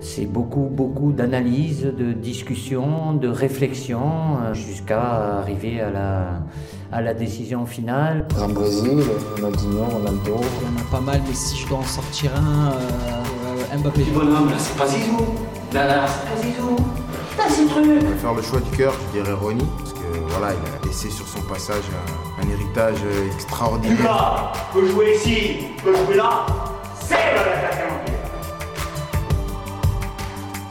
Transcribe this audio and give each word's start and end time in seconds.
C'est 0.00 0.26
beaucoup, 0.26 0.68
beaucoup 0.70 1.12
d'analyse, 1.12 1.82
de 1.82 2.12
discussion, 2.12 3.14
de 3.14 3.28
réflexion, 3.28 4.38
euh, 4.42 4.54
jusqu'à 4.54 5.38
arriver 5.38 5.80
à 5.80 5.90
la, 5.90 6.26
à 6.92 7.00
la 7.02 7.14
décision 7.14 7.66
finale. 7.66 8.26
En 8.40 8.48
Brésil, 8.48 9.02
Ronaldinho, 9.36 9.84
Ronaldo. 9.84 10.36
Il 10.60 10.68
y 10.68 10.70
en 10.70 10.80
a 10.80 10.90
pas 10.90 11.00
mal, 11.00 11.20
mais 11.26 11.34
si 11.34 11.56
je 11.58 11.68
dois 11.68 11.78
en 11.78 11.82
sortir 11.82 12.30
un, 12.36 12.72
euh, 12.72 13.78
Mbappé. 13.78 14.04
Ce 14.04 14.10
bonhomme 14.10 14.48
là, 14.50 14.56
c'est 14.58 14.76
pas 14.78 14.86
Zizou. 14.86 15.18
Là, 15.72 15.86
là, 15.86 16.06
c'est 16.06 16.30
pas 16.30 16.42
Zizou. 16.42 16.76
Putain, 17.30 17.48
c'est 17.48 17.66
truc. 17.66 17.84
Je 17.84 18.06
vais 18.06 18.14
faire 18.16 18.34
le 18.34 18.42
choix 18.42 18.60
du 18.60 18.70
cœur, 18.76 18.94
je 19.08 19.20
dirais 19.20 19.34
Ronnie, 19.34 19.66
parce 19.78 19.92
que 19.92 19.98
voilà, 20.28 20.54
il 20.54 20.84
a 20.84 20.86
laissé 20.86 21.10
sur 21.10 21.26
son 21.26 21.40
passage 21.42 21.84
un, 22.38 22.42
un 22.46 22.50
héritage 22.50 22.98
extraordinaire. 23.34 23.96
Lucas 23.98 24.52
peut 24.72 24.86
jouer 24.86 25.16
ici, 25.16 25.56
peut 25.82 25.94
jouer 26.06 26.16
là. 26.16 26.46
C'est 27.06 27.14
le 27.14 27.36
l'attaquant. 27.36 28.04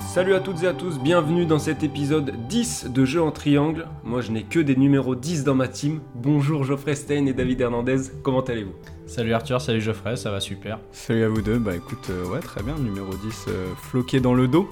Salut 0.05 0.33
à 0.33 0.39
toutes 0.41 0.63
et 0.63 0.67
à 0.67 0.73
tous, 0.73 0.99
bienvenue 0.99 1.45
dans 1.45 1.59
cet 1.59 1.83
épisode 1.83 2.33
10 2.49 2.87
de 2.93 3.05
Jeux 3.05 3.21
en 3.21 3.31
triangle. 3.31 3.87
Moi 4.03 4.19
je 4.19 4.31
n'ai 4.31 4.43
que 4.43 4.59
des 4.59 4.75
numéros 4.75 5.15
10 5.15 5.45
dans 5.45 5.55
ma 5.55 5.69
team. 5.69 6.01
Bonjour 6.13 6.65
Geoffrey 6.65 6.95
Stein 6.95 7.25
et 7.27 7.33
David 7.33 7.61
Hernandez, 7.61 8.01
comment 8.21 8.41
allez-vous? 8.41 8.73
Salut 9.07 9.33
Arthur, 9.33 9.61
salut 9.61 9.79
Geoffrey, 9.81 10.17
ça 10.17 10.31
va 10.31 10.39
super. 10.41 10.79
Salut 10.91 11.23
à 11.23 11.29
vous 11.29 11.41
deux, 11.41 11.57
bah 11.59 11.75
écoute, 11.75 12.07
euh, 12.09 12.25
ouais 12.27 12.39
très 12.39 12.63
bien, 12.63 12.75
numéro 12.75 13.13
10 13.13 13.45
euh, 13.47 13.67
floqué 13.77 14.19
dans 14.19 14.33
le 14.33 14.47
dos. 14.49 14.69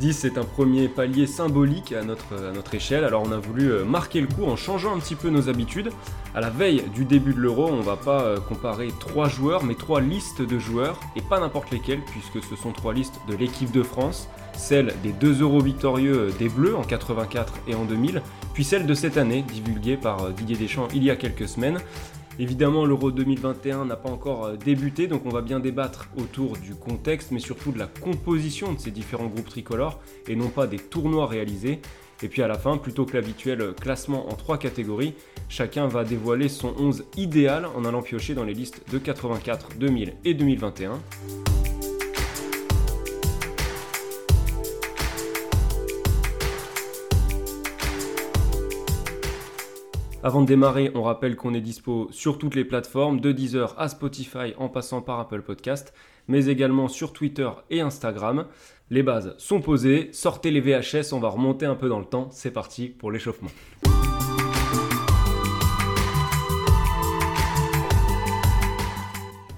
10 0.00 0.12
c'est 0.12 0.38
un 0.38 0.44
premier 0.44 0.88
palier 0.88 1.26
symbolique 1.26 1.92
à 1.92 2.02
notre, 2.02 2.74
échelle, 2.74 3.04
alors 3.04 3.22
on 3.24 3.30
a 3.30 3.38
voulu 3.38 3.70
euh, 3.70 3.84
marquer 3.84 4.20
le 4.20 4.26
coup 4.26 4.44
en 4.44 4.56
changeant 4.56 4.94
un 4.94 4.98
petit 4.98 5.14
peu 5.14 5.28
nos 5.30 5.48
habitudes. 5.48 5.90
À 6.34 6.40
la 6.40 6.50
veille 6.50 6.82
du 6.92 7.04
début 7.04 7.32
de 7.32 7.38
l'euro, 7.38 7.68
on 7.70 7.80
va 7.80 7.96
pas 7.96 8.22
euh, 8.22 8.40
comparer 8.40 8.88
trois 8.98 9.28
joueurs, 9.28 9.62
mais 9.62 9.76
trois 9.76 10.00
listes 10.00 10.42
de 10.42 10.58
joueurs, 10.58 10.98
et 11.14 11.22
pas 11.22 11.38
n'importe 11.38 11.70
lesquels, 11.70 12.00
puisque 12.00 12.44
ce 12.44 12.56
sont 12.56 12.72
trois 12.72 12.92
listes 12.92 13.20
de 13.28 13.36
l'équipe 13.36 13.70
de 13.70 13.84
France, 13.84 14.28
celle 14.56 14.94
des 15.04 15.12
deux 15.12 15.42
euros 15.42 15.60
victorieux 15.60 16.28
euh, 16.28 16.32
des 16.38 16.48
Bleus 16.48 16.76
en 16.76 16.82
84 16.82 17.54
et 17.68 17.76
en 17.76 17.84
2000, 17.84 18.20
puis 18.52 18.64
celle 18.64 18.86
de 18.86 18.94
cette 18.94 19.16
année, 19.16 19.42
divulguée 19.42 19.96
par 19.96 20.30
Didier 20.30 20.56
Deschamps 20.56 20.88
il 20.92 21.04
y 21.04 21.10
a 21.10 21.16
quelques 21.16 21.46
semaines. 21.48 21.78
Évidemment, 22.38 22.84
l'Euro 22.84 23.12
2021 23.12 23.84
n'a 23.84 23.96
pas 23.96 24.10
encore 24.10 24.46
euh, 24.46 24.56
débuté, 24.56 25.06
donc 25.06 25.24
on 25.24 25.28
va 25.28 25.40
bien 25.40 25.60
débattre 25.60 26.08
autour 26.16 26.56
du 26.56 26.74
contexte, 26.74 27.30
mais 27.30 27.38
surtout 27.38 27.70
de 27.70 27.78
la 27.78 27.86
composition 27.86 28.72
de 28.72 28.80
ces 28.80 28.90
différents 28.90 29.26
groupes 29.26 29.48
tricolores, 29.48 30.00
et 30.26 30.34
non 30.34 30.48
pas 30.48 30.66
des 30.66 30.78
tournois 30.78 31.26
réalisés. 31.26 31.80
Et 32.22 32.28
puis 32.28 32.42
à 32.42 32.48
la 32.48 32.58
fin, 32.58 32.76
plutôt 32.76 33.04
que 33.04 33.16
l'habituel 33.16 33.74
classement 33.80 34.28
en 34.30 34.34
trois 34.34 34.58
catégories, 34.58 35.14
chacun 35.48 35.86
va 35.86 36.04
dévoiler 36.04 36.48
son 36.48 36.74
11 36.76 37.04
idéal 37.16 37.66
en 37.76 37.84
allant 37.84 38.02
piocher 38.02 38.34
dans 38.34 38.44
les 38.44 38.54
listes 38.54 38.82
de 38.90 38.98
84, 38.98 39.76
2000 39.78 40.14
et 40.24 40.34
2021. 40.34 41.00
Avant 50.26 50.40
de 50.40 50.46
démarrer, 50.46 50.90
on 50.94 51.02
rappelle 51.02 51.36
qu'on 51.36 51.52
est 51.52 51.60
dispo 51.60 52.08
sur 52.10 52.38
toutes 52.38 52.54
les 52.54 52.64
plateformes, 52.64 53.20
de 53.20 53.30
Deezer 53.30 53.74
à 53.78 53.90
Spotify 53.90 54.54
en 54.56 54.70
passant 54.70 55.02
par 55.02 55.20
Apple 55.20 55.42
Podcast, 55.42 55.92
mais 56.28 56.46
également 56.46 56.88
sur 56.88 57.12
Twitter 57.12 57.50
et 57.68 57.82
Instagram. 57.82 58.46
Les 58.88 59.02
bases 59.02 59.34
sont 59.36 59.60
posées, 59.60 60.08
sortez 60.12 60.50
les 60.50 60.62
VHS, 60.62 61.12
on 61.12 61.20
va 61.20 61.28
remonter 61.28 61.66
un 61.66 61.74
peu 61.74 61.90
dans 61.90 61.98
le 61.98 62.06
temps, 62.06 62.28
c'est 62.30 62.52
parti 62.52 62.88
pour 62.88 63.12
l'échauffement. 63.12 63.50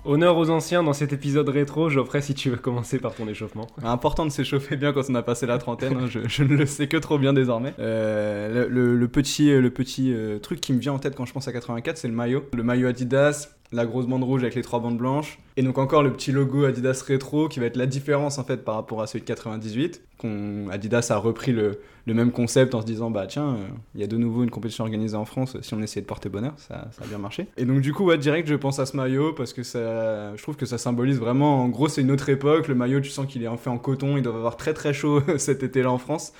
Honneur 0.06 0.36
aux 0.36 0.50
anciens 0.50 0.84
dans 0.84 0.92
cet 0.92 1.12
épisode 1.12 1.48
rétro, 1.48 1.88
Geoffrey, 1.88 2.22
si 2.22 2.34
tu 2.34 2.48
veux 2.48 2.56
commencer 2.56 2.98
par 2.98 3.14
ton 3.14 3.26
échauffement. 3.26 3.66
Important 3.82 4.24
de 4.24 4.30
s'échauffer 4.30 4.76
bien 4.76 4.92
quand 4.92 5.02
on 5.08 5.14
a 5.16 5.22
passé 5.22 5.46
la 5.46 5.58
trentaine, 5.58 5.96
hein, 5.96 6.06
je, 6.08 6.42
ne 6.44 6.56
le 6.56 6.64
sais 6.64 6.86
que 6.86 6.96
trop 6.96 7.18
bien 7.18 7.32
désormais. 7.32 7.74
Euh, 7.80 8.68
le 8.68 9.08
petit 9.08 9.50
euh, 9.50 10.38
truc 10.38 10.60
qui 10.60 10.72
me 10.72 10.78
vient 10.78 10.92
en 10.92 10.98
tête 10.98 11.16
quand 11.16 11.26
je 11.26 11.32
pense 11.32 11.48
à 11.48 11.52
84, 11.52 11.98
c'est 11.98 12.08
le 12.08 12.14
maillot. 12.14 12.44
Le 12.54 12.62
maillot 12.62 12.86
Adidas, 12.86 13.48
la 13.72 13.86
grosse 13.86 14.06
bande 14.06 14.24
rouge 14.24 14.42
avec 14.42 14.54
les 14.54 14.62
trois 14.62 14.80
bandes 14.80 14.98
blanches, 14.98 15.38
et 15.56 15.62
donc 15.62 15.78
encore 15.78 16.02
le 16.02 16.12
petit 16.12 16.32
logo 16.32 16.64
Adidas 16.64 17.02
rétro 17.06 17.48
qui 17.48 17.60
va 17.60 17.66
être 17.66 17.76
la 17.76 17.86
différence 17.86 18.38
en 18.38 18.44
fait 18.44 18.58
par 18.64 18.74
rapport 18.74 19.00
à 19.02 19.06
celui 19.06 19.20
de 19.20 19.26
98. 19.26 20.02
Qu'on, 20.18 20.68
Adidas 20.70 21.08
a 21.10 21.18
repris 21.18 21.52
le, 21.52 21.78
même 22.06 22.30
concept 22.30 22.74
en 22.74 22.80
se 22.80 22.86
disant 22.86 23.10
bah 23.10 23.26
tiens, 23.26 23.48
euh, 23.48 23.66
il 23.94 24.00
y 24.00 24.04
a 24.04 24.06
de 24.06 24.16
nouveau 24.16 24.44
une 24.44 24.50
compétition 24.50 24.84
organisée 24.84 25.16
en 25.16 25.26
France, 25.26 25.58
si 25.60 25.74
on 25.74 25.82
essayait 25.82 26.00
de 26.00 26.06
porter 26.06 26.30
bonheur, 26.30 26.54
ça, 26.56 26.88
a 27.02 27.06
bien 27.06 27.18
marché. 27.18 27.48
Et 27.56 27.64
donc 27.64 27.80
du 27.80 27.92
coup 27.92 28.14
direct 28.16 28.48
je 28.48 28.54
pense 28.54 28.78
à 28.78 28.86
ce 28.86 28.96
maillot 28.96 29.32
parce 29.34 29.52
que 29.52 29.62
je 29.62 30.42
trouve 30.42 30.56
que 30.56 30.66
ça 30.66 30.78
symbolise 30.78 31.18
vraiment, 31.18 31.62
en 31.62 31.68
gros 31.68 31.88
c'est 31.88 32.00
une 32.00 32.10
autre 32.10 32.28
époque, 32.28 32.68
le 32.68 32.74
maillot 32.74 33.00
tu 33.00 33.10
sens 33.10 33.26
qu'il 33.26 33.42
est 33.42 33.48
en 33.48 33.56
fait 33.56 33.70
en 33.70 33.78
coton, 33.78 34.16
il 34.16 34.22
doit 34.22 34.34
avoir 34.34 34.56
très 34.56 34.72
très 34.72 34.94
chaud 34.94 35.22
cet 35.38 35.62
été-là 35.62 35.90
en 35.90 35.98
France. 35.98 36.32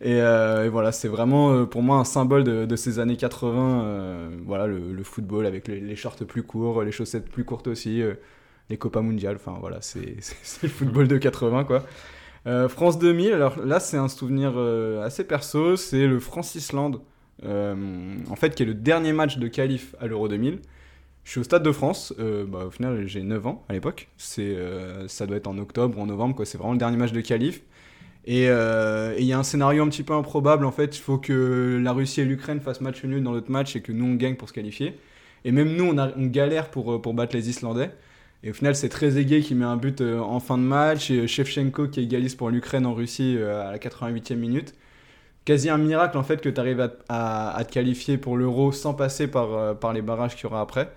Et, 0.00 0.20
euh, 0.20 0.66
et 0.66 0.68
voilà, 0.68 0.92
c'est 0.92 1.08
vraiment 1.08 1.52
euh, 1.52 1.64
pour 1.66 1.82
moi 1.82 1.96
un 1.96 2.04
symbole 2.04 2.44
de, 2.44 2.76
ces 2.76 2.98
années 2.98 3.16
80. 3.16 3.84
euh, 3.84 4.28
voilà, 4.44 4.66
le, 4.66 4.92
le 4.92 5.02
football 5.04 5.46
avec 5.46 5.68
les, 5.68 5.80
les 5.80 5.96
shorts 5.96 6.16
plus 6.26 6.42
courts, 6.42 6.73
les 6.82 6.92
chaussettes 6.92 7.28
plus 7.28 7.44
courtes 7.44 7.68
aussi, 7.68 8.02
euh, 8.02 8.14
les 8.70 8.76
Copa 8.76 9.00
Mundial. 9.02 9.36
Enfin 9.36 9.56
voilà, 9.60 9.78
c'est 9.80 10.16
le 10.62 10.68
football 10.68 11.08
de 11.08 11.18
80 11.18 11.64
quoi. 11.64 11.84
Euh, 12.46 12.68
France 12.68 12.98
2000, 12.98 13.32
alors 13.32 13.58
là 13.64 13.80
c'est 13.80 13.96
un 13.96 14.08
souvenir 14.08 14.52
euh, 14.56 15.02
assez 15.02 15.24
perso, 15.24 15.76
c'est 15.76 16.06
le 16.06 16.20
France-Islande, 16.20 17.00
euh, 17.44 18.16
en 18.28 18.36
fait 18.36 18.54
qui 18.54 18.62
est 18.64 18.66
le 18.66 18.74
dernier 18.74 19.14
match 19.14 19.38
de 19.38 19.48
qualif 19.48 19.94
à 19.98 20.06
l'Euro 20.06 20.28
2000. 20.28 20.60
Je 21.24 21.30
suis 21.30 21.40
au 21.40 21.42
Stade 21.42 21.62
de 21.62 21.72
France, 21.72 22.12
euh, 22.18 22.44
bah, 22.44 22.66
au 22.66 22.70
final 22.70 23.06
j'ai 23.06 23.22
9 23.22 23.46
ans 23.46 23.64
à 23.70 23.72
l'époque, 23.72 24.08
euh, 24.38 25.08
ça 25.08 25.26
doit 25.26 25.38
être 25.38 25.46
en 25.46 25.56
octobre 25.56 25.98
ou 25.98 26.02
en 26.02 26.06
novembre, 26.06 26.44
c'est 26.44 26.58
vraiment 26.58 26.72
le 26.72 26.78
dernier 26.78 26.98
match 26.98 27.12
de 27.12 27.22
qualif. 27.22 27.62
Et 28.26 28.48
euh, 28.48 29.14
et 29.16 29.20
il 29.20 29.26
y 29.26 29.32
a 29.32 29.38
un 29.38 29.42
scénario 29.42 29.82
un 29.82 29.88
petit 29.88 30.02
peu 30.02 30.12
improbable 30.12 30.66
en 30.66 30.72
fait, 30.72 30.96
il 30.98 31.00
faut 31.00 31.16
que 31.18 31.80
la 31.82 31.92
Russie 31.92 32.20
et 32.20 32.24
l'Ukraine 32.26 32.60
fassent 32.60 32.82
match 32.82 33.02
nul 33.04 33.22
dans 33.22 33.32
l'autre 33.32 33.50
match 33.50 33.74
et 33.74 33.80
que 33.80 33.92
nous 33.92 34.04
on 34.04 34.14
gagne 34.16 34.36
pour 34.36 34.48
se 34.48 34.54
qualifier. 34.54 34.98
Et 35.44 35.52
même 35.52 35.76
nous 35.76 35.84
on, 35.84 36.26
galère 36.26 36.70
pour, 36.70 36.94
euh, 36.94 37.02
pour 37.02 37.14
battre 37.14 37.36
les 37.36 37.50
Islandais. 37.50 37.90
Et 38.42 38.50
au 38.50 38.52
final 38.52 38.74
c'est 38.74 38.88
Trezeguet 38.88 39.40
qui 39.40 39.54
met 39.54 39.64
un 39.64 39.76
but 39.76 40.00
euh, 40.00 40.18
en 40.18 40.40
fin 40.40 40.58
de 40.58 40.62
match 40.62 41.10
et 41.10 41.20
euh, 41.20 41.26
Shevchenko 41.26 41.88
qui 41.88 42.00
égalise 42.00 42.34
pour 42.34 42.50
l'Ukraine 42.50 42.86
en 42.86 42.94
Russie 42.94 43.38
à 43.38 43.70
la 43.70 43.78
88e 43.78 44.36
minute. 44.36 44.74
Quasi 45.44 45.68
un 45.68 45.78
miracle 45.78 46.16
en 46.16 46.22
fait 46.22 46.40
que 46.40 46.48
tu 46.48 46.58
arrives 46.58 46.80
à, 47.08 47.62
te 47.66 47.72
qualifier 47.72 48.16
pour 48.16 48.36
l'Euro 48.38 48.72
sans 48.72 48.94
passer 48.94 49.26
par, 49.26 49.78
par 49.78 49.92
les 49.92 50.00
barrages 50.00 50.36
qu'il 50.36 50.44
y 50.44 50.46
aura 50.46 50.62
après. 50.62 50.90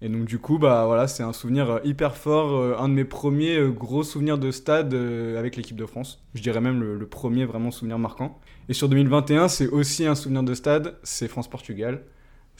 Et 0.00 0.08
donc 0.08 0.24
du 0.24 0.38
coup, 0.38 0.56
bah 0.56 0.86
voilà, 0.86 1.06
c'est 1.06 1.22
un 1.22 1.34
souvenir 1.34 1.80
hyper 1.84 2.16
fort, 2.16 2.80
un 2.80 2.88
de 2.88 2.94
mes 2.94 3.04
premiers 3.04 3.60
gros 3.68 4.02
souvenirs 4.02 4.38
de 4.38 4.50
stade 4.50 4.94
avec 4.94 5.56
l'équipe 5.56 5.76
de 5.76 5.84
France. 5.84 6.24
Je 6.34 6.40
dirais 6.40 6.62
même 6.62 6.80
le 6.80 7.06
premier 7.06 7.44
vraiment 7.44 7.70
souvenir 7.70 7.98
marquant. 7.98 8.40
Et 8.70 8.72
sur 8.72 8.88
2021, 8.88 9.48
c'est 9.48 9.66
aussi 9.66 10.06
un 10.06 10.14
souvenir 10.14 10.44
de 10.44 10.54
stade, 10.54 10.96
c'est 11.02 11.28
France-Portugal. 11.28 12.00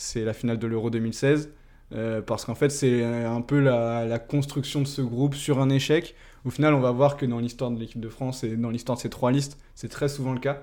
C'est 0.00 0.24
la 0.24 0.32
finale 0.32 0.58
de 0.58 0.66
l'Euro 0.66 0.88
2016. 0.90 1.50
euh, 1.92 2.22
parce 2.22 2.44
qu'en 2.44 2.54
fait, 2.54 2.70
c'est 2.70 3.04
un 3.04 3.40
peu 3.42 3.60
la, 3.60 4.18
construction 4.18 4.80
de 4.80 4.86
ce 4.86 5.02
groupe 5.02 5.34
sur 5.34 5.60
un 5.60 5.68
échec. 5.68 6.14
Au 6.44 6.50
final, 6.50 6.72
on 6.74 6.80
va 6.80 6.90
voir 6.90 7.16
que 7.16 7.26
dans 7.26 7.38
l'histoire 7.38 7.70
de 7.70 7.78
l'équipe 7.78 8.00
de 8.00 8.08
France 8.08 8.42
et 8.44 8.56
dans 8.56 8.70
l'histoire 8.70 8.96
de 8.96 9.02
ces 9.02 9.10
trois 9.10 9.30
listes, 9.30 9.58
c'est 9.74 9.88
très 9.88 10.08
souvent 10.08 10.32
le 10.32 10.40
cas. 10.40 10.62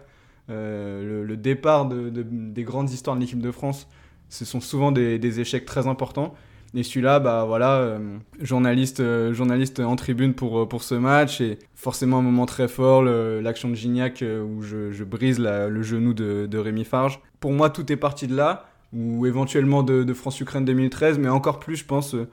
Euh, 0.50 1.24
le, 1.26 1.38
départ 1.38 1.86
de- 1.88 2.10
de- 2.10 2.24
des 2.24 2.64
grandes 2.64 2.90
histoires 2.90 3.16
de 3.16 3.22
l'équipe 3.22 3.42
de 3.42 3.52
France, 3.52 3.88
ce 4.30 4.44
sont 4.46 4.62
souvent 4.62 4.92
des, 4.92 5.40
échecs 5.40 5.66
très 5.66 5.86
importants. 5.88 6.34
Et 6.74 6.84
celui-là, 6.84 7.20
bah 7.20 7.46
voilà, 7.46 7.76
euh, 7.76 8.18
journaliste, 8.42 9.04
journaliste 9.34 9.80
en 9.82 9.96
tribune 9.96 10.34
pour, 10.34 10.68
pour 10.68 10.84
ce 10.84 10.96
match 10.96 11.42
et 11.42 11.60
forcément 11.76 12.18
un 12.20 12.22
moment 12.24 12.46
très 12.46 12.68
fort, 12.68 13.04
l'action 13.04 13.70
de 13.70 13.76
Gignac 13.76 14.24
où 14.24 14.62
je, 14.64 15.04
brise 15.04 15.40
le 15.40 15.82
genou 15.84 16.14
de, 16.14 16.48
de 16.50 16.58
Rémi 16.58 16.86
Farge. 16.86 17.20
Pour 17.40 17.52
moi, 17.52 17.70
tout 17.70 17.92
est 17.92 17.98
parti 17.98 18.28
de 18.28 18.36
là, 18.36 18.66
ou 18.94 19.26
éventuellement 19.26 19.84
de, 19.84 20.14
France-Ukraine 20.14 20.66
2013, 20.66 21.20
mais 21.20 21.30
encore 21.30 21.60
plus, 21.60 21.78
je 21.78 21.86
pense, 21.86 22.16
euh, 22.16 22.28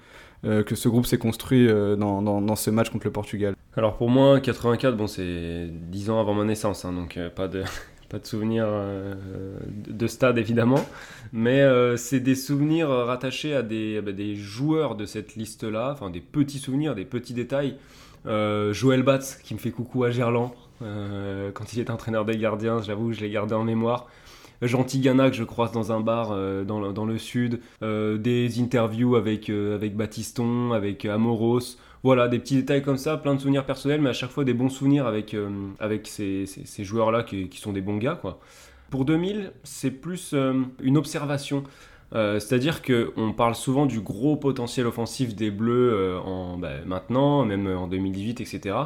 euh, 0.44 0.62
que 0.62 0.74
ce 0.74 0.88
groupe 0.88 1.06
s'est 1.06 1.18
construit 1.18 1.68
euh, 1.68 1.96
dans, 1.96 2.56
ce 2.56 2.70
match 2.70 2.90
contre 2.90 3.06
le 3.06 3.12
Portugal. 3.12 3.54
Alors 3.76 3.96
pour 3.96 4.10
moi, 4.10 4.40
84, 4.40 4.96
bon, 4.96 5.06
c'est 5.06 5.68
10 5.68 6.10
ans 6.10 6.20
avant 6.20 6.34
ma 6.34 6.44
naissance, 6.44 6.84
hein, 6.84 6.92
donc 6.92 7.18
pas 7.34 7.48
de, 7.48 7.64
pas 8.08 8.18
de 8.18 8.26
souvenirs 8.26 8.68
de 8.68 9.92
de 9.92 10.06
stade 10.06 10.38
évidemment, 10.38 10.84
mais 11.32 11.62
c'est 11.96 12.20
des 12.20 12.34
souvenirs 12.34 12.88
rattachés 12.88 13.54
à 13.54 13.62
des, 13.62 14.00
bah, 14.00 14.12
des 14.12 14.36
joueurs 14.36 14.94
de 14.94 15.06
cette 15.06 15.34
liste-là, 15.34 15.90
enfin 15.92 16.10
des 16.10 16.20
petits 16.20 16.58
souvenirs, 16.58 16.94
des 16.94 17.04
petits 17.04 17.34
détails. 17.34 17.76
Joël 18.26 19.02
Batz 19.02 19.36
qui 19.42 19.54
me 19.54 19.58
fait 19.58 19.70
coucou 19.70 20.04
à 20.04 20.10
Gerland 20.10 20.52
quand 20.80 21.72
il 21.72 21.80
est 21.80 21.90
entraîneur 21.90 22.24
des 22.24 22.36
gardiens, 22.36 22.80
j'avoue, 22.82 23.12
je 23.12 23.20
l'ai 23.20 23.30
gardé 23.30 23.54
en 23.54 23.64
mémoire. 23.64 24.06
Jean 24.66 24.84
Tigana 24.84 25.30
que 25.30 25.36
je 25.36 25.44
croise 25.44 25.72
dans 25.72 25.92
un 25.92 26.00
bar 26.00 26.30
euh, 26.32 26.64
dans, 26.64 26.80
le, 26.80 26.92
dans 26.92 27.04
le 27.06 27.18
sud, 27.18 27.60
euh, 27.82 28.18
des 28.18 28.60
interviews 28.60 29.16
avec, 29.16 29.50
euh, 29.50 29.74
avec 29.74 29.96
Baptiston, 29.96 30.72
avec 30.72 31.04
Amoros, 31.04 31.76
voilà, 32.02 32.28
des 32.28 32.38
petits 32.38 32.56
détails 32.56 32.82
comme 32.82 32.96
ça, 32.98 33.16
plein 33.16 33.34
de 33.34 33.40
souvenirs 33.40 33.64
personnels, 33.66 34.00
mais 34.00 34.10
à 34.10 34.14
chaque 34.14 34.30
fois 34.30 34.44
des 34.44 34.54
bons 34.54 34.68
souvenirs 34.68 35.06
avec, 35.06 35.34
avec 35.80 36.06
ces, 36.06 36.44
ces- 36.46 36.84
joueurs-là 36.84 37.22
qui, 37.22 37.48
qui 37.48 37.58
sont 37.60 37.72
des 37.72 37.80
bons 37.80 37.96
gars, 37.96 38.18
quoi. 38.20 38.40
Pour 38.90 39.04
2000, 39.06 39.52
c'est 39.62 39.90
plus 39.90 40.34
une 40.82 40.98
observation. 40.98 41.64
C'est-à-dire 42.12 42.82
qu'on 42.82 43.32
parle 43.32 43.54
souvent 43.54 43.86
du 43.86 44.00
gros 44.00 44.36
potentiel 44.36 44.86
offensif 44.86 45.34
des 45.34 45.50
Bleus 45.50 46.18
en, 46.24 46.58
bah, 46.58 46.84
maintenant, 46.86 47.44
même 47.46 47.66
en 47.66 47.88
2018, 47.88 48.40
etc. 48.42 48.76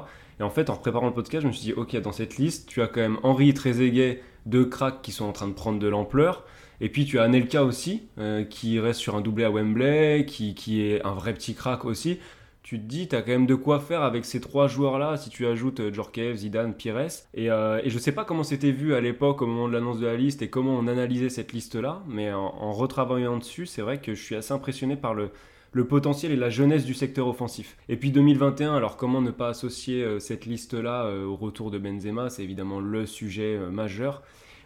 Et 0.41 0.43
en 0.45 0.51
fait, 0.51 0.71
en 0.71 0.77
préparant 0.77 1.07
le 1.09 1.13
podcast, 1.13 1.43
je 1.43 1.49
me 1.49 1.53
suis 1.53 1.65
dit, 1.65 1.73
ok, 1.73 2.01
dans 2.01 2.13
cette 2.13 2.37
liste, 2.39 2.69
tu 2.69 2.81
as 2.81 2.87
quand 2.87 3.01
même 3.01 3.19
Henri 3.25 3.53
Trezeguet, 3.53 4.23
deux 4.49 4.65
cracks 4.67 5.03
qui 5.03 5.13
sont 5.13 5.25
en 5.25 5.33
train 5.33 5.49
de 5.49 5.53
prendre 5.53 5.79
de 5.79 5.89
l'ampleur. 5.89 6.45
Et 6.81 6.89
puis 6.89 7.05
tu 7.05 7.19
as 7.19 7.25
Anelka 7.25 7.65
aussi, 7.65 8.09
euh, 8.19 8.45
qui 8.45 8.79
reste 8.79 9.01
sur 9.01 9.17
un 9.17 9.21
doublé 9.21 9.45
à 9.45 9.51
Wembley, 9.51 10.25
qui, 10.27 10.55
qui 10.55 10.83
est 10.83 11.05
un 11.05 11.13
vrai 11.15 11.35
petit 11.35 11.55
crack 11.55 11.85
aussi. 11.85 12.19
Tu 12.63 12.79
te 12.79 12.85
dis, 12.85 13.09
tu 13.09 13.17
as 13.17 13.23
quand 13.23 13.33
même 13.33 13.47
de 13.47 13.55
quoi 13.55 13.81
faire 13.81 14.03
avec 14.03 14.25
ces 14.25 14.41
trois 14.41 14.69
joueurs-là, 14.69 15.17
si 15.17 15.31
tu 15.31 15.47
ajoutes 15.47 15.81
euh, 15.81 15.93
Djorkaeff, 15.93 16.37
Zidane, 16.37 16.75
Pires. 16.75 17.09
Et, 17.35 17.51
euh, 17.51 17.81
et 17.83 17.91
je 17.91 17.99
sais 17.99 18.13
pas 18.13 18.25
comment 18.25 18.45
c'était 18.45 18.73
vu 18.73 18.95
à 18.95 19.01
l'époque, 19.01 19.41
au 19.43 19.47
moment 19.47 19.69
de 19.69 19.73
l'annonce 19.73 19.99
de 19.99 20.07
la 20.07 20.17
liste, 20.17 20.43
et 20.43 20.51
comment 20.51 20.75
on 20.75 20.87
analysait 20.87 21.31
cette 21.31 21.53
liste-là, 21.53 22.03
mais 22.07 22.33
en, 22.33 22.41
en 22.41 22.73
retravaillant 22.73 23.39
dessus, 23.39 23.67
c'est 23.67 23.83
vrai 23.83 24.01
que 24.01 24.15
je 24.15 24.23
suis 24.23 24.37
assez 24.37 24.53
impressionné 24.53 24.97
par 24.97 25.15
le, 25.15 25.31
le 25.73 25.87
potentiel 25.87 26.33
et 26.33 26.37
la 26.37 26.51
jeunesse 26.51 26.85
du 26.85 26.95
secteur 26.95 27.29
offensif. 27.29 27.77
Et 27.89 27.97
puis 27.97 28.11
2021, 28.11 28.75
alors 28.75 28.97
comment 28.97 29.21
ne 29.21 29.31
pas 29.31 29.49
associer 29.49 30.03
euh, 30.03 30.19
cette 30.19 30.47
liste-là 30.47 31.05
euh, 31.05 31.27
au 31.27 31.37
retour 31.37 31.71
de 31.71 31.79
Benzema? 31.79 32.31
C'est 32.31 32.43
évidemment 32.43 32.81
le 32.81 33.07
sujet 33.07 33.57
euh, 33.57 33.71
majeur. 33.71 34.23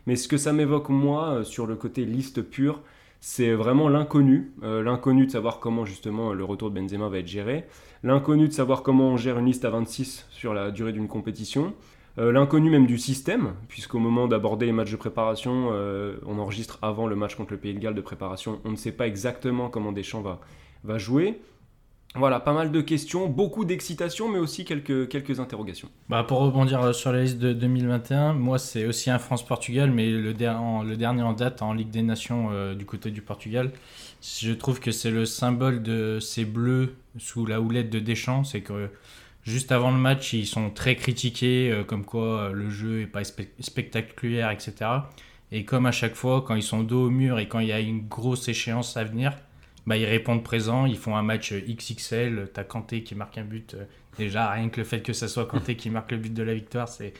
Mais 0.07 0.17
ce 0.17 0.29
que 0.29 0.37
ça 0.37 0.53
m'évoque 0.53 0.89
moi 0.89 1.45
sur 1.45 1.67
le 1.67 1.77
côté 1.77 2.05
liste 2.05 2.43
pure, 2.43 2.81
c'est 3.21 3.53
vraiment 3.53 3.89
l'inconnu. 3.89 4.51
L'inconnu 4.63 5.27
de 5.27 5.31
savoir 5.31 5.61
comment 5.61 5.85
justement 5.85 6.33
le 6.33 6.43
retour 6.43 6.73
de 6.73 6.81
Benzema 6.81 7.09
va 7.09 7.19
être 7.19 7.29
géré. 7.29 7.67
L'inconnu 8.03 8.49
de 8.49 8.53
savoir 8.53 8.83
comment 8.83 9.11
on 9.11 9.17
gère 9.17 9.39
une 9.39 9.47
liste 9.47 9.65
à 9.65 9.71
26 9.71 10.27
sur 10.31 10.55
la 10.55 10.73
durée 10.73 10.93
d'une 10.93 11.07
compétition. 11.07 11.73
L'inconnu 12.17 12.69
même 12.69 12.87
du 12.87 12.99
système, 12.99 13.53
puisqu'au 13.69 14.01
moment 14.01 14.27
d'aborder 14.27 14.67
les 14.67 14.73
matchs 14.73 14.91
de 14.91 14.97
préparation, 14.97 15.69
on 16.27 16.39
enregistre 16.41 16.81
avant 16.83 17.07
le 17.07 17.15
match 17.15 17.37
contre 17.37 17.53
le 17.53 17.61
Pays 17.61 17.75
de 17.75 17.79
Galles 17.79 17.95
de 17.95 18.01
préparation, 18.01 18.61
on 18.65 18.73
ne 18.73 18.77
sait 18.77 18.91
pas 18.91 19.07
exactement 19.07 19.69
comment 19.69 19.93
Deschamps 19.93 20.23
va, 20.23 20.41
va 20.85 20.99
jouer. 20.99 21.41
Voilà, 22.15 22.41
pas 22.41 22.53
mal 22.53 22.71
de 22.71 22.81
questions, 22.83 23.27
beaucoup 23.27 23.65
d'excitation, 23.65 24.29
mais 24.29 24.39
aussi 24.39 24.67
quelques, 24.67 25.09
quelques 25.09 25.41
interrogations. 25.41 25.89
Bah, 26.11 26.25
pour 26.25 26.41
rebondir 26.41 26.83
euh, 26.83 26.93
sur 26.93 27.11
la 27.11 27.23
liste 27.23 27.39
de 27.39 27.55
2021, 27.55 28.35
moi 28.35 28.59
c'est 28.59 28.85
aussi 28.85 29.09
un 29.09 29.19
France-Portugal, 29.19 29.91
mais 29.91 30.11
le, 30.11 30.35
dernier 30.35 31.23
en 31.23 31.33
date 31.33 31.63
en 31.63 31.73
Ligue 31.73 31.89
des 31.89 32.03
Nations 32.03 32.51
euh, 32.53 32.75
du 32.75 32.85
côté 32.85 33.11
du 33.11 33.23
Portugal. 33.23 33.71
Je 34.21 34.53
trouve 34.53 34.79
que 34.79 34.91
c'est 34.91 35.11
le 35.11 35.25
symbole 35.25 35.83
de 35.83 36.19
ces 36.21 36.45
bleus 36.45 36.95
sous 37.17 37.47
la 37.47 37.63
houlette 37.63 37.89
de 37.89 37.99
Deschamps. 37.99 38.45
C'est 38.45 38.61
que 38.61 38.91
juste 39.43 39.73
avant 39.73 39.91
le 39.91 39.97
match, 39.97 40.35
ils 40.35 40.47
sont 40.47 40.69
très 40.69 40.97
critiqués, 40.97 41.71
euh, 41.73 41.83
comme 41.83 42.05
quoi 42.05 42.51
le 42.53 42.69
jeu 42.69 43.01
est 43.01 43.07
pas 43.07 43.23
spe- 43.23 43.49
spectaculaire, 43.59 44.51
etc. 44.51 44.75
Et 45.51 45.65
comme 45.65 45.87
à 45.87 45.93
chaque 45.93 46.15
fois, 46.15 46.43
quand 46.47 46.57
ils 46.57 46.63
sont 46.63 46.83
dos 46.83 47.07
au 47.07 47.11
mur 47.11 47.39
et 47.39 47.49
quand 47.49 47.61
il 47.61 47.69
y 47.69 47.73
a 47.73 47.81
une 47.81 48.07
grosse 48.07 48.49
échéance 48.49 48.99
à 48.99 49.05
venir, 49.05 49.33
bah, 49.87 49.97
ils 49.97 50.05
répondent 50.07 50.45
présent, 50.45 50.87
ils 50.87 50.97
font 50.99 51.17
un 51.17 51.23
match 51.23 51.53
XXL, 51.53 52.51
t'as 52.53 52.65
Kanté 52.65 53.03
qui 53.03 53.15
marque 53.15 53.39
un 53.39 53.45
but. 53.45 53.75
euh, 53.75 53.85
Déjà, 54.19 54.51
rien 54.51 54.69
que 54.69 54.81
le 54.81 54.85
fait 54.85 55.01
que 55.03 55.13
ça 55.13 55.27
soit 55.29 55.47
Kanté 55.47 55.77
qui 55.77 55.89
marque 55.91 56.13
le 56.13 56.19
but 56.19 56.33
de 56.35 56.43
la 56.43 56.55
victoire, 56.55 56.89
c'est, 56.89 57.15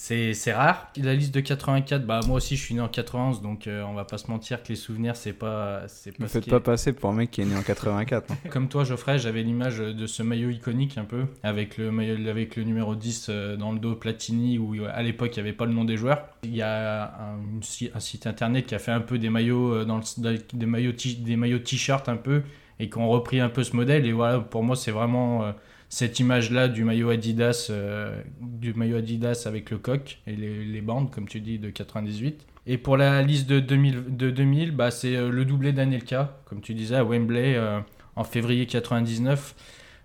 c'est, 0.00 0.32
c'est 0.32 0.52
rare. 0.52 0.92
La 0.96 1.12
liste 1.12 1.34
de 1.34 1.40
84, 1.40 2.06
bah, 2.06 2.20
moi 2.28 2.36
aussi 2.36 2.56
je 2.56 2.62
suis 2.62 2.72
né 2.74 2.80
en 2.80 2.86
91, 2.88 3.42
donc 3.42 3.66
euh, 3.66 3.82
on 3.82 3.94
va 3.94 4.04
pas 4.04 4.16
se 4.16 4.30
mentir 4.30 4.62
que 4.62 4.68
les 4.68 4.76
souvenirs, 4.76 5.16
c'est 5.16 5.32
pas, 5.32 5.82
c'est 5.88 6.12
pas 6.16 6.22
Me 6.22 6.28
ce 6.28 6.34
faites 6.34 6.48
pas 6.48 6.60
passer 6.60 6.92
pour 6.92 7.10
un 7.10 7.14
mec 7.14 7.32
qui 7.32 7.40
est 7.40 7.44
né 7.44 7.56
en 7.56 7.62
84. 7.62 8.30
hein. 8.30 8.36
Comme 8.50 8.68
toi, 8.68 8.84
Geoffrey, 8.84 9.18
j'avais 9.18 9.42
l'image 9.42 9.78
de 9.78 10.06
ce 10.06 10.22
maillot 10.22 10.50
iconique 10.50 10.98
un 10.98 11.04
peu, 11.04 11.24
avec 11.42 11.76
le, 11.78 11.90
maillot- 11.90 12.28
avec 12.28 12.54
le 12.54 12.62
numéro 12.62 12.94
10 12.94 13.26
euh, 13.28 13.56
dans 13.56 13.72
le 13.72 13.80
dos 13.80 13.96
Platini, 13.96 14.56
où 14.56 14.76
euh, 14.76 14.88
à 14.94 15.02
l'époque 15.02 15.36
il 15.36 15.42
n'y 15.42 15.48
avait 15.48 15.56
pas 15.56 15.66
le 15.66 15.72
nom 15.72 15.84
des 15.84 15.96
joueurs. 15.96 16.28
Il 16.44 16.54
y 16.54 16.62
a 16.62 17.12
un, 17.20 18.00
site 18.00 18.28
internet 18.28 18.66
qui 18.66 18.76
a 18.76 18.78
fait 18.78 18.92
un 18.92 19.00
peu 19.00 19.18
des 19.18 19.30
maillots, 19.30 19.84
dans 19.84 19.98
le- 19.98 20.38
des 20.54 20.66
maillots 20.66 20.92
t- 20.92 21.14
des 21.16 21.34
maillots 21.36 21.58
t-shirt 21.58 22.08
un 22.08 22.16
peu, 22.16 22.42
et 22.78 22.88
qui 22.88 22.98
ont 22.98 23.08
repris 23.08 23.40
un 23.40 23.48
peu 23.48 23.64
ce 23.64 23.74
modèle. 23.74 24.06
Et 24.06 24.12
voilà, 24.12 24.38
pour 24.38 24.62
moi, 24.62 24.76
c'est 24.76 24.92
vraiment 24.92 25.42
euh, 25.44 25.50
cette 25.88 26.20
image-là 26.20 26.68
du 26.68 26.84
maillot 26.84 27.10
Adidas, 27.10 27.68
euh, 27.70 28.20
du 28.40 28.74
maillot 28.74 28.98
Adidas 28.98 29.44
avec 29.46 29.70
le 29.70 29.78
coq 29.78 30.18
et 30.26 30.36
les, 30.36 30.80
bandes, 30.80 31.10
comme 31.10 31.28
tu 31.28 31.40
dis, 31.40 31.58
de 31.58 31.70
98. 31.70 32.46
Et 32.70 32.76
pour 32.76 32.98
la 32.98 33.22
liste 33.22 33.48
de 33.48 33.60
2000, 33.60 34.16
de 34.16 34.30
2000 34.30 34.72
bah, 34.72 34.90
c'est 34.90 35.16
euh, 35.16 35.30
le 35.30 35.46
doublé 35.46 35.72
d'Anelka, 35.72 36.36
comme 36.44 36.60
tu 36.60 36.74
disais, 36.74 36.96
à 36.96 37.04
Wembley 37.04 37.56
euh, 37.56 37.80
en 38.14 38.24
février 38.24 38.66
99. 38.66 39.54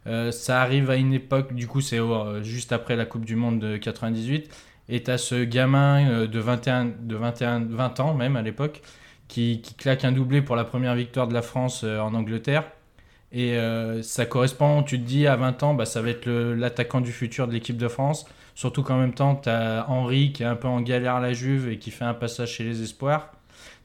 Euh, 0.08 0.32
ça 0.32 0.62
arrive 0.62 0.90
à 0.90 0.96
une 0.96 1.14
époque, 1.14 1.54
du 1.54 1.68
coup, 1.68 1.82
c'est 1.82 2.00
juste 2.42 2.72
après 2.72 2.96
la 2.96 3.06
Coupe 3.06 3.26
du 3.26 3.36
Monde 3.36 3.60
de 3.60 3.76
98. 3.76 4.50
Et 4.88 5.04
tu 5.04 5.12
as 5.12 5.18
ce 5.18 5.44
gamin 5.44 6.26
de, 6.26 6.40
21, 6.40 6.86
de 7.02 7.16
21, 7.18 7.66
20 7.66 8.00
ans, 8.00 8.14
même 8.14 8.38
à 8.38 8.42
l'époque, 8.42 8.82
qui, 9.28 9.62
claque 9.78 10.06
un 10.06 10.14
doublé 10.14 10.42
pour 10.42 10.56
la 10.56 10.64
première 10.64 10.96
victoire 10.96 11.28
de 11.28 11.34
la 11.34 11.42
France 11.42 11.84
en 11.84 12.14
Angleterre. 12.14 12.64
Et 13.34 13.58
euh, 13.58 14.02
ça 14.04 14.26
correspond, 14.28 14.84
tu 14.84 15.00
te 15.00 15.06
dis, 15.06 15.26
à 15.28 15.36
20 15.36 15.64
ans, 15.64 15.74
bah, 15.74 15.86
ça 15.86 16.02
va 16.02 16.10
être 16.10 16.26
le- 16.28 16.54
l'attaquant 16.54 17.02
du 17.02 17.12
futur 17.12 17.48
de 17.48 17.54
l'équipe 17.54 17.78
de 17.78 17.88
France. 17.88 18.26
Surtout 18.56 18.84
qu'en 18.84 19.00
même 19.00 19.14
temps, 19.16 19.36
tu 19.36 19.50
as 19.50 19.86
Henri 19.90 20.32
qui 20.34 20.44
est 20.44 20.46
un 20.46 20.56
peu 20.56 20.68
en 20.68 20.82
galère 20.82 21.16
à 21.16 21.20
la 21.20 21.34
Juve 21.34 21.68
et 21.70 21.80
qui 21.80 21.90
fait 21.90 22.06
un 22.06 22.14
passage 22.14 22.52
chez 22.52 22.64
les 22.64 22.84
Espoirs. 22.84 23.32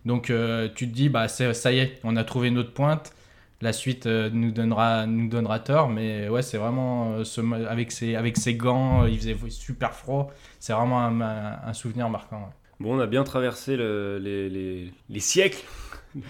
Donc 0.04 0.28
euh, 0.30 0.68
tu 0.74 0.86
te 0.88 0.94
dis, 0.94 1.08
bah, 1.08 1.28
c'est- 1.28 1.54
ça 1.54 1.72
y 1.72 1.78
est, 1.78 1.98
on 2.04 2.16
a 2.16 2.24
trouvé 2.24 2.50
notre 2.50 2.72
pointe. 2.72 3.12
La 3.60 3.72
suite 3.72 4.06
euh, 4.06 4.28
nous, 4.32 4.52
donnera, 4.52 5.06
nous 5.06 5.28
donnera 5.28 5.58
tort, 5.58 5.88
mais 5.88 6.28
ouais, 6.28 6.42
c'est 6.42 6.58
vraiment 6.58 7.12
euh, 7.14 7.24
ce, 7.24 7.40
avec, 7.66 7.90
ses, 7.90 8.14
avec 8.14 8.36
ses 8.36 8.54
gants, 8.54 9.02
euh, 9.04 9.08
il 9.08 9.18
faisait 9.18 9.36
super 9.48 9.94
froid. 9.94 10.30
C'est 10.60 10.74
vraiment 10.74 11.00
un, 11.00 11.20
un- 11.22 11.58
un 11.66 11.72
souvenir 11.72 12.08
marquant. 12.10 12.36
ouais. 12.36 12.54
Bon, 12.80 12.96
on 12.96 13.00
a 13.00 13.06
bien 13.06 13.24
traversé 13.24 13.76
le- 13.76 14.18
les, 14.22 14.48
les- 14.50 14.92
les 15.08 15.20
siècles. 15.20 15.64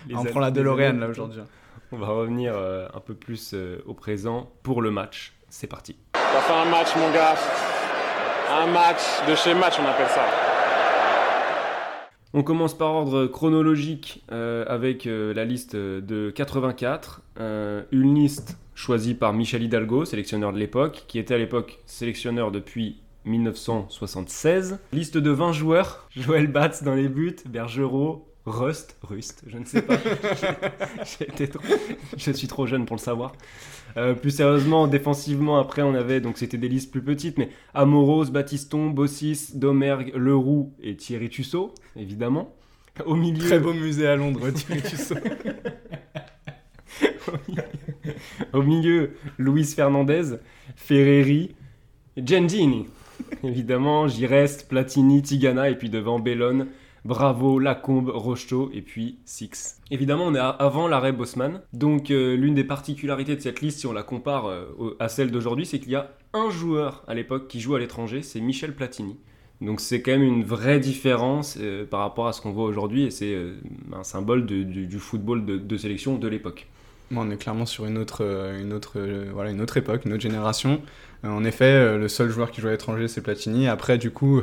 Les 0.08 0.14
on 0.14 0.24
prend 0.24 0.40
la 0.40 0.50
DeLorean 0.50 0.92
là 0.98 1.08
aujourd'hui. 1.08 1.40
On 1.92 1.98
va 1.98 2.08
revenir 2.08 2.54
euh, 2.54 2.86
un 2.94 3.00
peu 3.00 3.14
plus 3.14 3.52
euh, 3.54 3.82
au 3.86 3.94
présent 3.94 4.50
pour 4.62 4.82
le 4.82 4.90
match. 4.90 5.32
C'est 5.48 5.66
parti. 5.66 5.96
T'as 6.12 6.40
fait 6.40 6.52
un 6.52 6.66
match, 6.66 6.88
mon 6.96 7.10
gars. 7.10 7.34
Un 8.50 8.66
match 8.66 9.00
de 9.28 9.34
chez 9.34 9.54
match, 9.54 9.74
on 9.80 9.86
appelle 9.86 10.08
ça. 10.08 10.24
On 12.34 12.42
commence 12.42 12.76
par 12.76 12.90
ordre 12.94 13.26
chronologique 13.26 14.22
euh, 14.32 14.64
avec 14.68 15.06
euh, 15.06 15.32
la 15.32 15.46
liste 15.46 15.74
de 15.74 16.30
84. 16.30 17.22
Euh, 17.40 17.82
une 17.90 18.14
liste 18.14 18.58
choisie 18.74 19.14
par 19.14 19.32
Michel 19.32 19.62
Hidalgo, 19.62 20.04
sélectionneur 20.04 20.52
de 20.52 20.58
l'époque, 20.58 21.04
qui 21.08 21.18
était 21.18 21.34
à 21.34 21.38
l'époque 21.38 21.78
sélectionneur 21.86 22.50
depuis 22.50 23.00
1976. 23.24 24.78
Liste 24.92 25.16
de 25.16 25.30
20 25.30 25.52
joueurs. 25.52 26.06
Joël 26.14 26.48
Batz 26.48 26.82
dans 26.82 26.94
les 26.94 27.08
buts, 27.08 27.36
Bergerot, 27.46 28.27
Rust, 28.48 28.96
Rust, 29.02 29.42
je 29.46 29.58
ne 29.58 29.64
sais 29.64 29.82
pas. 29.82 29.96
J'ai 31.18 31.28
été 31.28 31.48
trop- 31.48 31.62
Je 32.16 32.30
suis 32.32 32.48
trop 32.48 32.66
jeune 32.66 32.84
pour 32.86 32.96
le 32.96 33.00
savoir. 33.00 33.32
Euh, 33.96 34.14
plus 34.14 34.30
sérieusement, 34.30 34.86
défensivement, 34.86 35.58
après, 35.58 35.82
on 35.82 35.94
avait, 35.94 36.20
donc 36.20 36.38
c'était 36.38 36.58
des 36.58 36.68
listes 36.68 36.90
plus 36.90 37.02
petites, 37.02 37.38
mais 37.38 37.48
Amoros, 37.74 38.26
Batiston, 38.26 38.90
Bossis, 38.90 39.50
Domergue, 39.54 40.12
Leroux 40.14 40.72
et 40.82 40.96
Thierry 40.96 41.28
Tussaud, 41.30 41.72
évidemment. 41.96 42.54
Au 43.06 43.14
milieu, 43.14 43.46
Très 43.46 43.60
beau 43.60 43.72
musée 43.72 44.06
à 44.06 44.16
Londres, 44.16 44.50
Thierry 44.54 44.82
Tussaud. 44.82 45.14
au 48.52 48.62
milieu 48.62 49.12
Luis 49.38 49.64
Fernandez, 49.64 50.36
Ferreri, 50.76 51.54
Gendini. 52.16 52.86
Évidemment, 53.42 54.06
j'y 54.08 54.26
reste, 54.26 54.68
Platini, 54.68 55.22
Tigana, 55.22 55.70
et 55.70 55.76
puis 55.76 55.90
devant 55.90 56.18
Bellone, 56.18 56.68
Bravo, 57.04 57.58
Lacombe, 57.58 58.10
Rocheteau, 58.10 58.70
et 58.72 58.82
puis 58.82 59.18
Six. 59.24 59.80
Évidemment, 59.90 60.24
on 60.26 60.34
est 60.34 60.38
avant 60.38 60.88
l'arrêt 60.88 61.12
Bosman. 61.12 61.60
Donc, 61.72 62.10
euh, 62.10 62.36
l'une 62.36 62.54
des 62.54 62.64
particularités 62.64 63.36
de 63.36 63.40
cette 63.40 63.60
liste, 63.60 63.80
si 63.80 63.86
on 63.86 63.92
la 63.92 64.02
compare 64.02 64.48
euh, 64.48 64.96
à 64.98 65.08
celle 65.08 65.30
d'aujourd'hui, 65.30 65.66
c'est 65.66 65.78
qu'il 65.78 65.92
y 65.92 65.96
a 65.96 66.12
un 66.34 66.50
joueur 66.50 67.04
à 67.06 67.14
l'époque 67.14 67.48
qui 67.48 67.60
joue 67.60 67.74
à 67.74 67.78
l'étranger, 67.78 68.22
c'est 68.22 68.40
Michel 68.40 68.74
Platini. 68.74 69.16
Donc 69.60 69.80
c'est 69.80 70.02
quand 70.02 70.12
même 70.12 70.22
une 70.22 70.44
vraie 70.44 70.78
différence 70.78 71.58
euh, 71.60 71.84
par 71.84 72.00
rapport 72.00 72.28
à 72.28 72.32
ce 72.32 72.40
qu'on 72.40 72.52
voit 72.52 72.66
aujourd'hui 72.66 73.02
et 73.02 73.10
c'est 73.10 73.36
un 73.92 74.04
symbole 74.04 74.46
du, 74.46 74.98
football 75.00 75.44
de, 75.44 75.76
sélection 75.76 76.16
de 76.16 76.28
l'époque. 76.28 76.68
On 77.10 77.28
est 77.28 77.36
clairement 77.36 77.66
sur 77.66 77.84
une 77.86 77.98
autre, 77.98 78.22
une 78.60 78.72
autre, 78.72 79.00
voilà, 79.32 79.50
une 79.50 79.60
autre 79.60 79.76
époque, 79.76 80.04
une 80.04 80.12
autre 80.12 80.22
génération. 80.22 80.80
En 81.24 81.42
effet, 81.42 81.98
le 81.98 82.06
seul 82.06 82.28
joueur 82.28 82.52
qui 82.52 82.60
joue 82.60 82.68
à 82.68 82.70
l'étranger, 82.70 83.08
c'est 83.08 83.22
Platini. 83.22 83.66
Après, 83.66 83.98
du 83.98 84.12
coup, 84.12 84.42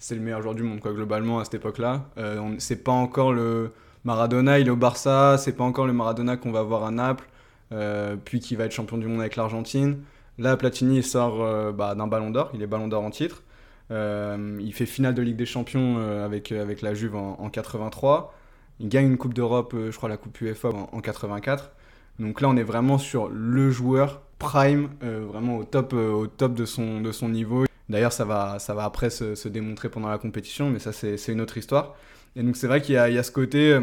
c'est 0.00 0.16
le 0.16 0.20
meilleur 0.20 0.42
joueur 0.42 0.56
du 0.56 0.64
monde, 0.64 0.80
quoi, 0.80 0.92
globalement, 0.92 1.38
à 1.38 1.44
cette 1.44 1.54
époque-là. 1.54 2.06
Euh, 2.18 2.54
c'est 2.58 2.82
pas 2.82 2.90
encore 2.90 3.32
le 3.32 3.70
Maradona, 4.04 4.58
il 4.58 4.66
est 4.66 4.70
au 4.70 4.76
Barça, 4.76 5.36
c'est 5.38 5.52
pas 5.52 5.64
encore 5.64 5.86
le 5.86 5.92
Maradona 5.92 6.36
qu'on 6.36 6.52
va 6.52 6.62
voir 6.62 6.84
à 6.84 6.90
Naples, 6.90 7.28
euh, 7.72 8.16
puis 8.22 8.40
qui 8.40 8.56
va 8.56 8.64
être 8.64 8.72
champion 8.72 8.98
du 8.98 9.06
monde 9.06 9.20
avec 9.20 9.36
l'Argentine. 9.36 9.98
Là, 10.38 10.56
Platini, 10.56 11.02
sort 11.02 11.42
euh, 11.42 11.70
bah, 11.70 11.94
d'un 11.94 12.06
ballon 12.06 12.30
d'or, 12.30 12.50
il 12.54 12.62
est 12.62 12.66
ballon 12.66 12.88
d'or 12.88 13.04
en 13.04 13.10
titre. 13.10 13.42
Euh, 13.90 14.58
il 14.60 14.72
fait 14.72 14.86
finale 14.86 15.14
de 15.14 15.20
Ligue 15.20 15.36
des 15.36 15.46
Champions 15.46 15.98
avec, 16.24 16.52
avec 16.52 16.80
la 16.80 16.94
Juve 16.94 17.16
en, 17.16 17.36
en 17.38 17.50
83. 17.50 18.32
Il 18.78 18.88
gagne 18.88 19.06
une 19.06 19.18
Coupe 19.18 19.34
d'Europe, 19.34 19.74
je 19.74 19.94
crois 19.94 20.08
la 20.08 20.16
Coupe 20.16 20.40
UEFA 20.40 20.70
en, 20.70 20.88
en 20.92 21.00
84. 21.00 21.72
Donc 22.20 22.40
là, 22.40 22.48
on 22.48 22.56
est 22.56 22.62
vraiment 22.62 22.96
sur 22.96 23.28
le 23.28 23.70
joueur 23.70 24.22
prime, 24.38 24.88
vraiment 25.02 25.58
au 25.58 25.64
top, 25.64 25.92
au 25.92 26.26
top 26.26 26.54
de, 26.54 26.64
son, 26.64 27.02
de 27.02 27.12
son 27.12 27.28
niveau. 27.28 27.66
D'ailleurs, 27.90 28.12
ça 28.12 28.24
va, 28.24 28.58
ça 28.60 28.72
va 28.72 28.84
après 28.84 29.10
se, 29.10 29.48
démontrer 29.48 29.88
pendant 29.88 30.08
la 30.08 30.18
compétition, 30.18 30.70
mais 30.70 30.78
ça, 30.78 30.92
c'est 30.92 31.32
une 31.32 31.40
autre 31.40 31.58
histoire. 31.58 31.96
Et 32.36 32.42
donc, 32.44 32.56
c'est 32.56 32.68
vrai 32.68 32.80
qu'il 32.80 32.94
y, 32.94 32.98
a- 32.98 33.22
ce 33.24 33.32
côté, 33.32 33.72
euh, 33.72 33.80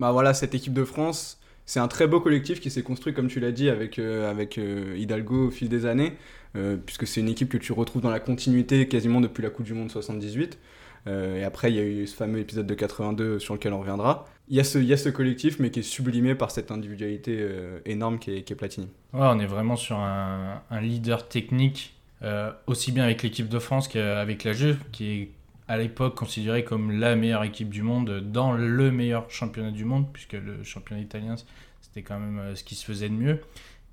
bah 0.00 0.12
voilà, 0.12 0.32
cette 0.32 0.54
équipe 0.54 0.72
de 0.72 0.84
France, 0.84 1.38
c'est 1.66 1.78
un 1.78 1.86
très 1.88 2.06
beau 2.06 2.20
collectif 2.20 2.58
qui 2.60 2.70
s'est 2.70 2.82
construit, 2.82 3.12
comme 3.12 3.28
tu 3.28 3.38
l'as 3.38 3.52
dit, 3.52 3.68
avec, 3.68 3.98
euh, 3.98 4.30
avec 4.30 4.56
euh, 4.56 4.96
Hidalgo 4.96 5.48
au 5.48 5.50
fil 5.50 5.68
des 5.68 5.84
années, 5.84 6.14
puisque 6.86 7.06
c'est 7.06 7.20
une 7.20 7.28
équipe 7.28 7.48
que 7.50 7.58
tu 7.58 7.72
retrouves 7.72 8.02
dans 8.02 8.10
la 8.10 8.18
continuité 8.18 8.88
quasiment 8.88 9.20
depuis 9.20 9.42
la 9.42 9.50
Coupe 9.50 9.66
du 9.66 9.74
Monde 9.74 9.90
78. 9.90 10.58
Euh, 11.06 11.38
et 11.38 11.44
après, 11.44 11.70
il 11.70 11.76
y 11.76 11.78
a 11.78 11.84
eu 11.84 12.06
ce 12.06 12.16
fameux 12.16 12.38
épisode 12.40 12.66
de 12.66 12.74
82 12.74 13.38
sur 13.38 13.54
lequel 13.54 13.72
on 13.74 13.80
reviendra. 13.80 14.26
Il 14.48 14.56
y 14.56 14.60
a 14.60 14.64
ce, 14.64 14.78
il 14.78 14.86
y 14.86 14.92
a 14.92 14.96
ce 14.96 15.10
collectif, 15.10 15.60
mais 15.60 15.70
qui 15.70 15.80
est 15.80 15.84
sublimé 15.84 16.34
par 16.34 16.50
cette 16.50 16.70
individualité 16.72 17.46
énorme 17.84 18.18
qui 18.18 18.32
est, 18.38 18.42
qui 18.42 18.52
est 18.52 18.56
Platini. 18.56 18.88
Ouais, 19.12 19.20
on 19.22 19.38
est 19.38 19.46
vraiment 19.46 19.76
sur 19.76 19.98
un 19.98 20.80
leader 20.80 21.28
technique, 21.28 21.94
euh, 22.22 22.52
aussi 22.66 22.92
bien 22.92 23.04
avec 23.04 23.22
l'équipe 23.22 23.48
de 23.48 23.58
France 23.58 23.88
qu'avec 23.88 24.44
la 24.44 24.52
Juve, 24.52 24.78
qui 24.92 25.06
est 25.06 25.30
à 25.68 25.78
l'époque 25.78 26.16
considérée 26.16 26.64
comme 26.64 26.90
la 26.90 27.16
meilleure 27.16 27.44
équipe 27.44 27.70
du 27.70 27.82
monde 27.82 28.20
dans 28.30 28.52
le 28.52 28.90
meilleur 28.90 29.30
championnat 29.30 29.70
du 29.70 29.84
monde, 29.84 30.06
puisque 30.12 30.34
le 30.34 30.62
championnat 30.62 31.00
italien, 31.00 31.36
c'était 31.80 32.02
quand 32.02 32.18
même 32.18 32.38
euh, 32.38 32.54
ce 32.54 32.64
qui 32.64 32.74
se 32.74 32.84
faisait 32.84 33.08
de 33.08 33.14
mieux. 33.14 33.40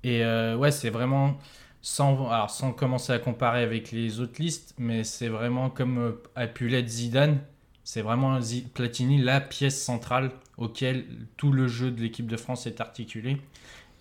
Et 0.04 0.24
euh, 0.24 0.56
ouais, 0.56 0.70
c'est 0.70 0.90
vraiment, 0.90 1.38
sans, 1.80 2.28
alors, 2.28 2.50
sans 2.50 2.72
commencer 2.72 3.12
à 3.12 3.18
comparer 3.18 3.62
avec 3.62 3.92
les 3.92 4.20
autres 4.20 4.42
listes, 4.42 4.74
mais 4.78 5.04
c'est 5.04 5.28
vraiment 5.28 5.70
comme 5.70 6.16
a 6.34 6.46
pu 6.46 6.68
l'être 6.68 6.88
Zidane, 6.88 7.38
c'est 7.82 8.02
vraiment 8.02 8.38
Platini 8.74 9.22
la 9.22 9.40
pièce 9.40 9.82
centrale 9.82 10.32
auquel 10.58 11.06
tout 11.38 11.50
le 11.50 11.66
jeu 11.66 11.90
de 11.90 12.02
l'équipe 12.02 12.26
de 12.26 12.36
France 12.36 12.66
est 12.66 12.82
articulé. 12.82 13.38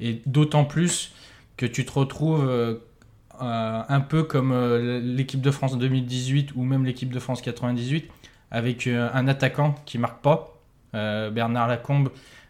Et 0.01 0.21
d'autant 0.25 0.65
plus 0.65 1.13
que 1.55 1.65
tu 1.65 1.85
te 1.85 1.93
retrouves 1.93 2.81
euh, 3.41 3.81
un 3.87 3.99
peu 4.01 4.23
comme 4.23 4.51
euh, 4.51 4.99
l'équipe 4.99 5.41
de 5.41 5.51
France 5.51 5.77
2018 5.77 6.51
ou 6.55 6.63
même 6.63 6.85
l'équipe 6.85 7.11
de 7.11 7.19
France 7.19 7.41
98 7.41 8.09
avec 8.51 8.87
euh, 8.87 9.09
un 9.13 9.27
attaquant 9.27 9.75
qui 9.85 9.97
marque 9.97 10.21
pas. 10.21 10.53
Bernard 10.93 11.67
Lacombe, 11.67 12.09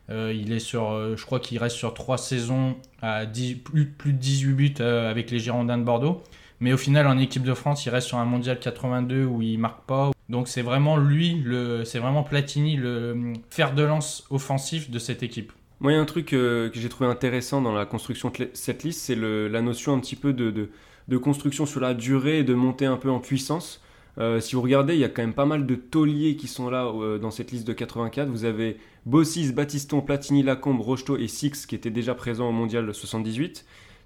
il 0.09 0.53
est 0.53 0.59
sur, 0.59 1.17
je 1.17 1.25
crois 1.25 1.41
qu'il 1.41 1.57
reste 1.57 1.75
sur 1.75 1.93
trois 1.93 2.17
saisons 2.17 2.77
à 3.01 3.25
10 3.25 3.55
plus, 3.55 3.87
plus 3.87 4.13
de 4.13 4.17
18 4.17 4.53
buts 4.53 4.73
avec 4.79 5.31
les 5.31 5.39
Girondins 5.39 5.77
de 5.77 5.83
Bordeaux. 5.83 6.23
Mais 6.61 6.71
au 6.71 6.77
final, 6.77 7.07
en 7.07 7.17
équipe 7.17 7.43
de 7.43 7.53
France, 7.53 7.85
il 7.85 7.89
reste 7.89 8.07
sur 8.07 8.19
un 8.19 8.25
mondial 8.25 8.57
82 8.57 9.25
où 9.25 9.41
il 9.41 9.57
marque 9.57 9.81
pas. 9.81 10.11
Donc 10.29 10.47
c'est 10.47 10.61
vraiment 10.61 10.95
lui, 10.95 11.43
c'est 11.83 11.99
vraiment 11.99 12.23
Platini, 12.23 12.77
le 12.77 13.33
fer 13.49 13.73
de 13.73 13.83
lance 13.83 14.25
offensif 14.29 14.89
de 14.89 14.99
cette 14.99 15.23
équipe. 15.23 15.51
Moi, 15.79 15.91
il 15.91 15.95
y 15.95 15.97
a 15.97 16.01
un 16.01 16.05
truc 16.05 16.33
euh, 16.33 16.69
que 16.69 16.79
j'ai 16.79 16.89
trouvé 16.89 17.07
intéressant 17.07 17.61
dans 17.61 17.71
la 17.71 17.85
construction 17.85 18.31
de 18.35 18.49
cette 18.53 18.83
liste, 18.83 19.01
c'est 19.01 19.15
la 19.15 19.61
notion 19.61 19.93
un 19.93 19.99
petit 19.99 20.15
peu 20.15 20.33
de, 20.33 20.69
construction 21.17 21.67
sur 21.67 21.79
la 21.79 21.93
durée 21.93 22.39
et 22.39 22.43
de 22.43 22.55
monter 22.55 22.87
un 22.87 22.97
peu 22.97 23.11
en 23.11 23.19
puissance. 23.19 23.81
Euh, 24.17 24.39
si 24.39 24.55
vous 24.55 24.63
regardez, 24.63 24.95
il 24.95 24.99
y 24.99 25.03
a 25.03 25.09
quand 25.09 25.21
même 25.21 25.35
pas 25.35 25.45
mal 25.45 25.67
de 25.67 25.75
tauliers 25.75 26.35
qui 26.35 26.47
sont 26.47 26.71
là 26.71 26.87
euh, 26.87 27.19
dans 27.19 27.29
cette 27.29 27.51
liste 27.51 27.67
de 27.67 27.73
84. 27.73 28.27
Vous 28.27 28.45
avez 28.45 28.77
Bossis, 29.05 29.53
Battiston, 29.53 30.01
Platini, 30.01 30.41
Lacombe, 30.41 30.81
Rocheteau 30.81 31.15
et 31.17 31.27
Six 31.27 31.67
qui 31.67 31.75
étaient 31.75 31.91
déjà 31.91 32.15
présents 32.15 32.49
au 32.49 32.51
mondial 32.51 32.91
78. 32.91 33.63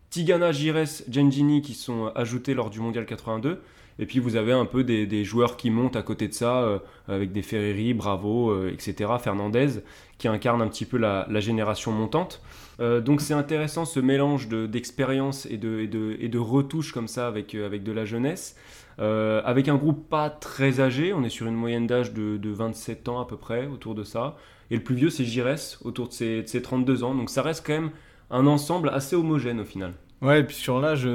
Tigana, 0.09 0.51
Gires, 0.51 0.83
Gengini 1.09 1.61
qui 1.61 1.73
sont 1.73 2.11
ajoutés 2.15 2.53
lors 2.53 2.69
du 2.69 2.81
mondial 2.81 3.05
82. 3.05 3.61
Et 3.99 4.05
puis 4.05 4.19
vous 4.19 4.35
avez 4.35 4.51
un 4.51 4.65
peu 4.65 4.83
des, 4.83 5.23
joueurs 5.23 5.55
qui 5.55 5.69
montent 5.69 5.95
à 5.95 6.01
côté 6.01 6.27
de 6.27 6.33
ça, 6.33 6.81
avec 7.07 7.31
des 7.31 7.43
Ferreri, 7.43 7.93
Bravo, 7.93 8.67
etc., 8.67 9.11
Fernandez, 9.21 9.83
qui 10.21 10.27
incarnent 10.27 10.61
un 10.61 10.67
petit 10.67 10.85
peu 10.85 10.97
la, 10.97 11.25
la 11.31 11.39
génération 11.39 11.91
montante. 11.91 12.41
Euh, 12.79 13.01
donc 13.01 13.21
c'est 13.21 13.33
intéressant 13.33 13.85
ce 13.85 13.99
mélange 13.99 14.47
de- 14.49 14.67
d'expérience 14.67 15.47
et, 15.47 15.57
de, 15.57 15.79
et, 15.79 15.87
de, 15.87 16.15
et 16.19 16.29
de 16.29 16.37
retouches 16.37 16.91
comme 16.93 17.07
ça 17.07 17.25
avec, 17.25 17.55
euh, 17.55 17.65
avec 17.65 17.81
de 17.81 17.91
la 17.91 18.05
jeunesse. 18.05 18.55
Euh, 18.99 19.41
avec 19.45 19.67
un 19.67 19.77
groupe 19.77 20.07
pas 20.09 20.29
très 20.29 20.79
âgé, 20.79 21.11
on 21.11 21.23
est 21.23 21.29
sur 21.29 21.47
une 21.47 21.55
moyenne 21.55 21.87
d'âge 21.87 22.13
de, 22.13 22.37
de 22.37 22.49
27 22.51 23.09
ans 23.09 23.19
à 23.19 23.25
peu 23.25 23.35
près, 23.35 23.65
autour 23.65 23.95
de 23.95 24.03
ça. 24.03 24.37
Et 24.69 24.75
le 24.75 24.83
plus 24.83 24.93
vieux 24.93 25.09
c'est 25.09 25.25
Gires, 25.25 25.79
autour 25.83 26.07
de 26.09 26.13
ses, 26.13 26.43
de 26.43 26.47
ses 26.47 26.61
32 26.61 27.03
ans. 27.03 27.15
Donc 27.15 27.31
ça 27.31 27.41
reste 27.41 27.65
quand 27.65 27.73
même 27.73 27.89
un 28.29 28.45
ensemble 28.45 28.89
assez 28.89 29.15
homogène 29.15 29.59
au 29.59 29.65
final. 29.65 29.93
Ouais, 30.21 30.41
et 30.41 30.43
puis 30.43 30.55
sur 30.55 30.79
l'âge, 30.79 31.07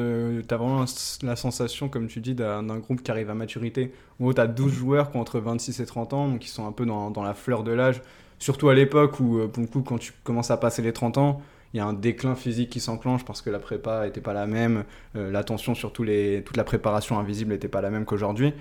t'as 0.48 0.56
vraiment 0.56 0.84
la 1.22 1.36
sensation, 1.36 1.88
comme 1.88 2.08
tu 2.08 2.18
dis, 2.20 2.34
d'un 2.34 2.64
d'un 2.64 2.78
groupe 2.78 3.02
qui 3.04 3.10
arrive 3.12 3.30
à 3.30 3.34
maturité. 3.34 3.92
En 4.18 4.24
gros, 4.24 4.32
t'as 4.32 4.48
12 4.48 4.72
joueurs 4.72 5.12
qui 5.12 5.16
ont 5.16 5.20
entre 5.20 5.38
26 5.38 5.78
et 5.78 5.86
30 5.86 6.12
ans, 6.12 6.28
donc 6.28 6.40
qui 6.40 6.48
sont 6.48 6.66
un 6.66 6.72
peu 6.72 6.84
dans, 6.84 7.12
dans 7.12 7.22
la 7.22 7.34
fleur 7.34 7.62
de 7.62 7.70
l'âge. 7.70 8.02
Surtout 8.38 8.68
à 8.68 8.74
l'époque 8.74 9.18
où, 9.20 9.38
euh, 9.38 9.48
pour 9.48 9.62
le 9.62 9.68
coup, 9.68 9.82
quand 9.82 9.98
tu 9.98 10.12
commences 10.24 10.50
à 10.50 10.56
passer 10.56 10.82
les 10.82 10.92
30 10.92 11.18
ans, 11.18 11.40
il 11.72 11.78
y 11.78 11.80
a 11.80 11.86
un 11.86 11.92
déclin 11.94 12.34
physique 12.34 12.70
qui 12.70 12.80
s'enclenche 12.80 13.24
parce 13.24 13.42
que 13.42 13.50
la 13.50 13.58
prépa 13.58 14.04
n'était 14.04 14.20
pas 14.20 14.32
la 14.32 14.46
même, 14.46 14.84
euh, 15.16 15.30
l'attention 15.30 15.74
sur 15.74 15.92
toute 15.92 16.06
la 16.56 16.64
préparation 16.64 17.18
invisible 17.18 17.52
n'était 17.52 17.68
pas 17.68 17.80
la 17.80 17.90
même 17.90 18.04
qu'aujourd'hui. 18.04 18.52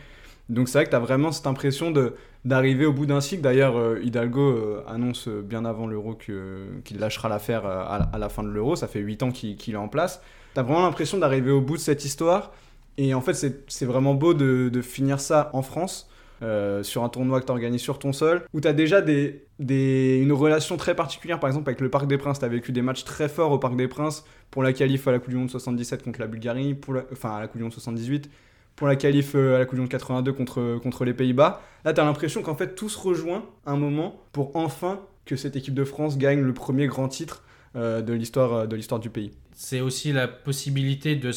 Donc 0.49 0.69
c'est 0.69 0.77
vrai 0.77 0.85
que 0.85 0.91
tu 0.91 0.95
as 0.95 0.99
vraiment 0.99 1.31
cette 1.31 1.47
impression 1.47 1.91
de 1.91 2.15
d'arriver 2.45 2.85
au 2.85 2.93
bout 2.93 3.07
d'un 3.07 3.21
cycle. 3.21 3.41
D'ailleurs, 3.41 3.75
euh, 3.77 3.99
Hidalgo 4.03 4.77
annonce 4.87 5.27
bien 5.27 5.65
avant 5.65 5.87
l'Euro 5.87 6.13
qu'il 6.13 6.99
lâchera 6.99 7.27
l'affaire 7.27 7.65
à, 7.65 8.11
la- 8.19 8.29
fin 8.29 8.43
de 8.43 8.49
l'Euro. 8.49 8.75
Ça 8.75 8.87
fait 8.87 8.99
8 8.99 9.23
ans 9.23 9.31
qu'il 9.31 9.73
est 9.73 9.77
en 9.77 9.87
place. 9.87 10.21
Tu 10.53 10.59
as 10.59 10.63
vraiment 10.63 10.83
l'impression 10.83 11.17
d'arriver 11.17 11.49
au 11.51 11.61
bout 11.61 11.75
de 11.77 11.81
cette 11.81 12.05
histoire. 12.05 12.53
Et 12.97 13.15
en 13.15 13.21
fait, 13.21 13.33
c'est 13.33 13.85
vraiment 13.85 14.13
beau 14.13 14.35
de 14.35 14.81
finir 14.83 15.19
ça 15.19 15.49
en 15.53 15.63
France. 15.63 16.07
Euh, 16.45 16.83
sur 16.83 17.03
un 17.03 17.09
tournoi 17.09 17.41
que 17.41 17.45
tu 17.45 17.51
organises 17.51 17.81
sur 17.81 17.99
ton 17.99 18.13
sol, 18.13 18.43
où 18.53 18.61
tu 18.61 18.67
as 18.67 18.73
déjà 18.73 19.01
des, 19.01 19.45
des, 19.59 20.19
une 20.21 20.31
relation 20.31 20.77
très 20.77 20.95
particulière, 20.95 21.39
par 21.39 21.49
exemple 21.49 21.69
avec 21.69 21.81
le 21.81 21.89
Parc 21.89 22.07
des 22.07 22.17
Princes, 22.17 22.39
tu 22.39 22.45
as 22.45 22.49
vécu 22.49 22.71
des 22.71 22.81
matchs 22.81 23.03
très 23.03 23.27
forts 23.27 23.51
au 23.51 23.59
Parc 23.59 23.75
des 23.75 23.87
Princes, 23.87 24.23
pour 24.51 24.63
la 24.63 24.71
qualif 24.73 25.07
à 25.07 25.11
la 25.11 25.19
Coupe 25.19 25.31
du 25.31 25.35
Monde 25.37 25.49
77 25.49 26.03
contre 26.03 26.19
la 26.21 26.27
Bulgarie, 26.27 26.73
pour 26.75 26.93
la- 26.93 27.03
enfin 27.11 27.35
à 27.35 27.39
la 27.41 27.47
Coupe 27.47 27.57
du 27.57 27.63
Monde 27.63 27.73
78, 27.73 28.29
pour 28.75 28.87
la 28.87 28.95
qualif 28.95 29.35
euh, 29.35 29.55
à 29.55 29.59
la 29.59 29.65
Coupe 29.65 29.75
du 29.75 29.81
Monde 29.81 29.89
82 29.89 30.33
contre, 30.33 30.77
contre 30.83 31.05
les 31.05 31.13
Pays-Bas. 31.13 31.61
Là, 31.85 31.93
tu 31.93 31.99
as 32.01 32.03
l'impression 32.05 32.41
qu'en 32.41 32.55
fait 32.55 32.75
tout 32.75 32.89
se 32.89 32.99
rejoint 32.99 33.45
un 33.65 33.77
moment 33.77 34.21
pour 34.33 34.55
enfin 34.55 34.99
que 35.25 35.35
cette 35.35 35.55
équipe 35.55 35.73
de 35.73 35.83
France 35.83 36.17
gagne 36.17 36.41
le 36.41 36.53
premier 36.53 36.87
grand 36.87 37.07
titre 37.07 37.43
euh, 37.75 38.01
de 38.01 38.13
l'histoire 38.13 38.67
de 38.67 38.75
l'histoire 38.75 38.99
du 39.01 39.09
pays. 39.09 39.31
c'est 39.53 39.81
aussi 39.81 40.13
la 40.13 40.27
possibilité 40.27 41.15
de 41.15 41.31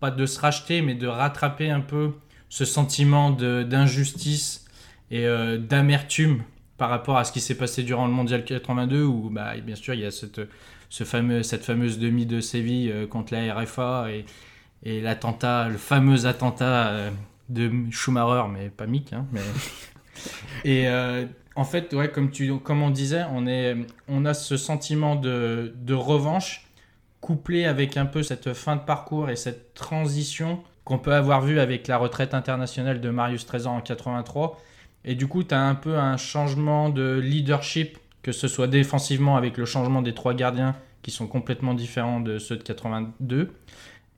pas 0.00 0.10
de 0.10 0.26
se 0.26 0.40
racheter 0.40 0.82
mais 0.82 0.94
de 0.94 1.06
rattraper 1.06 1.70
un 1.70 1.80
peu 1.80 2.10
ce 2.54 2.64
sentiment 2.64 3.30
de- 3.32 3.64
d'injustice 3.64 4.64
et 5.10 5.26
euh, 5.26 5.58
d'amertume 5.58 6.44
par 6.78 6.88
rapport 6.88 7.16
à 7.18 7.24
ce 7.24 7.32
qui 7.32 7.40
s'est 7.40 7.56
passé 7.56 7.82
durant 7.82 8.06
le 8.06 8.12
mondial 8.12 8.44
82 8.44 9.02
où 9.02 9.28
bah, 9.28 9.56
bien 9.60 9.74
sûr 9.74 9.92
il 9.94 10.00
y 10.00 10.04
a 10.04 10.12
cette, 10.12 10.40
ce 10.88 11.02
fameux, 11.02 11.42
cette 11.42 11.64
fameuse 11.64 11.98
demi 11.98 12.26
de 12.26 12.40
Séville 12.40 12.92
euh, 12.92 13.06
contre 13.08 13.34
la 13.34 13.52
RFA 13.54 14.06
et, 14.12 14.24
et 14.84 15.00
l'attentat 15.00 15.68
le 15.68 15.78
fameux 15.78 16.26
attentat 16.26 16.88
euh, 16.90 17.10
de 17.48 17.72
Schumacher 17.90 18.44
mais 18.52 18.68
pas 18.70 18.86
Mick 18.86 19.12
hein, 19.12 19.26
mais 19.32 19.40
et 20.64 20.86
en 21.56 21.64
fait 21.64 21.92
ouais 21.92 22.08
comme 22.08 22.30
tu 22.30 22.56
comme 22.60 22.82
on 22.82 22.90
disait 22.90 23.24
on 23.32 23.48
est 23.48 23.76
on 24.06 24.24
a 24.26 24.32
ce 24.32 24.56
sentiment 24.56 25.16
de, 25.16 25.74
de 25.76 25.94
revanche 25.94 26.66
couplé 27.20 27.64
avec 27.64 27.96
un 27.96 28.06
peu 28.06 28.22
cette 28.22 28.52
fin 28.52 28.76
de 28.76 28.82
parcours 28.82 29.28
et 29.28 29.36
cette 29.36 29.74
transition 29.74 30.62
qu'on 30.84 30.98
peut 30.98 31.14
avoir 31.14 31.40
vu 31.40 31.58
avec 31.60 31.88
la 31.88 31.96
retraite 31.96 32.34
internationale 32.34 33.00
de 33.00 33.10
Marius 33.10 33.46
Trésor 33.46 33.72
en 33.72 33.80
83. 33.80 34.60
Et 35.04 35.14
du 35.14 35.26
coup, 35.26 35.42
tu 35.44 35.54
as 35.54 35.60
un 35.60 35.74
peu 35.74 35.96
un 35.96 36.16
changement 36.16 36.88
de 36.88 37.18
leadership, 37.22 37.98
que 38.22 38.32
ce 38.32 38.48
soit 38.48 38.68
défensivement 38.68 39.36
avec 39.36 39.56
le 39.56 39.64
changement 39.64 40.02
des 40.02 40.14
trois 40.14 40.34
gardiens 40.34 40.74
qui 41.02 41.10
sont 41.10 41.26
complètement 41.26 41.74
différents 41.74 42.20
de 42.20 42.38
ceux 42.38 42.56
de 42.56 42.62
82. 42.62 43.52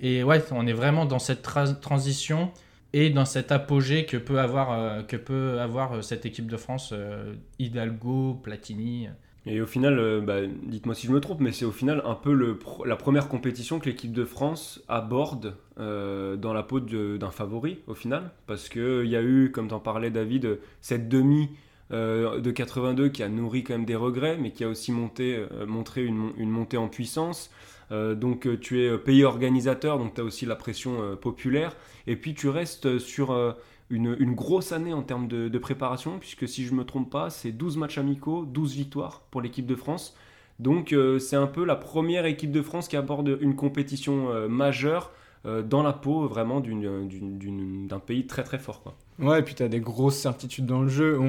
Et 0.01 0.23
ouais, 0.23 0.43
on 0.53 0.67
est 0.67 0.73
vraiment 0.73 1.07
dans 1.07 1.19
cette 1.19 1.45
tra- 1.47 1.79
transition 1.79 2.53
et 2.93 3.11
dans 3.11 3.25
cet 3.25 3.51
apogée 3.53 4.07
que 4.07 4.17
peut 4.17 4.39
avoir, 4.41 4.73
euh, 4.73 5.03
que 5.03 5.17
peut 5.17 5.61
avoir 5.61 5.95
euh, 5.95 6.03
cette 6.03 6.25
équipe 6.27 6.49
de 6.51 6.57
France, 6.57 6.91
euh, 6.93 7.35
Hidalgo, 7.59 8.35
Platini. 8.43 9.09
Et 9.47 9.61
au 9.61 9.67
final, 9.67 9.99
euh, 9.99 10.21
bah, 10.21 10.41
dites-moi 10.65 10.95
si 10.95 11.07
je 11.07 11.13
me 11.13 11.21
trompe, 11.21 11.41
mais 11.41 11.53
c'est 11.53 11.65
au 11.65 11.71
final 11.73 12.03
un 12.05 12.15
peu 12.15 12.57
la 12.85 12.97
première 12.97 13.29
compétition 13.29 13.79
que 13.79 13.87
l'équipe 13.87 14.13
de 14.13 14.25
France 14.25 14.83
aborde 14.89 15.57
euh, 15.79 16.37
dans 16.37 16.53
la 16.53 16.65
peau 16.65 16.81
d'un 16.81 17.31
favori, 17.31 17.79
au 17.87 17.95
final. 17.95 18.31
Parce 18.47 18.69
qu'il 18.69 19.07
y 19.07 19.17
a 19.17 19.23
eu, 19.23 19.53
comme 19.53 19.69
t'en 19.69 19.79
parlais 19.79 20.11
David, 20.11 20.59
cette 20.81 21.09
demi 21.09 21.51
euh, 21.93 22.41
de 22.41 22.51
82 22.51 23.11
qui 23.11 23.23
a 23.23 23.29
nourri 23.29 23.63
quand 23.63 23.75
même 23.75 23.85
des 23.85 23.95
regrets, 23.95 24.37
mais 24.37 24.51
qui 24.51 24.65
a 24.65 24.69
aussi 24.69 24.93
euh, 25.21 25.67
montré 25.67 26.05
une, 26.05 26.33
une 26.37 26.51
montée 26.51 26.77
en 26.77 26.89
puissance. 26.89 27.51
Euh, 27.93 28.15
donc 28.15 28.47
euh, 28.47 28.59
tu 28.59 28.83
es 28.83 28.89
euh, 28.89 28.99
pays 28.99 29.25
organisateur, 29.25 29.99
donc 29.99 30.15
tu 30.15 30.21
as 30.21 30.25
aussi 30.25 30.47
la 30.47 30.57
pression 30.57 31.03
euh, 31.03 31.15
populaire. 31.15 31.77
Et 32.07 32.17
puis 32.17 32.35
tu 32.35 32.49
restes 32.49 32.99
sur 32.99 33.31
euh, 33.31 33.53
une, 33.91 34.35
grosse 34.35 34.73
année 34.73 34.93
en 34.93 35.03
termes 35.03 35.29
de, 35.29 35.59
préparation, 35.59 36.19
puisque 36.19 36.49
si 36.49 36.65
je 36.65 36.73
ne 36.73 36.79
me 36.79 36.85
trompe 36.85 37.11
pas, 37.11 37.31
c'est 37.31 37.53
12 37.53 37.77
matchs 37.77 37.99
amicaux, 37.99 38.45
12 38.45 38.75
victoires 38.75 39.23
pour 39.31 39.41
l'équipe 39.41 39.67
de 39.67 39.75
France. 39.75 40.17
Donc 40.59 40.93
euh, 40.93 41.19
c'est 41.19 41.37
un 41.37 41.47
peu 41.47 41.65
la 41.65 41.77
première 41.77 42.25
équipe 42.25 42.51
de 42.51 42.63
France 42.63 42.89
qui 42.89 42.97
aborde 42.97 43.37
une 43.43 43.55
compétition 43.57 44.31
euh, 44.31 44.49
majeure 44.49 45.13
euh, 45.45 45.63
dans 45.63 45.83
la 45.83 45.93
peau 45.93 46.27
vraiment 46.27 46.61
d'un 46.61 47.99
pays 47.99 48.27
très 48.27 48.43
très 48.43 48.59
fort. 48.59 48.83
Quoi. 48.83 48.95
Ouais, 49.19 49.41
et 49.41 49.43
puis 49.43 49.55
tu 49.55 49.63
as 49.63 49.69
des 49.69 49.81
grosses 49.81 50.17
certitudes 50.17 50.65
dans 50.65 50.81
le 50.81 50.89
jeu. 50.89 51.21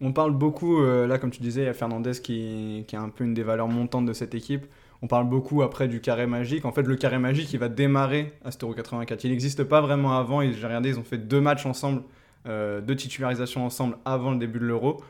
On, 0.00 0.12
parle 0.12 0.32
beaucoup, 0.32 0.82
là 0.82 1.18
comme 1.18 1.30
tu 1.30 1.40
disais, 1.40 1.62
il 1.62 1.64
y 1.64 1.68
a 1.68 1.74
Fernandez 1.74 2.12
qui, 2.22 2.84
qui 2.86 2.96
est 2.96 2.98
un 2.98 3.08
peu 3.08 3.24
une 3.24 3.34
des 3.34 3.42
valeurs 3.42 3.68
montantes 3.68 4.04
de 4.06 4.12
cette 4.12 4.34
équipe. 4.34 4.66
On 5.02 5.06
parle 5.06 5.28
beaucoup 5.28 5.62
après 5.62 5.88
du 5.88 6.00
carré 6.00 6.26
magique. 6.26 6.64
En 6.64 6.72
fait, 6.72 6.82
le 6.82 6.96
carré 6.96 7.18
magique, 7.18 7.52
il 7.52 7.58
va 7.58 7.68
démarrer 7.68 8.32
à 8.44 8.50
cet 8.50 8.62
Euro 8.62 8.72
84. 8.72 9.24
Il 9.24 9.30
n'existe 9.30 9.64
pas 9.64 9.80
vraiment 9.80 10.16
avant. 10.16 10.40
J'ai 10.42 10.66
regardé, 10.66 10.90
ils 10.90 10.98
ont 10.98 11.04
fait 11.04 11.18
deux 11.18 11.40
matchs 11.40 11.66
ensemble, 11.66 12.02
euh, 12.46 12.80
deux 12.80 12.96
titularisations 12.96 13.64
ensemble 13.64 13.96
avant 14.04 14.30
le 14.30 14.38
début 14.38 14.58
de 14.58 14.64
l'Euro. 14.64 15.02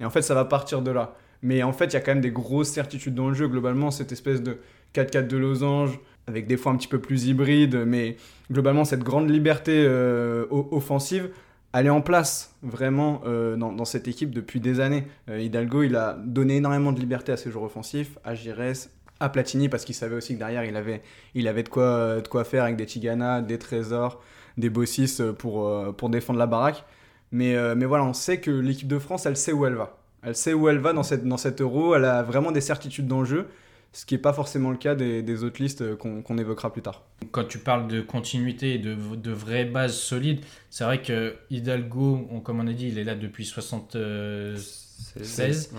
Et 0.00 0.04
en 0.04 0.10
fait, 0.10 0.22
ça 0.22 0.34
va 0.34 0.44
partir 0.44 0.82
de 0.82 0.90
là. 0.90 1.14
Mais 1.42 1.62
en 1.62 1.72
fait, 1.72 1.86
il 1.86 1.92
y 1.92 1.96
a 1.96 2.00
quand 2.00 2.12
même 2.12 2.22
des 2.22 2.30
grosses 2.30 2.70
certitudes 2.70 3.14
dans 3.14 3.28
le 3.28 3.34
jeu. 3.34 3.48
Globalement, 3.48 3.90
cette 3.90 4.12
espèce 4.12 4.42
de 4.42 4.58
4-4 4.94 5.26
de 5.26 5.36
losange, 5.36 5.98
avec 6.26 6.46
des 6.46 6.56
fois 6.56 6.72
un 6.72 6.76
petit 6.76 6.88
peu 6.88 7.00
plus 7.00 7.26
hybride, 7.26 7.84
mais 7.86 8.16
globalement, 8.50 8.84
cette 8.84 9.02
grande 9.02 9.28
liberté 9.28 9.84
euh, 9.86 10.46
offensive, 10.50 11.30
elle 11.74 11.86
est 11.86 11.90
en 11.90 12.00
place 12.00 12.54
vraiment 12.62 13.20
euh, 13.26 13.56
dans, 13.56 13.84
cette 13.84 14.08
équipe 14.08 14.30
depuis 14.30 14.60
des 14.60 14.80
années. 14.80 15.04
Hidalgo, 15.28 15.82
il 15.82 15.96
a 15.96 16.16
donné 16.24 16.56
énormément 16.56 16.92
de 16.92 17.00
liberté 17.00 17.32
à 17.32 17.36
ses 17.36 17.50
joueurs 17.50 17.64
offensifs, 17.64 18.16
à 18.24 18.34
Gires, 18.34 18.88
à 19.24 19.28
Platini 19.28 19.68
parce 19.68 19.84
qu'il 19.84 19.94
savait 19.94 20.16
aussi 20.16 20.34
que 20.34 20.38
derrière 20.38 20.64
il 20.64 20.76
avait, 20.76 21.02
il 21.34 21.48
avait 21.48 21.62
de, 21.62 21.68
quoi, 21.68 22.20
de 22.20 22.28
quoi 22.28 22.44
faire 22.44 22.64
avec 22.64 22.76
des 22.76 22.86
Tigana, 22.86 23.42
des 23.42 23.58
Trésors, 23.58 24.22
des 24.56 24.70
Bossis 24.70 25.20
pour, 25.38 25.66
euh, 25.66 25.92
pour 25.92 26.08
défendre 26.10 26.38
la 26.38 26.46
baraque. 26.46 26.84
Mais, 27.32 27.56
euh, 27.56 27.74
mais 27.76 27.84
voilà, 27.84 28.04
on 28.04 28.12
sait 28.12 28.38
que 28.38 28.50
l'équipe 28.50 28.88
de 28.88 28.98
France, 28.98 29.26
elle 29.26 29.36
sait 29.36 29.52
où 29.52 29.66
elle 29.66 29.74
va. 29.74 29.98
Elle 30.22 30.36
sait 30.36 30.54
où 30.54 30.68
elle 30.68 30.78
va 30.78 30.92
dans 30.92 31.02
cette, 31.02 31.26
dans 31.26 31.36
cette 31.36 31.60
euro, 31.60 31.96
elle 31.96 32.04
a 32.04 32.22
vraiment 32.22 32.52
des 32.52 32.60
certitudes 32.60 33.08
dans 33.08 33.20
le 33.20 33.26
jeu, 33.26 33.48
ce 33.92 34.06
qui 34.06 34.14
n'est 34.14 34.20
pas 34.20 34.32
forcément 34.32 34.70
le 34.70 34.76
cas 34.76 34.94
des, 34.94 35.22
des 35.22 35.42
autres 35.44 35.60
listes 35.60 35.96
qu'on 35.96 36.38
évoquera 36.38 36.72
plus 36.72 36.82
tard. 36.82 37.02
Quand 37.30 37.44
tu 37.44 37.58
parles 37.58 37.88
de 37.88 38.00
continuité 38.00 38.74
et 38.74 38.78
de, 38.78 38.94
de 38.94 39.32
vraies 39.32 39.66
bases 39.66 39.96
solides, 39.96 40.40
c'est 40.70 40.84
vrai 40.84 41.02
que 41.02 41.34
Hidalgo, 41.50 42.26
comme 42.42 42.60
on 42.60 42.66
a 42.66 42.72
dit, 42.72 42.88
il 42.88 42.98
est 42.98 43.04
là 43.04 43.16
depuis 43.16 43.44
76. 43.44 45.74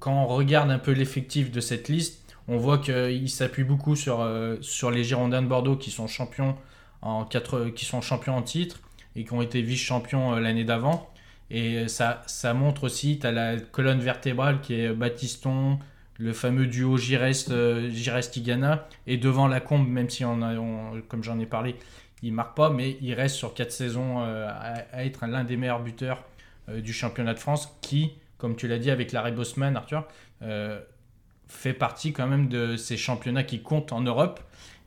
Quand 0.00 0.12
on 0.12 0.26
regarde 0.26 0.70
un 0.70 0.78
peu 0.78 0.92
l'effectif 0.92 1.50
de 1.50 1.60
cette 1.60 1.88
liste, 1.88 2.27
on 2.48 2.56
voit 2.56 2.78
qu'il 2.78 3.28
s'appuie 3.28 3.64
beaucoup 3.64 3.94
sur, 3.94 4.20
euh, 4.20 4.56
sur 4.62 4.90
les 4.90 5.04
Girondins 5.04 5.42
de 5.42 5.46
Bordeaux 5.46 5.76
qui 5.76 5.90
sont 5.90 6.06
champions 6.06 6.56
en, 7.02 7.26
qui 7.26 7.84
sont 7.84 8.00
champions 8.00 8.36
en 8.36 8.42
titre 8.42 8.80
et 9.14 9.24
qui 9.24 9.32
ont 9.34 9.42
été 9.42 9.60
vice-champions 9.60 10.34
euh, 10.34 10.40
l'année 10.40 10.64
d'avant. 10.64 11.12
Et 11.50 11.88
ça, 11.88 12.24
montre 12.54 12.84
aussi, 12.84 13.18
tu 13.18 13.26
as 13.26 13.32
la 13.32 13.56
colonne 13.58 14.00
vertébrale 14.00 14.60
qui 14.60 14.74
est 14.74 14.92
Baptiston, 14.92 15.78
le 16.18 16.32
fameux 16.34 16.66
duo 16.66 16.98
Girest-Tigana, 16.98 18.72
euh, 18.72 18.76
et 19.06 19.16
devant 19.16 19.46
la 19.46 19.60
combe, 19.60 19.88
même 19.88 20.10
si, 20.10 20.26
on 20.26 20.42
a, 20.42 20.54
comme 21.08 21.22
j'en 21.24 21.38
ai 21.38 21.46
parlé, 21.46 21.76
il 22.22 22.34
marque 22.34 22.54
pas, 22.54 22.68
mais 22.68 22.98
il 23.00 23.14
reste 23.14 23.36
sur 23.36 23.54
quatre 23.54 23.72
saisons 23.72 24.18
à, 24.20 24.84
être 25.04 25.26
l'un 25.26 25.44
des 25.44 25.56
meilleurs 25.56 25.80
buteurs 25.82 26.22
du 26.68 26.92
championnat 26.92 27.32
de 27.32 27.38
France, 27.38 27.78
qui, 27.80 28.12
comme 28.36 28.54
tu 28.54 28.68
l'as 28.68 28.78
dit 28.78 28.90
avec 28.90 29.12
Larry 29.12 29.32
Bosman, 29.32 29.74
Arthur, 29.74 30.06
fait 31.48 31.72
partie 31.72 32.12
quand 32.12 32.26
même 32.26 32.48
de 32.48 32.76
ces 32.76 32.96
championnats 32.96 33.44
qui 33.44 33.62
comptent 33.62 33.92
en 33.92 34.00
Europe. 34.00 34.40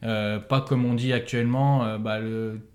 Euh, 0.03 0.39
pas 0.39 0.62
comme 0.62 0.86
on 0.86 0.94
dit 0.94 1.13
actuellement, 1.13 1.84
euh, 1.86 1.98
bah, 1.98 2.18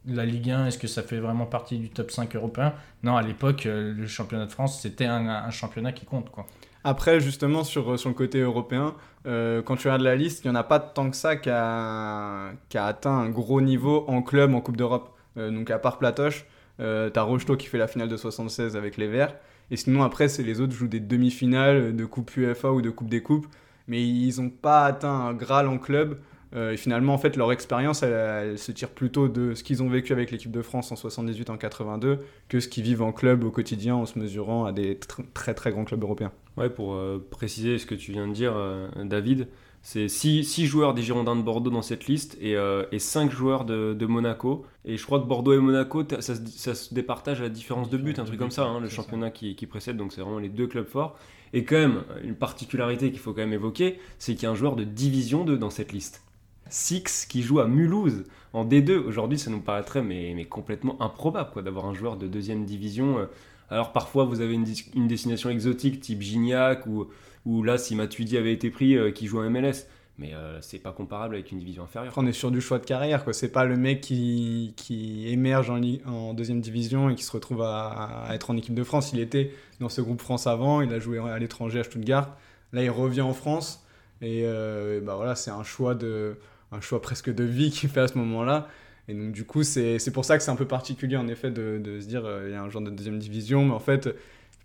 la 0.06 0.24
Ligue 0.24 0.50
1, 0.50 0.66
est-ce 0.66 0.78
que 0.78 0.86
ça 0.86 1.02
fait 1.02 1.18
vraiment 1.18 1.46
partie 1.46 1.78
du 1.78 1.88
top 1.88 2.10
5 2.10 2.34
européen? 2.36 2.72
Non, 3.02 3.16
à 3.16 3.22
l'époque, 3.22 3.66
euh, 3.66 3.92
le 3.96 4.06
championnat 4.06 4.46
de 4.46 4.52
France, 4.52 4.80
c'était 4.80 5.06
un, 5.06 5.50
championnat 5.50 5.92
qui 5.92 6.04
compte. 6.04 6.30
Quoi. 6.30 6.46
Après, 6.84 7.18
justement, 7.18 7.64
sur, 7.64 7.98
sur 7.98 8.08
le 8.08 8.14
côté 8.14 8.40
européen, 8.40 8.94
quand 9.24 9.74
tu 9.76 9.88
regardes 9.88 10.02
la 10.02 10.14
liste, 10.14 10.44
il 10.44 10.48
n'y 10.48 10.56
en 10.56 10.60
a 10.60 10.62
pas 10.62 10.78
tant 10.78 11.10
que 11.10 11.16
ça 11.16 11.34
qui 11.34 11.50
a, 11.50 12.52
atteint 12.74 13.10
un 13.10 13.28
gros 13.28 13.60
niveau 13.60 14.04
en 14.06 14.22
club, 14.22 14.54
en 14.54 14.60
Coupe 14.60 14.76
d'Europe. 14.76 15.12
donc, 15.34 15.68
à 15.72 15.80
part 15.80 15.98
Platoche, 15.98 16.46
tu 16.78 16.84
as 16.84 17.22
Rocheteau 17.22 17.56
qui 17.56 17.66
fait 17.66 17.78
la 17.78 17.88
finale 17.88 18.08
de 18.08 18.16
76 18.16 18.76
avec 18.76 18.96
les 18.96 19.08
Verts. 19.08 19.34
Et 19.72 19.76
sinon, 19.76 20.04
après, 20.04 20.28
c'est 20.28 20.44
les 20.44 20.60
autres 20.60 20.74
jouent 20.74 20.86
des 20.86 21.00
demi-finales 21.00 21.96
de 21.96 22.04
Coupe 22.04 22.36
UEFA 22.36 22.70
ou 22.70 22.82
de 22.82 22.90
Coupe 22.90 23.08
des 23.08 23.20
Coupes 23.20 23.48
mais 23.88 24.02
ils 24.02 24.40
n'ont 24.40 24.50
pas 24.50 24.84
atteint 24.84 25.08
un 25.08 25.34
Graal 25.34 25.68
en 25.68 25.78
club. 25.78 26.18
Euh, 26.54 26.72
et 26.72 26.76
finalement, 26.76 27.14
en 27.14 27.18
fait, 27.18 27.36
leur 27.36 27.52
expérience, 27.52 28.02
elle, 28.02 28.58
se 28.58 28.72
tire 28.72 28.90
plutôt 28.90 29.28
de 29.28 29.54
ce 29.54 29.64
qu'ils 29.64 29.82
ont 29.82 29.88
vécu 29.88 30.12
avec 30.12 30.30
l'équipe 30.30 30.50
de 30.50 30.62
France 30.62 30.92
en 30.92 30.96
78, 30.96 31.50
en 31.50 31.56
82, 31.56 32.20
que 32.48 32.60
ce 32.60 32.68
qu'ils 32.68 32.84
vivent 32.84 33.02
en 33.02 33.12
club 33.12 33.44
au 33.44 33.50
quotidien 33.50 33.96
en 33.96 34.06
se 34.06 34.18
mesurant 34.18 34.64
à 34.64 34.72
des 34.72 34.98
très 35.34 35.54
très 35.54 35.70
grands 35.72 35.84
clubs 35.84 36.02
européens. 36.02 36.32
Ouais, 36.56 36.70
pour 36.70 36.94
euh, 36.94 37.24
préciser 37.30 37.78
ce 37.78 37.86
que 37.86 37.94
tu 37.94 38.12
viens 38.12 38.28
de 38.28 38.32
dire, 38.32 38.54
euh, 38.56 38.88
David, 39.04 39.48
c'est 39.82 40.08
6 40.08 40.66
joueurs 40.66 40.94
des 40.94 41.02
Girondins 41.02 41.36
de 41.36 41.42
Bordeaux 41.42 41.70
dans 41.70 41.82
cette 41.82 42.06
liste 42.06 42.36
et, 42.40 42.56
et 42.90 42.98
5 42.98 43.30
joueurs 43.30 43.64
de, 43.64 44.06
Monaco. 44.06 44.66
Et 44.84 44.96
je 44.96 45.06
crois 45.06 45.20
que 45.20 45.26
Bordeaux 45.26 45.52
et 45.52 45.58
Monaco, 45.58 46.02
ça, 46.18 46.34
se 46.74 46.92
départage 46.92 47.38
à 47.38 47.44
la 47.44 47.50
différence 47.50 47.88
de 47.88 47.96
but, 47.96 48.18
un 48.18 48.24
truc 48.24 48.36
comme 48.36 48.50
ça, 48.50 48.64
hein, 48.64 48.80
le 48.80 48.88
championnat 48.88 49.30
qui, 49.30 49.54
qui, 49.54 49.66
précède. 49.66 49.96
Donc 49.96 50.12
c'est 50.12 50.22
vraiment 50.22 50.40
les 50.40 50.48
deux 50.48 50.66
clubs 50.66 50.88
forts. 50.88 51.16
Et 51.52 51.64
quand 51.64 51.76
même, 51.76 52.02
une 52.22 52.34
particularité 52.34 53.10
qu'il 53.10 53.20
faut 53.20 53.32
quand 53.32 53.40
même 53.40 53.52
évoquer, 53.52 53.98
c'est 54.18 54.34
qu'il 54.34 54.44
y 54.44 54.46
a 54.46 54.50
un 54.50 54.54
joueur 54.54 54.76
de 54.76 54.84
division 54.84 55.44
2 55.44 55.56
dans 55.56 55.70
cette 55.70 55.92
liste. 55.92 56.22
Six 56.68 57.26
qui 57.26 57.42
joue 57.42 57.60
à 57.60 57.68
Mulhouse 57.68 58.24
en 58.52 58.64
D2. 58.64 58.96
Aujourd'hui, 58.96 59.38
ça 59.38 59.50
nous 59.50 59.60
paraîtrait 59.60 60.02
mais, 60.02 60.32
mais 60.34 60.44
complètement 60.44 61.00
improbable 61.00 61.62
d'avoir 61.62 61.86
un 61.86 61.94
joueur 61.94 62.16
de 62.16 62.26
deuxième 62.26 62.64
division. 62.64 63.18
Euh. 63.18 63.26
Alors 63.70 63.92
parfois, 63.92 64.24
vous 64.24 64.40
avez 64.40 64.54
une, 64.54 65.08
destination 65.08 65.50
exotique 65.50 66.00
type 66.00 66.22
Gignac 66.22 66.86
ou, 66.86 67.06
ou 67.44 67.62
là, 67.62 67.78
si 67.78 67.94
Matuidi 67.94 68.36
avait 68.36 68.52
été 68.52 68.70
pris, 68.70 68.96
euh, 68.96 69.10
qui 69.10 69.26
joue 69.26 69.40
en 69.40 69.50
MLS 69.50 69.86
mais 70.18 70.32
euh, 70.34 70.60
c'est 70.62 70.78
pas 70.78 70.92
comparable 70.92 71.34
avec 71.34 71.52
une 71.52 71.58
division 71.58 71.84
inférieure. 71.84 72.14
on 72.16 72.26
est 72.26 72.32
sur 72.32 72.50
du 72.50 72.60
choix 72.60 72.78
de 72.78 72.86
carrière, 72.86 73.22
quoi. 73.22 73.32
C'est 73.32 73.50
pas 73.50 73.64
le 73.64 73.76
mec 73.76 74.00
qui, 74.00 74.72
qui 74.76 75.28
émerge 75.28 75.68
en, 75.70 75.80
en, 76.06 76.32
deuxième 76.32 76.60
division 76.60 77.10
et 77.10 77.14
qui 77.14 77.22
se 77.22 77.32
retrouve 77.32 77.62
à, 77.62 78.28
être 78.32 78.50
en 78.50 78.56
équipe 78.56 78.74
de 78.74 78.84
France. 78.84 79.12
Il 79.12 79.20
était 79.20 79.52
dans 79.80 79.90
ce 79.90 80.00
groupe 80.00 80.22
France 80.22 80.46
avant, 80.46 80.80
il 80.80 80.92
a 80.92 80.98
joué 80.98 81.18
à 81.18 81.38
l'étranger 81.38 81.80
à 81.80 81.84
Stuttgart. 81.84 82.34
Là, 82.72 82.82
il 82.82 82.90
revient 82.90 83.20
en 83.20 83.34
France 83.34 83.84
et, 84.22 84.42
euh, 84.44 85.00
bah 85.02 85.16
voilà, 85.16 85.36
c'est 85.36 85.50
un 85.50 85.64
choix 85.64 85.94
de, 85.94 86.38
un 86.72 86.80
choix 86.80 87.02
presque 87.02 87.32
de 87.32 87.44
vie 87.44 87.70
qu'il 87.70 87.90
fait 87.90 88.00
à 88.00 88.08
ce 88.08 88.16
moment-là. 88.16 88.68
Et 89.08 89.14
donc, 89.14 89.32
du 89.32 89.44
coup, 89.44 89.62
c'est 89.62 90.12
pour 90.12 90.24
ça 90.24 90.38
que 90.38 90.42
c'est 90.42 90.50
un 90.50 90.56
peu 90.56 90.66
particulier, 90.66 91.16
en 91.16 91.28
effet, 91.28 91.50
de, 91.50 91.78
de 91.78 92.00
se 92.00 92.06
dire 92.06 92.24
euh, 92.24 92.46
il 92.48 92.52
y 92.52 92.56
a 92.56 92.62
un 92.62 92.70
joueur 92.70 92.82
de 92.82 92.90
deuxième 92.90 93.18
division, 93.18 93.66
mais 93.66 93.74
en 93.74 93.78
fait, 93.78 94.08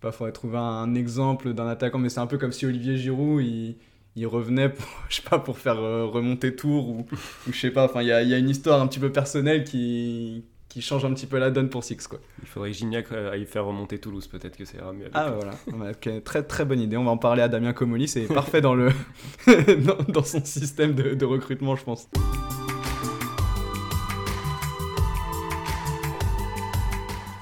il 0.04 0.12
faudrait 0.12 0.32
trouver 0.32 0.58
un 0.58 0.96
exemple 0.96 1.54
d'un 1.54 1.68
attaquant, 1.68 2.00
mais 2.00 2.10
c'est 2.10 2.22
un 2.22 2.28
peu 2.28 2.38
comme 2.38 2.54
si 2.54 2.66
Olivier 2.66 2.98
Giroud, 2.98 3.44
il 3.44 3.76
il 4.16 4.28
revenait 4.28 4.70
pour, 4.70 4.88
je 5.10 5.18
sais 5.18 5.22
pas, 5.30 5.40
pour 5.40 5.58
faire 5.58 5.80
euh, 5.80 6.06
remonter 6.06 6.56
Tours 6.56 6.90
ou, 6.90 7.06
ou 7.48 7.52
je 7.52 7.60
sais 7.60 7.72
pas. 7.72 7.86
Enfin, 7.86 8.02
il 8.02 8.08
y 8.08 8.12
a, 8.12 8.22
y 8.22 8.34
a, 8.34 8.38
une 8.38 8.50
histoire 8.50 8.82
un 8.82 8.88
petit 8.88 9.00
peu 9.00 9.12
personnelle 9.12 9.64
qui, 9.64 10.44
qui 10.70 10.82
change 10.82 11.06
un 11.06 11.14
petit 11.14 11.28
peu 11.28 11.38
la 11.38 11.52
donne 11.52 11.70
pour 11.70 11.84
Six. 11.84 12.08
Quoi. 12.08 12.20
Il 12.42 12.48
faudrait 12.48 12.72
que 12.72 12.78
Gignac 12.78 13.12
euh, 13.12 13.32
aille 13.32 13.46
faire 13.46 13.66
remonter 13.66 14.00
Toulouse, 14.00 14.28
peut-être 14.28 14.58
que 14.58 14.66
c'est 14.66 14.82
mieux. 14.94 15.10
Ah 15.14 15.32
voilà, 15.32 15.94
très 16.22 16.44
très 16.44 16.66
bonne 16.66 16.80
idée. 16.80 16.98
On 16.98 17.04
va 17.04 17.12
en 17.12 17.18
parler 17.18 17.42
à 17.42 17.48
Damien 17.48 17.74
Comoli, 17.74 18.08
c'est 18.08 18.22
parfait 18.34 18.62
dans, 18.62 18.76
le 18.76 18.92
dans, 20.08 20.24
son 20.24 20.44
système 20.44 20.94
de, 20.94 21.14
de 21.14 21.26
recrutement, 21.26 21.76
je 21.76 21.84
pense. 21.84 22.10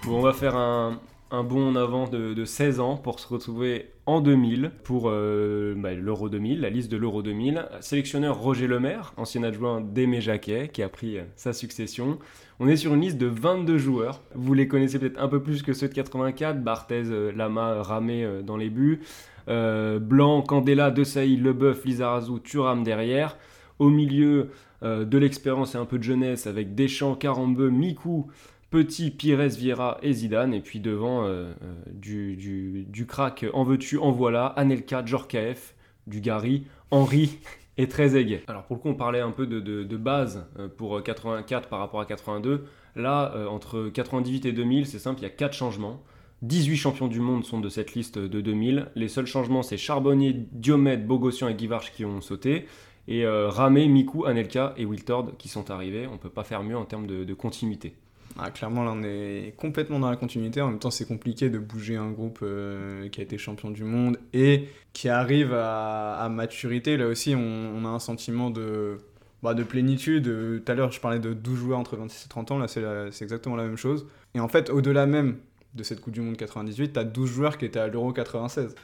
Bon, 0.06 0.18
on 0.18 0.22
va 0.22 0.34
faire 0.34 0.56
un, 0.56 1.00
un 1.32 1.44
bond 1.44 1.70
en 1.70 1.76
avant 1.76 2.08
de, 2.08 2.44
16 2.44 2.80
ans 2.80 2.98
pour 2.98 3.20
se 3.20 3.28
retrouver 3.28 3.92
en 4.06 4.22
2000 4.22 4.72
pour 4.84 5.04
euh, 5.06 5.76
bah, 5.78 5.94
l'Euro 5.94 6.30
2000, 6.30 6.62
la 6.62 6.70
liste 6.70 6.92
de 6.92 6.98
l'Euro 6.98 7.22
2000. 7.22 7.66
Sélectionneur 7.82 8.40
Roger 8.40 8.68
Lemaire, 8.68 9.14
ancien 9.18 9.44
adjoint 9.44 9.82
d'Aimé 9.82 10.22
Jacquet, 10.22 10.70
qui 10.74 10.82
a 10.82 10.90
pris 10.90 11.18
euh, 11.18 11.24
sa 11.36 11.54
succession. 11.54 12.18
On 12.60 12.68
est 12.68 12.76
sur 12.76 12.96
une 12.96 13.02
liste 13.02 13.18
de 13.18 13.28
22 13.28 13.78
joueurs. 13.78 14.22
Vous 14.34 14.54
les 14.54 14.68
connaissez 14.68 14.98
peut-être 14.98 15.22
un 15.22 15.28
peu 15.28 15.42
plus 15.42 15.62
que 15.62 15.74
ceux 15.74 15.88
de 15.88 15.94
84, 15.94 16.64
Barthez, 16.64 17.04
euh, 17.06 17.32
Lama, 17.36 17.84
Ramé 17.84 18.28
dans 18.44 18.58
les 18.58 18.70
buts. 18.70 19.02
Blanc, 19.48 20.44
Candela, 20.44 20.92
Desailly, 20.92 21.36
Leboeuf, 21.36 21.84
Lizarazu, 21.84 22.40
Thuram 22.44 22.84
derrière. 22.84 23.36
Au 23.80 23.90
milieu, 23.90 24.52
de 24.84 25.18
l'expérience 25.18 25.74
et 25.74 25.80
un 25.80 25.86
peu 25.86 25.98
de 25.98 26.04
jeunesse 26.04 26.46
avec 26.46 26.76
Deschamps, 26.76 27.16
Carambeu, 27.16 27.72
Mikou, 27.72 28.28
Petit, 28.70 29.10
Pires, 29.10 29.48
Vieira 29.48 29.98
et 30.04 30.14
Zidane. 30.14 30.54
Et 30.54 30.62
puis 30.62 30.80
devant, 30.80 31.24
euh, 31.24 31.52
euh, 31.64 31.74
du, 31.92 32.36
du, 32.36 33.06
crack 33.08 33.46
en 33.54 33.64
veux-tu, 33.64 33.98
en 33.98 34.12
voilà, 34.12 34.46
Anelka, 34.48 35.04
Djorkaeff, 35.04 35.76
du 36.06 36.22
Gary, 36.22 36.66
Henri 36.92 37.40
et 37.78 37.88
Trezeguet. 37.88 38.44
Alors 38.48 38.64
pour 38.64 38.76
le 38.76 38.82
coup, 38.82 38.90
on 38.90 38.96
parlait 38.96 39.22
un 39.22 39.32
peu 39.32 39.48
de, 39.48 39.98
base 39.98 40.46
euh, 40.60 40.68
pour 40.68 41.02
84 41.02 41.68
par 41.68 41.80
rapport 41.80 42.00
à 42.00 42.06
82. 42.06 42.66
Là, 42.96 43.34
entre 43.50 43.90
98 43.90 44.46
et 44.46 44.52
2000, 44.52 44.86
c'est 44.86 45.00
simple, 45.00 45.20
il 45.20 45.24
y 45.24 45.28
a 45.28 45.30
4 45.30 45.54
changements. 45.54 46.04
18 46.42 46.78
champions 46.78 47.08
du 47.08 47.20
monde 47.20 47.46
sont 47.46 47.60
de 47.60 47.70
cette 47.70 47.94
liste 47.94 48.18
de 48.18 48.42
2000. 48.42 48.88
Les 48.96 49.08
seuls 49.08 49.26
changements, 49.26 49.62
c'est 49.62 49.78
Charbonnier, 49.78 50.48
Diomède, 50.52 51.06
Bogossian 51.06 51.48
et 51.48 51.54
Guivarch 51.54 51.92
qui 51.92 52.04
ont 52.04 52.22
sauté. 52.22 52.66
Et 53.08 53.26
Ramé, 53.26 53.88
Miku, 53.88 54.26
Anelka 54.26 54.74
et 54.76 54.86
Wiltord 54.86 55.38
qui 55.38 55.50
sont 55.50 55.72
arrivés. 55.72 56.08
On 56.08 56.14
ne 56.14 56.18
peut 56.18 56.30
pas 56.30 56.44
faire 56.44 56.64
mieux 56.64 56.78
en 56.78 56.86
termes 56.86 57.08
de 57.08 57.34
continuité. 57.34 57.96
Ah, 58.38 58.52
clairement, 58.52 58.84
là, 58.84 58.92
on 58.94 59.04
est 59.04 59.54
complètement 59.58 60.00
dans 60.00 60.10
la 60.10 60.16
continuité. 60.16 60.62
En 60.62 60.70
même 60.70 60.80
temps, 60.80 60.92
c'est 60.92 61.08
compliqué 61.08 61.50
de 61.50 61.60
bouger 61.60 61.96
un 61.96 62.12
groupe 62.12 62.40
euh, 62.42 63.10
qui 63.10 63.20
a 63.20 63.24
été 63.24 63.38
champion 63.38 63.72
du 63.72 63.84
monde 63.84 64.18
et 64.34 64.70
qui 64.94 65.10
arrive 65.10 65.54
à, 65.54 66.28
maturité. 66.32 66.98
Là 66.98 67.08
aussi, 67.08 67.36
on, 67.36 67.86
a 67.86 67.88
un 67.88 68.00
sentiment 68.00 68.50
de, 68.50 68.98
bah, 69.44 69.54
de 69.54 69.64
plénitude. 69.64 70.28
Euh, 70.28 70.60
tout 70.60 70.72
à 70.72 70.76
l'heure, 70.76 70.92
je 70.92 71.02
parlais 71.02 71.20
de 71.20 71.34
12 71.34 71.58
joueurs 71.58 71.80
entre 71.80 71.98
26 71.98 72.26
et 72.26 72.30
30 72.30 72.52
ans. 72.52 72.58
Là, 72.60 72.68
c'est 72.68 73.24
exactement 73.24 73.56
la 73.56 73.64
même 73.64 73.78
chose. 73.78 74.06
Et 74.36 74.40
en 74.40 74.48
fait, 74.48 74.70
au-delà 74.70 75.06
même 75.06 75.38
de 75.74 75.84
cette 75.84 76.02
Coupe 76.02 76.14
du 76.14 76.22
Monde 76.22 76.38
98, 76.38 76.94
tu 76.94 77.00
as 77.00 77.04
12 77.04 77.30
joueurs 77.30 77.58
qui 77.58 77.66
étaient 77.66 77.80
à 77.80 77.88
l'Euro 77.88 78.14
96. 78.14 78.76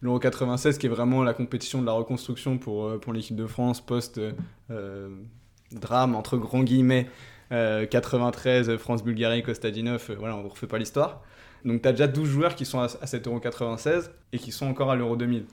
l'Euro 0.00 0.18
96 0.18 0.78
qui 0.78 0.86
est 0.86 0.90
vraiment 0.90 1.22
la 1.22 1.32
compétition 1.32 1.80
de 1.80 1.86
la 1.86 1.92
reconstruction 1.92 2.58
pour, 2.58 2.98
pour 3.00 3.12
l'équipe 3.12 3.36
de 3.36 3.46
France 3.46 3.80
post 3.80 4.20
drame 5.72 6.14
entre 6.14 6.36
grands 6.36 6.62
guillemets 6.62 7.08
93 7.50 8.76
France-Bulgarie 8.76 9.42
Kostadinov 9.42 10.10
voilà 10.18 10.36
on 10.36 10.42
ne 10.42 10.48
refait 10.48 10.66
pas 10.66 10.78
l'histoire 10.78 11.22
donc 11.64 11.82
tu 11.82 11.88
as 11.88 11.92
déjà 11.92 12.08
12 12.08 12.28
joueurs 12.28 12.54
qui 12.54 12.64
sont 12.64 12.80
à, 12.80 12.84
à 12.84 13.06
cet 13.06 13.26
Euro 13.26 13.38
96 13.40 14.10
et 14.32 14.38
qui 14.38 14.52
sont 14.52 14.66
encore 14.66 14.90
à 14.90 14.96
l'Euro 14.96 15.16
2000 15.16 15.44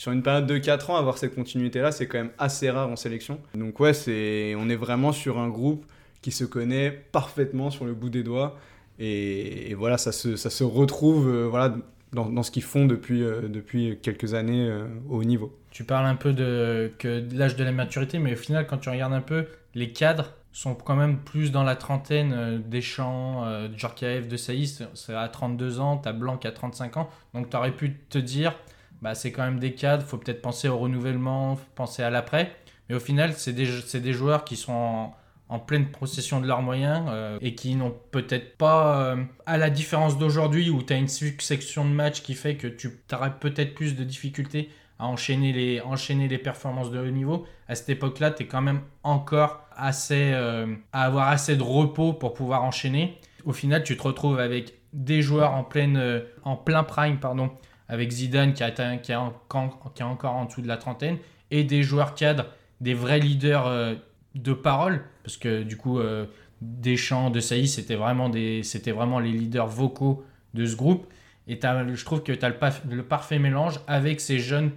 sur 0.00 0.12
une 0.12 0.22
période 0.22 0.46
de 0.46 0.56
4 0.56 0.88
ans, 0.88 0.96
avoir 0.96 1.18
cette 1.18 1.34
continuité-là, 1.34 1.92
c'est 1.92 2.06
quand 2.06 2.16
même 2.16 2.30
assez 2.38 2.70
rare 2.70 2.88
en 2.88 2.96
sélection. 2.96 3.38
Donc 3.54 3.78
ouais, 3.80 3.92
c'est, 3.92 4.54
on 4.56 4.70
est 4.70 4.76
vraiment 4.76 5.12
sur 5.12 5.38
un 5.38 5.50
groupe 5.50 5.84
qui 6.22 6.30
se 6.30 6.44
connaît 6.44 6.90
parfaitement 6.90 7.70
sur 7.70 7.84
le 7.84 7.92
bout 7.92 8.08
des 8.08 8.22
doigts. 8.22 8.56
Et, 8.98 9.74
voilà, 9.74 9.98
ça 9.98 10.12
se, 10.12 10.36
ça 10.36 10.48
se 10.48 10.64
retrouve 10.64 11.28
euh, 11.28 11.46
voilà, 11.46 11.76
dans, 12.14 12.42
ce 12.42 12.50
qu'ils 12.50 12.62
font 12.62 12.86
depuis, 12.86 13.22
euh, 13.22 13.42
depuis 13.48 13.98
quelques 14.00 14.32
années 14.32 14.68
euh, 14.70 14.86
au 15.10 15.22
niveau. 15.22 15.54
Tu 15.70 15.84
parles 15.84 16.06
un 16.06 16.16
peu 16.16 16.32
de 16.32 16.90
l'âge 17.34 17.56
de 17.56 17.64
la 17.64 17.72
maturité, 17.72 18.18
mais 18.18 18.32
au 18.32 18.36
final, 18.36 18.66
quand 18.66 18.78
tu 18.78 18.88
regardes 18.88 19.12
un 19.12 19.20
peu, 19.20 19.44
les 19.74 19.92
cadres 19.92 20.32
sont 20.52 20.74
quand 20.74 20.96
même 20.96 21.18
plus 21.18 21.52
dans 21.52 21.62
la 21.62 21.76
trentaine. 21.76 22.62
Deschamps, 22.66 23.44
Djorkaeff, 23.76 24.28
De 24.28 24.36
Saïs, 24.36 24.82
c'est 24.94 25.14
à 25.14 25.28
32 25.28 25.80
ans, 25.80 25.96
t'as 25.96 26.12
Blanc 26.12 26.38
à 26.42 26.50
35 26.50 26.96
ans. 26.96 27.10
Donc 27.34 27.50
tu 27.50 27.56
aurais 27.56 27.72
pu 27.72 27.94
te 28.08 28.18
dire 28.18 28.54
bah, 29.02 29.14
c'est 29.14 29.32
quand 29.32 29.42
même 29.42 29.58
des 29.58 29.72
cadres, 29.74 30.04
faut 30.04 30.18
peut-être 30.18 30.42
penser 30.42 30.68
au 30.68 30.78
renouvellement, 30.78 31.58
penser 31.74 32.02
à 32.02 32.10
l'après. 32.10 32.54
Mais 32.88 32.94
au 32.94 33.00
final, 33.00 33.32
c'est 33.34 33.52
des, 33.52 33.68
des, 34.00 34.12
joueurs 34.12 34.44
qui 34.44 34.56
sont 34.56 35.12
en, 35.48 35.58
pleine 35.58 35.86
possession 35.86 36.40
de 36.40 36.46
leurs 36.46 36.60
moyens 36.60 37.06
euh, 37.08 37.38
et 37.40 37.54
qui 37.54 37.76
n'ont 37.76 37.94
peut-être 38.10 38.56
pas, 38.56 39.00
euh, 39.02 39.24
à 39.46 39.58
la 39.58 39.70
différence 39.70 40.18
d'aujourd'hui 40.18 40.70
où 40.70 40.82
tu 40.82 40.92
as 40.92 40.96
une 40.96 41.08
succession 41.08 41.84
de 41.84 41.90
matchs 41.90 42.22
qui 42.22 42.34
fait 42.34 42.56
que 42.56 42.66
tu 42.66 42.90
aurais 43.12 43.38
peut-être 43.38 43.74
plus 43.74 43.96
de 43.96 44.04
difficultés 44.04 44.70
à 45.00 45.06
enchaîner 45.06 45.52
les, 45.52 45.80
enchaîner 45.80 46.28
les 46.28 46.38
performances 46.38 46.90
de 46.90 46.98
haut 46.98 47.10
niveau. 47.10 47.46
À 47.68 47.74
cette 47.74 47.88
époque-là, 47.88 48.30
tu 48.30 48.42
es 48.42 48.46
quand 48.46 48.60
même 48.60 48.80
encore 49.02 49.66
assez, 49.76 50.32
euh, 50.34 50.74
à 50.92 51.04
avoir 51.04 51.28
assez 51.28 51.56
de 51.56 51.62
repos 51.62 52.12
pour 52.12 52.34
pouvoir 52.34 52.64
enchaîner. 52.64 53.18
Au 53.44 53.52
final, 53.52 53.82
tu 53.82 53.96
te 53.96 54.02
retrouves 54.02 54.38
avec 54.38 54.74
des 54.92 55.22
joueurs 55.22 55.54
en, 55.54 55.64
pleine, 55.64 56.22
en 56.44 56.56
plein 56.56 56.82
prime, 56.82 57.18
pardon, 57.18 57.50
avec 57.88 58.10
Zidane 58.10 58.52
qui, 58.52 58.62
a, 58.62 58.70
qui, 58.70 59.12
a 59.12 59.20
encore, 59.20 60.34
en 60.34 60.44
dessous 60.44 60.62
de 60.62 60.68
la 60.68 60.76
trentaine, 60.76 61.18
et 61.50 61.64
des 61.64 61.82
joueurs 61.82 62.14
cadres, 62.14 62.46
des 62.80 62.94
vrais 62.94 63.18
leaders 63.18 63.66
euh, 63.66 63.94
de 64.34 64.52
parole, 64.52 65.02
parce 65.24 65.36
que 65.36 65.62
du 65.62 65.76
coup, 65.76 65.98
euh, 65.98 66.26
Deschamps, 66.60 67.30
De 67.30 67.40
Sailly, 67.40 67.68
c'était 67.68 67.96
vraiment, 67.96 68.30
vraiment 68.30 69.18
les 69.18 69.32
leaders 69.32 69.66
vocaux 69.66 70.24
de 70.54 70.66
ce 70.66 70.76
groupe. 70.76 71.06
Et 71.48 71.58
je 71.60 72.04
trouve 72.04 72.22
que 72.22 72.32
tu 72.32 72.44
as 72.44 72.50
le, 72.50 73.02
parfait 73.02 73.38
mélange 73.40 73.80
avec 73.88 74.20
ces 74.20 74.38
jeunes 74.38 74.70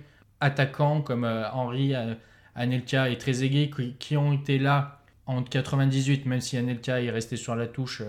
attaquants 0.44 1.02
comme 1.02 1.24
euh, 1.24 1.50
Henri, 1.52 1.94
Anelka 2.56 3.10
et 3.10 3.18
Trezeguet 3.18 3.70
qui, 3.70 3.96
qui, 3.96 4.18
ont 4.18 4.34
été 4.34 4.60
là 4.60 5.00
en 5.26 5.42
98, 5.42 6.26
même 6.26 6.42
si 6.42 6.58
Anelka 6.58 7.02
est 7.02 7.10
resté 7.10 7.36
sur 7.38 7.56
la 7.56 7.68
touche 7.68 8.04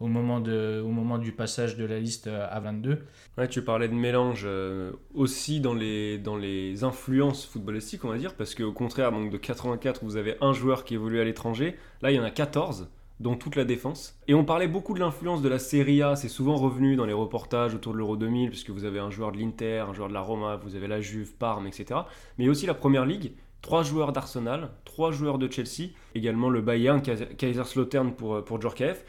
au 0.00 0.06
moment, 0.06 0.40
de, 0.40 0.82
au 0.84 0.88
moment 0.88 1.18
du 1.18 1.32
passage 1.32 1.76
de 1.76 1.84
la 1.84 1.98
liste 2.00 2.28
à 2.28 2.58
22. 2.60 3.04
Ouais, 3.38 3.48
tu 3.48 3.62
parlais 3.62 3.88
de 3.88 3.94
mélange 3.94 4.42
euh, 4.44 4.92
aussi 5.14 5.60
dans 5.60 5.74
les, 5.74 6.18
dans 6.18 6.36
les 6.36 6.84
influences 6.84 7.46
footballistiques, 7.46 8.04
on 8.04 8.08
va 8.08 8.18
dire, 8.18 8.34
parce 8.34 8.54
qu'au 8.54 8.72
contraire, 8.72 9.12
donc 9.12 9.30
de 9.30 9.36
84, 9.36 10.04
vous 10.04 10.16
avez 10.16 10.36
un 10.40 10.52
joueur 10.52 10.84
qui 10.84 10.94
évolue 10.94 11.20
à 11.20 11.24
l'étranger, 11.24 11.76
là 12.02 12.10
il 12.10 12.16
y 12.16 12.20
en 12.20 12.24
a 12.24 12.30
14 12.30 12.90
dont 13.22 13.36
toute 13.36 13.56
la 13.56 13.64
défense. 13.64 14.18
Et 14.28 14.34
on 14.34 14.44
parlait 14.44 14.68
beaucoup 14.68 14.94
de 14.94 15.00
l'influence 15.00 15.42
de 15.42 15.48
la 15.48 15.58
Serie 15.58 16.02
A, 16.02 16.16
c'est 16.16 16.28
souvent 16.28 16.56
revenu 16.56 16.96
dans 16.96 17.06
les 17.06 17.12
reportages 17.12 17.74
autour 17.74 17.92
de 17.92 17.98
l'Euro 17.98 18.16
2000, 18.16 18.50
puisque 18.50 18.70
vous 18.70 18.84
avez 18.84 18.98
un 18.98 19.10
joueur 19.10 19.32
de 19.32 19.38
l'Inter, 19.38 19.84
un 19.88 19.94
joueur 19.94 20.08
de 20.08 20.14
la 20.14 20.20
Roma, 20.20 20.56
vous 20.56 20.76
avez 20.76 20.88
la 20.88 21.00
Juve, 21.00 21.34
Parme, 21.34 21.66
etc. 21.66 22.00
Mais 22.38 22.48
aussi 22.48 22.66
la 22.66 22.74
Première 22.74 23.06
Ligue, 23.06 23.32
trois 23.62 23.82
joueurs 23.82 24.12
d'Arsenal, 24.12 24.70
trois 24.84 25.12
joueurs 25.12 25.38
de 25.38 25.50
Chelsea, 25.50 25.90
également 26.14 26.50
le 26.50 26.60
Bayern, 26.60 27.00
Kaiserslautern 27.00 28.12
pour, 28.12 28.44
pour 28.44 28.60
Djorkaeff. 28.60 29.04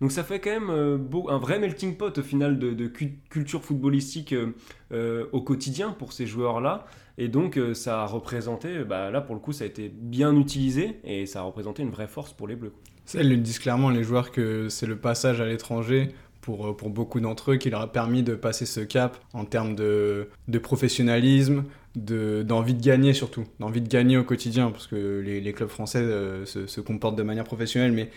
Donc 0.00 0.12
ça 0.12 0.22
fait 0.22 0.38
quand 0.38 0.50
même 0.50 0.70
euh, 0.70 0.98
un 1.28 1.38
vrai 1.38 1.58
melting 1.58 1.96
pot 1.96 2.16
au 2.16 2.22
final 2.22 2.58
de, 2.58 2.86
culture 2.86 3.64
footballistique 3.64 4.32
euh, 4.32 4.54
euh, 4.92 5.26
au 5.32 5.42
quotidien 5.42 5.90
pour 5.90 6.12
ces 6.12 6.26
joueurs-là. 6.26 6.86
Et 7.20 7.26
donc 7.26 7.58
ça 7.74 8.02
a 8.02 8.06
représenté, 8.06 8.84
bah, 8.84 9.10
là 9.10 9.20
pour 9.20 9.34
le 9.34 9.40
coup 9.40 9.52
ça 9.52 9.64
a 9.64 9.66
été 9.66 9.88
bien 9.88 10.36
utilisé 10.36 11.00
et 11.02 11.26
ça 11.26 11.40
a 11.40 11.42
représenté 11.42 11.82
une 11.82 11.90
vraie 11.90 12.06
force 12.06 12.32
pour 12.32 12.46
les 12.46 12.54
Bleus. 12.54 12.72
Elles 13.14 13.28
le 13.28 13.36
disent 13.36 13.58
clairement 13.58 13.90
les 13.90 14.02
joueurs 14.04 14.30
que 14.30 14.68
c'est 14.68 14.86
le 14.86 14.96
passage 14.96 15.40
à 15.40 15.46
l'étranger 15.46 16.08
pour, 16.40 16.76
pour, 16.76 16.90
beaucoup 16.90 17.20
d'entre 17.20 17.52
eux 17.52 17.56
qui 17.56 17.70
leur 17.70 17.82
a 17.82 17.92
permis 17.92 18.22
de 18.22 18.34
passer 18.34 18.64
ce 18.64 18.80
cap 18.80 19.18
en 19.32 19.44
termes 19.44 19.74
de, 19.74 20.28
de 20.48 20.58
professionnalisme, 20.58 21.64
d'envie 21.94 22.74
de, 22.74 22.82
gagner 22.82 23.12
surtout, 23.12 23.44
d'envie 23.60 23.82
de 23.82 23.88
gagner 23.88 24.16
au 24.16 24.24
quotidien, 24.24 24.70
parce 24.70 24.86
que 24.86 25.20
les, 25.20 25.40
les 25.40 25.52
clubs 25.52 25.68
français 25.68 26.00
se, 26.46 26.66
se, 26.66 26.80
comportent 26.80 27.16
de 27.16 27.22
manière 27.22 27.44
professionnelle, 27.44 27.92
mais 27.92 28.10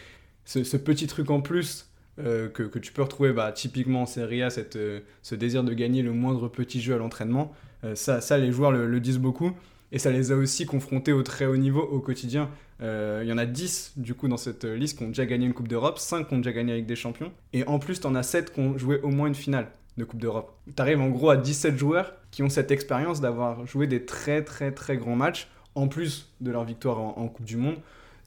ce, 0.45 0.77
petit 0.77 1.07
truc 1.07 1.29
en 1.29 1.41
plus 1.41 1.87
euh, 2.19 2.49
que, 2.49 2.63
que, 2.63 2.79
tu 2.79 2.91
peux 2.91 3.01
retrouver 3.01 3.31
bah, 3.31 3.51
typiquement 3.51 4.03
en 4.03 4.05
Serie 4.05 4.43
A, 4.43 4.49
cette, 4.49 4.75
euh, 4.75 4.99
ce 5.21 5.35
désir 5.35 5.63
de 5.63 5.73
gagner 5.73 6.01
le 6.01 6.11
moindre 6.11 6.47
petit 6.49 6.81
jeu 6.81 6.93
à 6.93 6.97
l'entraînement, 6.97 7.53
euh, 7.83 7.95
ça, 7.95 8.21
ça, 8.21 8.37
les 8.37 8.51
joueurs 8.51 8.71
le, 8.71 8.99
disent 8.99 9.19
beaucoup. 9.19 9.51
Et 9.91 9.99
ça 9.99 10.11
les 10.11 10.31
a 10.31 10.35
aussi 10.35 10.65
confrontés 10.65 11.11
au 11.11 11.23
très 11.23 11.45
haut 11.45 11.57
niveau 11.57 11.81
au 11.81 11.99
quotidien. 11.99 12.49
Il 12.81 13.27
y 13.27 13.33
en 13.33 13.37
a 13.37 13.45
10 13.45 13.93
du 13.97 14.15
coup 14.15 14.27
dans 14.27 14.37
cette 14.37 14.63
liste 14.63 14.97
qui 14.97 15.03
ont 15.03 15.09
déjà 15.09 15.25
gagné 15.25 15.45
une 15.45 15.53
Coupe 15.53 15.67
d'Europe, 15.67 15.99
5 15.99 16.27
qui 16.27 16.33
ont 16.33 16.37
déjà 16.37 16.51
gagné 16.51 16.71
avec 16.71 16.85
des 16.87 16.95
champions. 16.95 17.31
Et 17.53 17.63
en 17.67 17.77
plus, 17.77 17.99
tu 17.99 18.07
en 18.07 18.15
as 18.15 18.23
7 18.23 18.53
qui 18.53 18.59
ont 18.59 18.77
joué 18.77 18.99
au 19.01 19.09
moins 19.09 19.27
une 19.27 19.35
finale 19.35 19.67
de 19.97 20.03
Coupe 20.03 20.19
d'Europe. 20.19 20.57
Tu 20.75 20.81
arrives 20.81 20.99
en 20.99 21.09
gros 21.09 21.29
à 21.29 21.37
17 21.37 21.77
joueurs 21.77 22.13
qui 22.31 22.41
ont 22.41 22.49
cette 22.49 22.71
expérience 22.71 23.21
d'avoir 23.21 23.67
joué 23.67 23.85
des 23.85 24.05
très 24.05 24.43
très 24.43 24.71
très 24.71 24.97
grands 24.97 25.15
matchs, 25.15 25.47
en 25.75 25.87
plus 25.87 26.33
de 26.41 26.49
leur 26.49 26.63
victoire 26.63 26.99
en, 26.99 27.27
Coupe 27.27 27.45
du 27.45 27.57
Monde. 27.57 27.77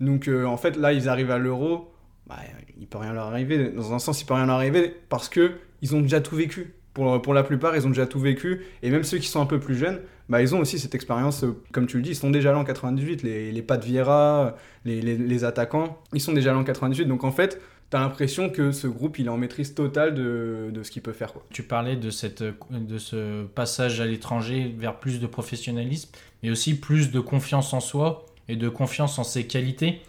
Donc 0.01 0.29
en 0.29 0.57
fait, 0.57 0.77
là, 0.77 0.93
ils 0.93 1.09
arrivent 1.09 1.33
à 1.33 1.39
l'Euro 1.39 1.91
bah, 2.27 2.37
il 2.79 2.87
peut 2.87 2.99
rien 2.99 3.13
leur 3.13 3.27
arriver. 3.27 3.71
Dans 3.71 3.93
un 3.93 3.99
sens, 3.99 4.23
il 4.23 4.25
peut 4.25 4.35
rien 4.35 4.47
leur 4.47 4.57
arriver 4.57 4.95
parce 5.09 5.29
que 5.29 5.53
ils 5.83 5.95
ont 5.95 6.01
déjà 6.01 6.21
tout 6.21 6.37
vécu. 6.37 6.75
Pour, 6.95 7.21
pour 7.21 7.35
la 7.35 7.43
plupart, 7.43 7.77
ils 7.77 7.87
ont 7.87 7.91
déjà 7.91 8.07
tout 8.07 8.21
vécu. 8.21 8.65
Et 8.83 8.91
même 8.91 9.05
ceux 9.05 9.19
qui 9.19 9.29
sont 9.29 9.41
un 9.41 9.47
peu 9.47 9.59
plus 9.59 9.77
jeunes, 9.77 10.01
bah, 10.29 10.41
ils 10.41 10.55
ont 10.55 10.61
aussi 10.61 10.79
cette 10.79 10.95
expérience, 10.95 11.45
euh, 11.45 11.61
comme 11.73 11.87
tu 11.87 11.99
le 11.99 12.03
dis, 12.03 12.11
ils 12.11 12.17
sont 12.17 12.31
déjà 12.31 12.53
là 12.53 12.59
en 12.59 12.65
98. 12.65 13.23
Les, 13.23 13.53
les 13.53 13.63
pas 13.63 13.77
de 13.77 13.85
Vieira, 13.85 14.57
les, 14.85 15.01
les, 15.01 15.45
attaquants, 15.45 15.99
ils 16.13 16.21
sont 16.21 16.33
déjà 16.33 16.53
là 16.53 16.59
en 16.59 16.65
98. 16.65 17.07
Donc 17.07 17.25
en 17.25 17.31
fait, 17.31 17.61
tu 17.91 17.97
as 17.97 18.01
l'impression 18.01 18.49
que 18.49 18.73
ce 18.73 18.87
groupe, 18.87 19.19
il 19.19 19.27
est 19.27 19.31
en 19.31 19.37
maîtrise 19.37 19.75
totale 19.75 20.15
de, 20.15 20.71
de 20.73 20.83
ce 20.83 20.91
qu'il 20.91 21.03
peut 21.03 21.13
faire. 21.13 21.33
Quoi. 21.33 21.45
Tu 21.51 21.63
parlais 21.63 21.97
de, 21.97 22.11
cette, 22.11 22.43
de 22.43 22.99
ce 22.99 23.45
passage 23.45 24.01
à 24.01 24.07
l'étranger 24.07 24.75
vers 24.79 24.99
plus 24.99 25.21
de 25.21 25.27
professionnalisme, 25.27 26.11
mais 26.43 26.51
aussi 26.51 26.79
plus 26.79 27.11
de 27.11 27.21
confiance 27.21 27.75
en 27.75 27.81
soi 27.81 28.25
et 28.49 28.57
de 28.57 28.69
confiance 28.69 29.19
en 29.19 29.25
ses 29.25 29.47
qualités. 29.47 30.01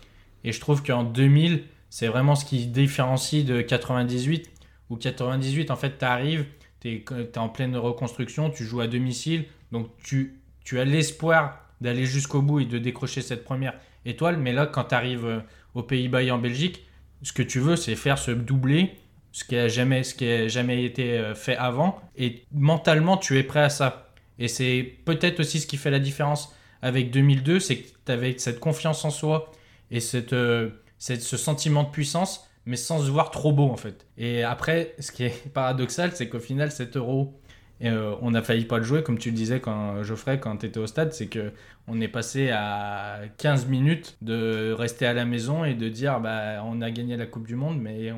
Et 0.46 0.52
je 0.52 0.60
trouve 0.62 0.82
qu'en 0.82 1.04
2000, 1.04 1.64
c'est 1.90 2.08
vraiment 2.08 2.36
ce 2.36 2.46
qui 2.46 2.68
différencie 2.68 3.44
de 3.44 3.62
98, 3.62 4.50
où 4.90 4.96
98, 4.96 5.72
en 5.72 5.76
fait, 5.76 5.98
tu 5.98 6.06
arrives, 6.06 6.46
tu 6.80 6.90
es, 6.90 7.38
en 7.38 7.50
pleine 7.50 7.76
reconstruction, 7.76 8.50
tu 8.50 8.64
joues 8.64 8.82
à 8.82 8.88
domicile, 8.88 9.46
donc 9.72 9.90
tu, 10.04 10.42
tu 10.64 10.80
as 10.80 10.86
l'espoir 10.86 11.60
d'aller 11.82 12.06
jusqu'au 12.06 12.42
bout 12.42 12.62
et 12.62 12.66
de 12.66 12.78
décrocher 12.78 13.22
cette 13.22 13.44
première 13.44 13.74
étoile. 14.06 14.38
Mais 14.38 14.54
là, 14.54 14.66
quand 14.66 14.86
tu 14.86 14.96
arrives 14.96 15.26
euh, 15.26 15.40
aux 15.74 15.84
Pays-Bas 15.84 16.24
et 16.24 16.32
en 16.32 16.38
Belgique, 16.38 16.86
ce 17.22 17.34
que 17.34 17.44
tu 17.44 17.60
veux, 17.60 17.76
c'est 17.76 17.96
faire 17.96 18.18
ce 18.18 18.32
doublé, 18.32 18.96
ce 19.32 19.44
qui 19.44 19.56
n'a 19.56 19.68
jamais, 19.68 20.04
ce 20.04 20.16
qui 20.16 20.50
jamais 20.50 20.84
été 20.84 21.18
euh, 21.18 21.36
fait 21.36 21.58
avant. 21.58 22.00
Et 22.16 22.44
mentalement, 22.52 23.18
tu 23.18 23.38
es 23.38 23.44
prêt 23.44 23.64
à 23.64 23.70
ça. 23.70 24.14
Et 24.40 24.48
c'est 24.48 24.98
peut-être 25.06 25.40
aussi 25.40 25.60
ce 25.60 25.68
qui 25.68 25.78
fait 25.78 25.92
la 25.92 26.00
différence 26.00 26.54
avec 26.82 27.12
2002, 27.12 27.60
c'est 27.60 27.78
que 27.78 27.88
tu 28.06 28.12
avais 28.12 28.38
cette 28.38 28.60
confiance 28.60 29.04
en 29.06 29.10
soi 29.10 29.52
et 29.92 30.00
cette, 30.00 30.34
euh, 30.34 30.70
c'est 30.98 31.22
ce 31.22 31.38
sentiment 31.38 31.84
de 31.84 31.90
puissance, 31.90 32.48
mais 32.66 32.76
sans 32.76 33.02
se 33.02 33.10
voir 33.10 33.32
trop 33.32 33.52
beau 33.52 33.70
en 33.70 33.78
fait. 33.78 34.06
Et 34.18 34.44
après, 34.44 34.94
ce 35.00 35.12
qui 35.12 35.24
est 35.24 35.50
paradoxal, 35.54 36.12
c'est 36.14 36.30
qu'au 36.30 36.40
final, 36.40 36.72
cet 36.72 36.98
euro, 36.98 37.40
euh, 37.84 38.16
on 38.22 38.34
a 38.34 38.42
failli 38.42 38.66
pas 38.66 38.78
le 38.78 38.84
jouer, 38.84 39.04
comme 39.04 39.18
tu 39.18 39.30
le 39.30 39.36
disais 39.36 39.60
quand 39.60 40.02
Geoffrey, 40.04 40.40
quand 40.40 40.58
tu 40.58 40.66
étais 40.68 40.80
au 40.80 40.88
stade, 40.88 41.14
c'est 41.14 41.28
que 41.28 41.52
on 41.88 42.00
est 42.02 42.08
passé 42.08 42.50
à 42.52 43.20
15 43.38 43.68
minutes 43.68 44.18
de 44.22 44.72
rester 44.72 45.06
à 45.06 45.14
la 45.14 45.26
maison 45.26 45.66
et 45.66 45.74
de 45.74 45.90
dire 45.90 46.20
bah 46.20 46.64
on 46.66 46.82
a 46.82 46.90
gagné 46.90 47.18
la 47.18 47.26
Coupe 47.26 47.48
du 47.48 47.56
Monde, 47.56 47.80
mais 47.80 48.12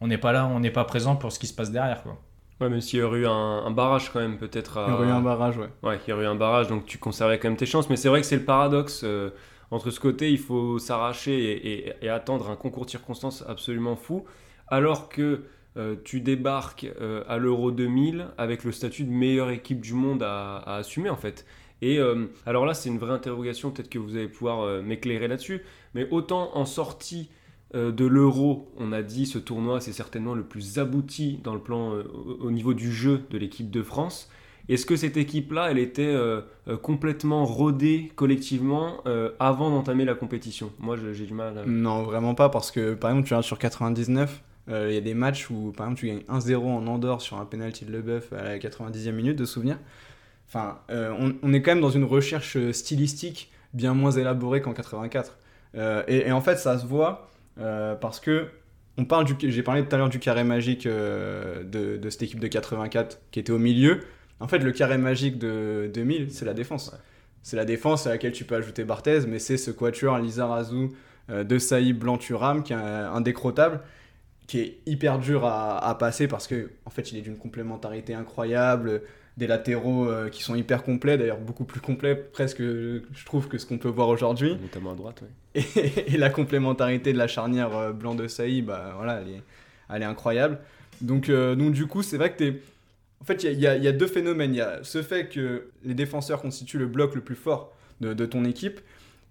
on 0.00 0.06
n'est 0.06 0.18
pas 0.18 0.32
là, 0.32 0.46
on 0.46 0.60
n'est 0.60 0.70
pas 0.70 0.84
présent 0.84 1.16
pour 1.16 1.32
ce 1.32 1.38
qui 1.38 1.46
se 1.46 1.54
passe 1.54 1.70
derrière 1.70 2.02
quoi. 2.02 2.20
Ouais, 2.60 2.70
même 2.70 2.80
s'il 2.80 3.00
y 3.00 3.02
aurait 3.02 3.18
eu 3.18 3.26
un, 3.26 3.70
barrage 3.70 4.10
quand 4.10 4.20
même, 4.20 4.38
peut-être. 4.38 4.82
Il 4.86 4.90
y 4.90 4.94
aurait 4.94 5.08
eu 5.08 5.10
un 5.10 5.20
barrage, 5.20 5.58
ouais. 5.58 5.68
Ouais, 5.82 5.98
il 6.06 6.10
y 6.10 6.12
aurait 6.14 6.24
eu 6.24 6.28
un 6.28 6.34
barrage, 6.34 6.68
donc 6.68 6.86
tu 6.86 6.96
conserverais 6.96 7.38
quand 7.38 7.48
même 7.48 7.58
tes 7.58 7.66
chances. 7.66 7.90
Mais 7.90 7.96
c'est 7.96 8.08
vrai 8.08 8.20
que 8.20 8.26
c'est 8.26 8.36
le 8.36 8.44
paradoxe. 8.44 9.02
Euh, 9.04 9.30
entre 9.70 9.90
ce 9.90 10.00
côté, 10.00 10.30
il 10.30 10.38
faut 10.38 10.78
s'arracher 10.78 11.94
et, 12.02 12.08
attendre 12.08 12.48
un 12.50 12.56
concours 12.56 12.86
de 12.86 12.90
circonstances 12.90 13.44
absolument 13.46 13.96
fou, 13.96 14.24
alors 14.68 15.08
que 15.08 15.42
euh, 15.76 15.94
tu 16.04 16.20
débarques 16.20 16.86
euh, 17.02 17.22
à 17.28 17.36
l'Euro 17.36 17.70
2000 17.70 18.28
avec 18.38 18.64
le 18.64 18.72
statut 18.72 19.04
de 19.04 19.10
meilleure 19.10 19.50
équipe 19.50 19.80
du 19.80 19.92
monde 19.92 20.22
à, 20.22 20.58
assumer 20.66 21.10
en 21.10 21.16
fait. 21.16 21.44
Et 21.82 21.98
euh, 21.98 22.26
alors 22.46 22.64
là, 22.64 22.72
c'est 22.72 22.88
une 22.88 22.96
vraie 22.96 23.12
interrogation, 23.12 23.70
peut-être 23.70 23.90
que 23.90 23.98
vous 23.98 24.16
allez 24.16 24.28
pouvoir 24.28 24.82
m'éclairer 24.82 25.28
là-dessus, 25.28 25.60
mais 25.94 26.08
autant 26.10 26.56
en 26.56 26.64
sortie 26.64 27.28
de 27.74 28.06
l'Euro, 28.06 28.72
on 28.78 28.92
a 28.92 29.02
dit 29.02 29.26
ce 29.26 29.38
tournoi 29.38 29.80
c'est 29.80 29.92
certainement 29.92 30.34
le 30.34 30.44
plus 30.44 30.78
abouti 30.78 31.40
dans 31.44 31.52
le 31.52 31.60
plan 31.60 31.92
au 32.40 32.50
niveau 32.50 32.72
du 32.72 32.90
jeu 32.90 33.22
de 33.30 33.36
l'équipe 33.36 33.70
de 33.70 33.82
France. 33.82 34.30
Est-ce 34.68 34.86
que 34.86 34.96
cette 34.96 35.18
équipe-là, 35.18 35.70
elle 35.70 35.78
était 35.78 36.16
complètement 36.80 37.44
rodée 37.44 38.10
collectivement 38.14 39.02
avant 39.38 39.68
d'entamer 39.68 40.06
la 40.06 40.14
compétition? 40.14 40.72
Moi, 40.78 40.96
j'ai 41.12 41.26
du 41.26 41.34
mal 41.34 41.58
à... 41.58 41.66
Non, 41.66 42.04
vraiment 42.04 42.34
pas, 42.34 42.48
parce 42.48 42.70
que 42.70 42.94
par 42.94 43.10
exemple, 43.10 43.28
tu 43.28 43.34
regardes 43.34 43.44
sur 43.44 43.58
99, 43.58 44.42
euh, 44.68 44.88
il 44.90 44.94
y 44.94 44.98
a 44.98 45.00
des 45.00 45.14
matchs 45.14 45.50
où 45.50 45.72
par 45.76 45.86
exemple 45.86 46.00
tu 46.00 46.06
gagnes 46.08 46.24
1-0 46.28 46.56
en 46.56 46.86
Andorre 46.86 47.20
sur 47.20 47.38
un 47.38 47.44
penalty 47.44 47.84
de 47.84 47.92
Leboeuf 47.92 48.32
à 48.32 48.42
la 48.42 48.58
90e 48.58 49.12
minute 49.12 49.36
de 49.36 49.44
souvenir. 49.44 49.78
Enfin, 50.48 50.78
euh, 50.90 51.12
on, 51.18 51.34
on 51.42 51.52
est 51.52 51.62
quand 51.62 51.72
même 51.72 51.80
dans 51.80 51.90
une 51.90 52.04
recherche 52.04 52.56
euh, 52.56 52.72
stylistique 52.72 53.50
bien 53.72 53.94
moins 53.94 54.12
élaborée 54.12 54.60
qu'en 54.62 54.72
84. 54.72 55.36
Euh, 55.76 56.02
et, 56.08 56.28
et 56.28 56.32
en 56.32 56.40
fait, 56.40 56.56
ça 56.56 56.78
se 56.78 56.86
voit 56.86 57.30
euh, 57.58 57.94
parce 57.94 58.20
que 58.20 58.48
on 58.98 59.04
parle 59.04 59.26
du, 59.26 59.34
j'ai 59.50 59.62
parlé 59.62 59.84
tout 59.84 59.94
à 59.94 59.98
l'heure 59.98 60.08
du 60.08 60.18
carré 60.18 60.42
magique 60.42 60.86
euh, 60.86 61.62
de, 61.62 61.96
de 61.98 62.10
cette 62.10 62.22
équipe 62.22 62.40
de 62.40 62.46
84 62.46 63.20
qui 63.30 63.40
était 63.40 63.52
au 63.52 63.58
milieu. 63.58 64.00
En 64.40 64.48
fait, 64.48 64.58
le 64.58 64.72
carré 64.72 64.98
magique 64.98 65.38
de 65.38 65.90
2000, 65.92 66.30
c'est 66.30 66.44
la 66.44 66.54
défense. 66.54 66.94
C'est 67.42 67.56
la 67.56 67.64
défense 67.64 68.06
à 68.06 68.10
laquelle 68.10 68.32
tu 68.32 68.44
peux 68.44 68.54
ajouter 68.54 68.84
Barthez, 68.84 69.20
mais 69.28 69.38
c'est 69.38 69.56
ce 69.56 69.70
quatuor 69.70 70.18
Lizarazu, 70.18 70.90
euh, 71.30 71.44
De 71.44 71.58
Saï, 71.58 71.92
Blanc, 71.92 72.18
Thuram, 72.18 72.62
qui 72.62 72.72
est 72.72 72.76
indécrottable, 72.76 73.80
qui 74.46 74.60
est 74.60 74.78
hyper 74.86 75.18
dur 75.18 75.44
à, 75.44 75.78
à 75.78 75.94
passer 75.94 76.28
parce 76.28 76.46
que 76.46 76.70
en 76.84 76.90
fait, 76.90 77.12
il 77.12 77.18
est 77.18 77.22
d'une 77.22 77.38
complémentarité 77.38 78.14
incroyable, 78.14 79.02
des 79.36 79.46
latéraux 79.46 80.08
euh, 80.08 80.28
qui 80.30 80.42
sont 80.42 80.54
hyper 80.54 80.82
complets, 80.82 81.18
d'ailleurs 81.18 81.38
beaucoup 81.38 81.64
plus 81.64 81.80
complets 81.80 82.14
presque, 82.14 82.60
je 82.60 83.24
trouve, 83.24 83.48
que 83.48 83.58
ce 83.58 83.66
qu'on 83.66 83.78
peut 83.78 83.88
voir 83.88 84.08
aujourd'hui. 84.08 84.56
Notamment 84.56 84.92
à 84.92 84.94
droite, 84.94 85.22
ouais. 85.22 85.62
Et, 85.76 86.14
et 86.14 86.16
la 86.16 86.30
complémentarité 86.30 87.12
de 87.12 87.18
la 87.18 87.28
charnière 87.28 87.76
euh, 87.76 87.92
blanc 87.92 88.14
de 88.14 88.28
Saï, 88.28 88.62
bah 88.62 88.94
voilà, 88.96 89.20
elle 89.20 89.34
est, 89.34 89.42
elle 89.90 90.02
est 90.02 90.06
incroyable. 90.06 90.58
Donc, 91.02 91.28
euh, 91.28 91.54
donc 91.54 91.72
du 91.72 91.86
coup, 91.86 92.02
c'est 92.02 92.16
vrai 92.16 92.32
que 92.32 92.38
t'es. 92.38 92.60
En 93.20 93.24
fait, 93.24 93.42
y 93.42 93.48
y, 93.48 93.52
il 93.52 93.60
y 93.60 93.88
a 93.88 93.92
deux 93.92 94.06
phénomènes. 94.06 94.54
Il 94.54 94.58
y 94.58 94.62
a 94.62 94.80
ce 94.82 95.02
fait 95.02 95.28
que 95.28 95.68
les 95.84 95.94
défenseurs 95.94 96.40
constituent 96.40 96.78
le 96.78 96.86
bloc 96.86 97.14
le 97.14 97.20
plus 97.20 97.34
fort 97.34 97.74
de, 98.00 98.14
de 98.14 98.26
ton 98.26 98.44
équipe. 98.44 98.80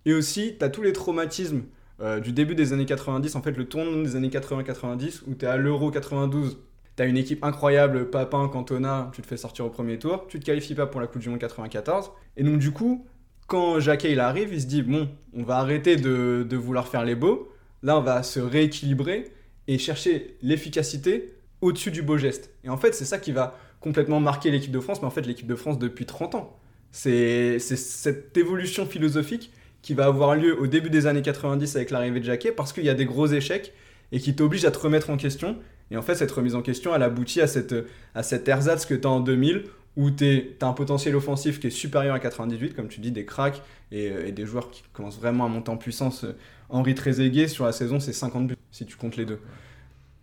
Et 0.06 0.14
aussi, 0.14 0.56
tu 0.60 0.66
as 0.66 0.70
tous 0.70 0.84
les 0.84 0.94
traumatismes 0.94 1.64
euh, 2.02 2.20
du 2.20 2.32
début 2.32 2.56
des 2.56 2.74
années 2.74 2.86
90, 2.86 3.36
en 3.36 3.42
fait, 3.42 3.52
le 3.52 3.66
tournant 3.66 4.02
des 4.02 4.16
années 4.16 4.30
80-90, 4.30 5.22
où 5.28 5.36
tu 5.36 5.46
es 5.46 5.48
à 5.48 5.58
l'Euro 5.58 5.92
92. 5.92 6.60
Tu 6.96 7.04
as 7.04 7.06
une 7.06 7.18
équipe 7.18 7.44
incroyable, 7.44 8.10
Papin, 8.10 8.48
Cantona, 8.48 9.12
tu 9.14 9.22
te 9.22 9.28
fais 9.28 9.38
sortir 9.38 9.66
au 9.66 9.70
premier 9.70 10.00
tour. 10.00 10.26
Tu 10.28 10.40
te 10.40 10.46
qualifies 10.46 10.76
pas 10.76 10.88
pour 10.88 11.02
la 11.02 11.08
Coupe 11.08 11.22
du 11.22 11.30
Monde 11.30 11.40
94. 11.40 12.12
Et 12.38 12.44
donc, 12.44 12.60
du 12.60 12.72
coup, 12.72 13.06
quand 13.48 13.80
Jacquet 13.80 14.12
il 14.12 14.20
arrive, 14.20 14.54
il 14.54 14.62
se 14.62 14.66
dit 14.66 14.82
bon, 14.82 15.10
on 15.34 15.44
va 15.44 15.58
arrêter 15.58 15.98
de, 15.98 16.46
de 16.50 16.58
vouloir 16.58 16.88
faire 16.88 17.04
les 17.04 17.16
beaux. 17.16 17.52
Là, 17.84 17.98
on 17.98 18.02
va 18.02 18.24
se 18.24 18.40
rééquilibrer 18.40 19.32
et 19.68 19.78
chercher 19.78 20.38
l'efficacité 20.42 21.36
au-dessus 21.62 21.92
du 21.92 22.02
beau 22.02 22.18
geste. 22.18 22.52
Et 22.64 22.70
en 22.70 22.78
fait, 22.78 22.94
c'est 22.94 23.06
ça 23.06 23.18
qui 23.18 23.32
va 23.32 23.58
complètement 23.80 24.20
marquer 24.20 24.52
l'équipe 24.52 24.72
de 24.72 24.80
France, 24.80 25.02
mais 25.02 25.08
en 25.08 25.12
fait, 25.12 25.22
l'équipe 25.22 25.48
de 25.48 25.56
France 25.56 25.78
depuis 25.78 26.06
30 26.06 26.36
ans. 26.36 26.58
C'est 26.92 27.60
c'est 27.60 27.76
cette 27.76 28.38
évolution 28.38 28.86
philosophique 28.86 29.52
qui 29.86 29.94
va 29.94 30.06
avoir 30.06 30.36
lieu 30.36 30.60
au 30.60 30.66
début 30.66 30.90
des 30.90 31.06
années 31.06 31.22
90 31.22 31.76
avec 31.76 31.92
l'arrivée 31.92 32.20
de 32.20 32.26
Jacquet 32.26 32.52
parce 32.52 32.74
qu'il 32.74 32.84
y 32.84 32.90
a 32.90 32.96
des 32.96 33.06
gros 33.06 33.28
échecs 33.28 33.72
et 34.12 34.20
qui 34.20 34.36
t'oblige 34.36 34.66
à 34.66 34.72
te 34.72 34.80
remettre 34.80 35.12
en 35.12 35.16
question. 35.16 35.60
Et 35.92 35.98
en 35.98 36.02
fait, 36.02 36.16
cette 36.16 36.32
remise 36.32 36.56
en 36.56 36.64
question, 36.64 36.96
elle 36.96 37.04
aboutit 37.04 37.40
à 37.40 37.46
cette, 37.46 37.76
à 38.16 38.24
cette 38.24 38.48
ersatz 38.48 38.88
que 38.88 38.96
tu 38.96 39.06
as 39.06 39.12
en 39.12 39.20
2000 39.20 39.66
où 39.96 40.10
tu 40.10 40.56
as 40.60 40.66
un 40.66 40.74
potentiel 40.74 41.16
offensif 41.16 41.60
qui 41.60 41.68
est 41.68 41.70
supérieur 41.70 42.16
à 42.16 42.20
98, 42.20 42.74
comme 42.76 42.88
tu 42.88 43.00
dis, 43.00 43.12
des 43.12 43.26
cracks 43.26 43.62
et, 43.92 44.10
euh, 44.10 44.26
et 44.26 44.32
des 44.32 44.48
joueurs 44.48 44.72
qui 44.72 44.82
commencent 44.92 45.20
vraiment 45.20 45.46
à 45.46 45.50
monter 45.50 45.70
en 45.70 45.78
puissance. 45.78 46.26
Henri 46.70 46.96
Trezeguet, 46.96 47.48
sur 47.48 47.66
la 47.66 47.72
saison, 47.72 48.00
c'est 48.00 48.12
50 48.12 48.48
buts, 48.48 48.56
si 48.72 48.88
tu 48.88 48.98
comptes 48.98 49.18
les 49.18 49.26
deux. 49.26 49.40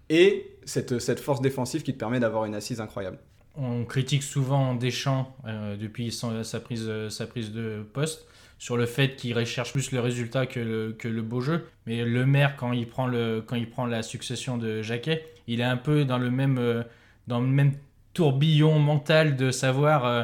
Et 0.08 0.56
cette, 0.64 0.98
cette 0.98 1.20
force 1.20 1.40
défensive 1.40 1.84
qui 1.84 1.92
te 1.92 1.98
permet 1.98 2.18
d'avoir 2.18 2.46
une 2.46 2.56
assise 2.56 2.80
incroyable. 2.80 3.18
On 3.54 3.84
critique 3.84 4.24
souvent 4.24 4.74
Deschamps 4.74 5.36
euh, 5.46 5.76
depuis 5.76 6.10
sa, 6.10 6.58
prise, 6.58 6.86
euh, 6.88 7.10
sa 7.10 7.28
prise 7.28 7.52
de 7.52 7.86
poste 7.92 8.26
sur 8.62 8.76
le 8.76 8.86
fait 8.86 9.16
qu'il 9.16 9.36
recherche 9.36 9.72
plus 9.72 9.90
le 9.90 9.98
résultat 9.98 10.46
que 10.46 10.60
le, 10.60 11.22
beau 11.22 11.40
jeu. 11.40 11.66
Mais 11.84 12.04
le 12.04 12.24
maire, 12.24 12.54
quand 12.54 12.70
il 12.70 12.86
prend, 12.86 13.08
le, 13.08 13.42
quand 13.44 13.56
il 13.56 13.68
prend 13.68 13.86
la 13.86 14.04
succession 14.04 14.56
de 14.56 14.82
Jacquet, 14.82 15.26
il 15.48 15.60
est 15.60 15.64
un 15.64 15.76
peu 15.76 16.04
dans 16.04 16.16
le 16.16 16.30
même, 16.30 16.58
euh, 16.58 16.84
dans 17.26 17.40
le 17.40 17.48
même 17.48 17.72
tourbillon 18.14 18.78
mental 18.78 19.34
de 19.34 19.50
savoir, 19.50 20.04
euh, 20.04 20.22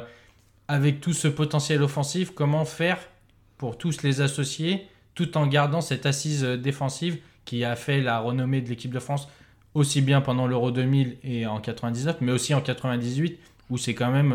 avec 0.69 1.01
tout 1.01 1.15
ce 1.15 1.27
potentiel 1.27 1.83
offensif, 1.83 2.31
comment 2.33 2.65
faire 2.65 3.01
pour 3.57 3.77
tous 3.77 4.05
les 4.05 4.21
associer, 4.21 4.87
tout 5.17 5.37
en 5.37 5.49
gardant 5.49 5.81
cette 5.81 6.07
assise 6.07 6.45
euh, 6.45 6.57
défensive 6.57 7.19
qui 7.45 7.65
a 7.65 7.75
fait 7.75 8.01
la 8.01 8.21
renommée 8.21 8.61
de 8.61 8.69
l'équipe 8.69 8.95
de 8.95 9.01
France 9.01 9.29
aussi 9.75 10.01
bien 10.01 10.21
pendant 10.21 10.47
l'Euro 10.47 10.71
2000 10.71 11.17
et 11.25 11.45
en 11.49 11.59
99, 11.59 12.19
mais 12.21 12.31
aussi 12.31 12.55
en 12.55 12.61
98, 12.61 13.37
où 13.69 13.79
c'est 13.79 13.95
quand 13.95 14.13
même. 14.13 14.33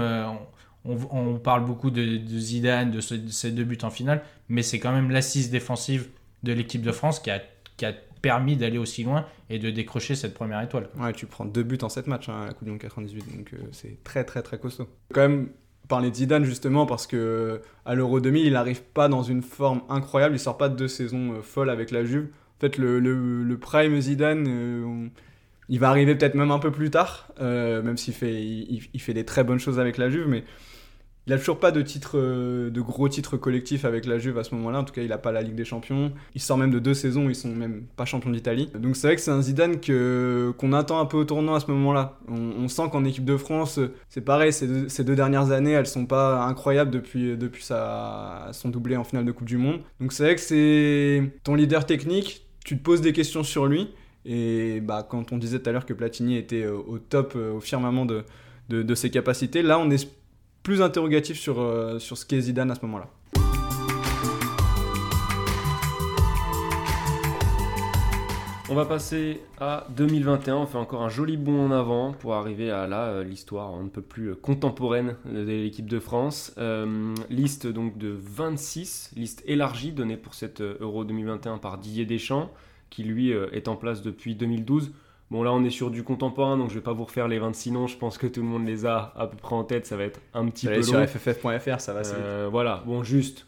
On, 0.86 1.40
parle 1.40 1.66
beaucoup 1.66 1.92
de, 1.92 2.20
Zidane, 2.38 2.92
de, 2.92 3.00
ses 3.02 3.52
deux 3.52 3.64
buts 3.64 3.78
en 3.84 3.90
finale, 3.90 4.22
mais 4.50 4.64
c'est 4.64 4.80
quand 4.80 4.92
même 4.92 5.12
l'assise 5.12 5.50
défensive 5.50 6.08
de 6.44 6.54
l'équipe 6.54 6.82
de 6.82 6.92
France 6.92 7.20
qui 7.20 7.32
a, 7.32 7.42
permis 8.22 8.56
d'aller 8.56 8.78
aussi 8.78 9.04
loin 9.04 9.26
et 9.50 9.60
de 9.60 9.70
décrocher 9.70 10.16
cette 10.16 10.34
première 10.34 10.62
étoile. 10.62 10.88
Ouais, 10.98 11.12
tu 11.12 11.26
prends 11.26 11.44
deux 11.44 11.64
buts 11.64 11.78
en 11.82 11.90
7 11.90 12.08
matchs 12.08 12.30
hein, 12.30 12.44
à 12.44 12.46
la 12.48 12.54
Coupe 12.54 12.64
du 12.64 12.70
Monde 12.70 12.80
98, 12.80 13.38
donc 13.38 13.50
euh, 13.54 13.58
c'est 13.74 14.02
très 14.06 14.24
très 14.24 14.42
très 14.42 14.58
costaud. 14.58 14.88
Quand 15.14 15.28
même 15.28 15.50
parler 15.90 16.10
de 16.10 16.16
Zidane 16.16 16.46
justement 16.46 16.86
parce 16.86 17.06
que 17.06 17.18
euh, 17.18 17.58
à 17.86 17.96
l'Euro 17.96 18.22
2000, 18.22 18.46
il 18.46 18.54
n'arrive 18.54 18.82
pas 18.82 19.10
dans 19.10 19.24
une 19.24 19.42
forme 19.42 19.82
incroyable, 19.90 20.36
il 20.36 20.40
sort 20.40 20.58
pas 20.58 20.70
de 20.70 20.78
deux 20.78 20.88
saisons 20.88 21.34
euh, 21.34 21.42
folles 21.42 21.70
avec 21.70 21.92
la 21.92 22.06
Juve. 22.06 22.30
En 22.58 22.62
fait, 22.62 22.78
le, 22.78 23.58
prime 23.60 24.00
Zidane, 24.00 25.10
il 25.70 25.80
va 25.80 25.90
arriver 25.90 26.16
peut-être 26.16 26.36
même 26.36 26.52
un 26.52 26.60
peu 26.60 26.72
plus 26.72 26.90
tard, 26.90 27.30
euh, 27.40 27.82
même 27.82 27.98
s'il 27.98 28.14
fait, 28.14 28.44
il, 28.44 29.00
fait 29.00 29.14
des 29.14 29.26
très 29.26 29.44
bonnes 29.44 29.60
choses 29.60 29.80
avec 29.80 29.98
la 29.98 30.10
Juve, 30.10 30.28
mais 30.28 30.44
il 31.26 31.32
a 31.32 31.38
toujours 31.38 31.60
pas 31.60 31.72
de 31.72 31.86
euh, 32.16 32.70
de 32.70 32.82
gros 32.82 33.08
titres 33.08 33.38
collectifs 33.38 33.86
avec 33.86 34.06
la 34.06 34.20
Juve 34.20 34.38
à 34.38 34.44
ce 34.44 34.54
moment-là. 34.56 34.80
En 34.80 34.84
tout 34.84 34.94
cas, 34.94 35.04
il 35.04 35.12
a 35.14 35.18
pas 35.18 35.32
la 35.32 35.42
Ligue 35.42 35.56
des 35.56 35.64
Champions. 35.64 36.12
Il 36.36 36.42
sort 36.42 36.58
même 36.58 36.72
de 36.72 36.80
deux 36.80 36.94
saisons 36.94 37.30
ils 37.30 37.36
sont 37.36 37.54
même 37.54 37.84
pas 37.96 38.04
champions 38.04 38.30
d'Italie. 38.30 38.70
Donc 38.78 38.98
c'est 38.98 39.08
vrai 39.08 39.16
que 39.16 39.22
c'est 39.22 39.32
un 39.32 39.42
Zidane 39.42 39.80
que 39.80 40.54
qu'on 40.58 40.74
attend 40.74 41.00
un 41.00 41.06
peu 41.06 41.16
au 41.16 41.24
tournant 41.24 41.56
à 41.56 41.62
ce 41.62 41.72
moment-là. 41.72 42.20
On, 42.28 42.68
sent 42.68 42.90
qu'en 42.92 43.06
équipe 43.06 43.24
de 43.24 43.38
France, 43.38 43.80
c'est 44.10 44.22
pareil. 44.22 44.52
Ces 44.52 44.68
deux, 44.68 44.90
ces 44.90 45.06
deux 45.06 45.16
dernières 45.16 45.52
années, 45.52 45.72
elles 45.72 45.88
sont 45.88 46.06
pas 46.06 46.44
incroyables 46.44 46.92
depuis 46.92 47.38
depuis 47.38 47.64
sa, 47.64 48.50
son 48.52 48.68
doublé 48.68 48.98
en 48.98 49.06
finale 49.06 49.24
de 49.24 49.32
Coupe 49.32 49.48
du 49.48 49.58
Monde. 49.58 49.80
Donc 50.02 50.12
c'est 50.12 50.24
vrai 50.24 50.36
que 50.36 50.42
c'est 50.42 51.32
ton 51.44 51.56
leader 51.56 51.86
technique. 51.86 52.48
Tu 52.66 52.78
te 52.78 52.84
poses 52.84 53.02
des 53.02 53.14
questions 53.14 53.44
sur 53.44 53.66
lui. 53.66 53.90
Et 54.26 54.80
bah, 54.80 55.06
quand 55.08 55.32
on 55.32 55.38
disait 55.38 55.60
tout 55.60 55.70
à 55.70 55.74
l'heure 55.74 55.86
que 55.86 55.94
Platini 55.94 56.38
était 56.38 56.64
euh, 56.64 56.78
au 56.78 56.98
top, 56.98 57.34
euh, 57.36 57.52
au 57.54 57.60
firmament 57.60 58.06
de, 58.06 58.24
de, 58.70 58.96
ses 58.96 59.12
capacités, 59.12 59.62
là 59.62 59.80
on 59.80 59.90
est 59.90 60.10
plus 60.64 60.82
interrogatif 60.82 61.38
sur, 61.38 61.60
euh, 61.60 62.00
sur 62.00 62.18
ce 62.18 62.26
qu'est 62.26 62.40
Zidane 62.40 62.72
à 62.72 62.76
ce 62.76 62.82
moment-là. 62.84 63.10
On 68.70 68.76
va 68.76 68.86
passer 68.86 69.42
à 69.60 69.86
2021, 69.90 70.56
on 70.56 70.66
fait 70.66 70.78
encore 70.78 71.04
un 71.04 71.10
joli 71.10 71.36
bond 71.36 71.66
en 71.66 71.72
avant 71.72 72.14
pour 72.14 72.34
arriver 72.34 72.72
à 72.72 72.88
là, 72.88 73.22
l'histoire 73.22 73.76
un 73.76 73.88
peu 73.88 74.02
plus 74.02 74.36
contemporaine 74.36 75.18
de 75.26 75.42
l'équipe 75.42 75.88
de 75.88 76.00
France. 76.00 76.56
Liste 77.30 77.68
donc 77.68 78.00
de 78.00 78.18
26, 78.20 79.12
liste 79.16 79.44
élargie 79.46 79.92
donnée 79.92 80.18
pour 80.18 80.34
cette 80.34 80.62
Euro 80.62 81.04
2021 81.04 81.60
par 81.60 81.78
Didier 81.78 82.06
Deschamps, 82.06 82.50
qui 82.94 83.04
lui 83.04 83.34
euh, 83.34 83.48
est 83.52 83.68
en 83.68 83.76
place 83.76 84.04
depuis 84.04 84.36
2012. 84.36 84.94
Bon 85.32 85.42
là 85.42 85.52
on 85.52 85.64
est 85.64 85.72
sur 85.72 85.90
du 85.90 86.04
contemporain, 86.04 86.58
donc 86.58 86.70
je 86.70 86.76
vais 86.76 86.82
pas 86.82 86.94
vous 86.94 87.06
refaire 87.06 87.28
les 87.28 87.40
26 87.40 87.72
noms, 87.72 87.88
je 87.88 87.98
pense 87.98 88.20
que 88.20 88.28
tout 88.28 88.42
le 88.42 88.48
monde 88.48 88.68
les 88.68 88.86
a 88.86 89.14
à 89.16 89.26
peu 89.26 89.36
près 89.36 89.56
en 89.56 89.64
tête, 89.64 89.88
ça 89.88 89.98
va 89.98 90.04
être 90.04 90.22
un 90.36 90.46
petit 90.48 90.68
peu 90.68 90.76
long. 90.76 90.84
sur 90.84 91.00
fff.fr, 91.00 91.80
ça 91.80 91.94
va. 91.94 92.02
Euh, 92.06 92.50
voilà, 92.52 92.84
bon, 92.86 93.02
juste, 93.02 93.48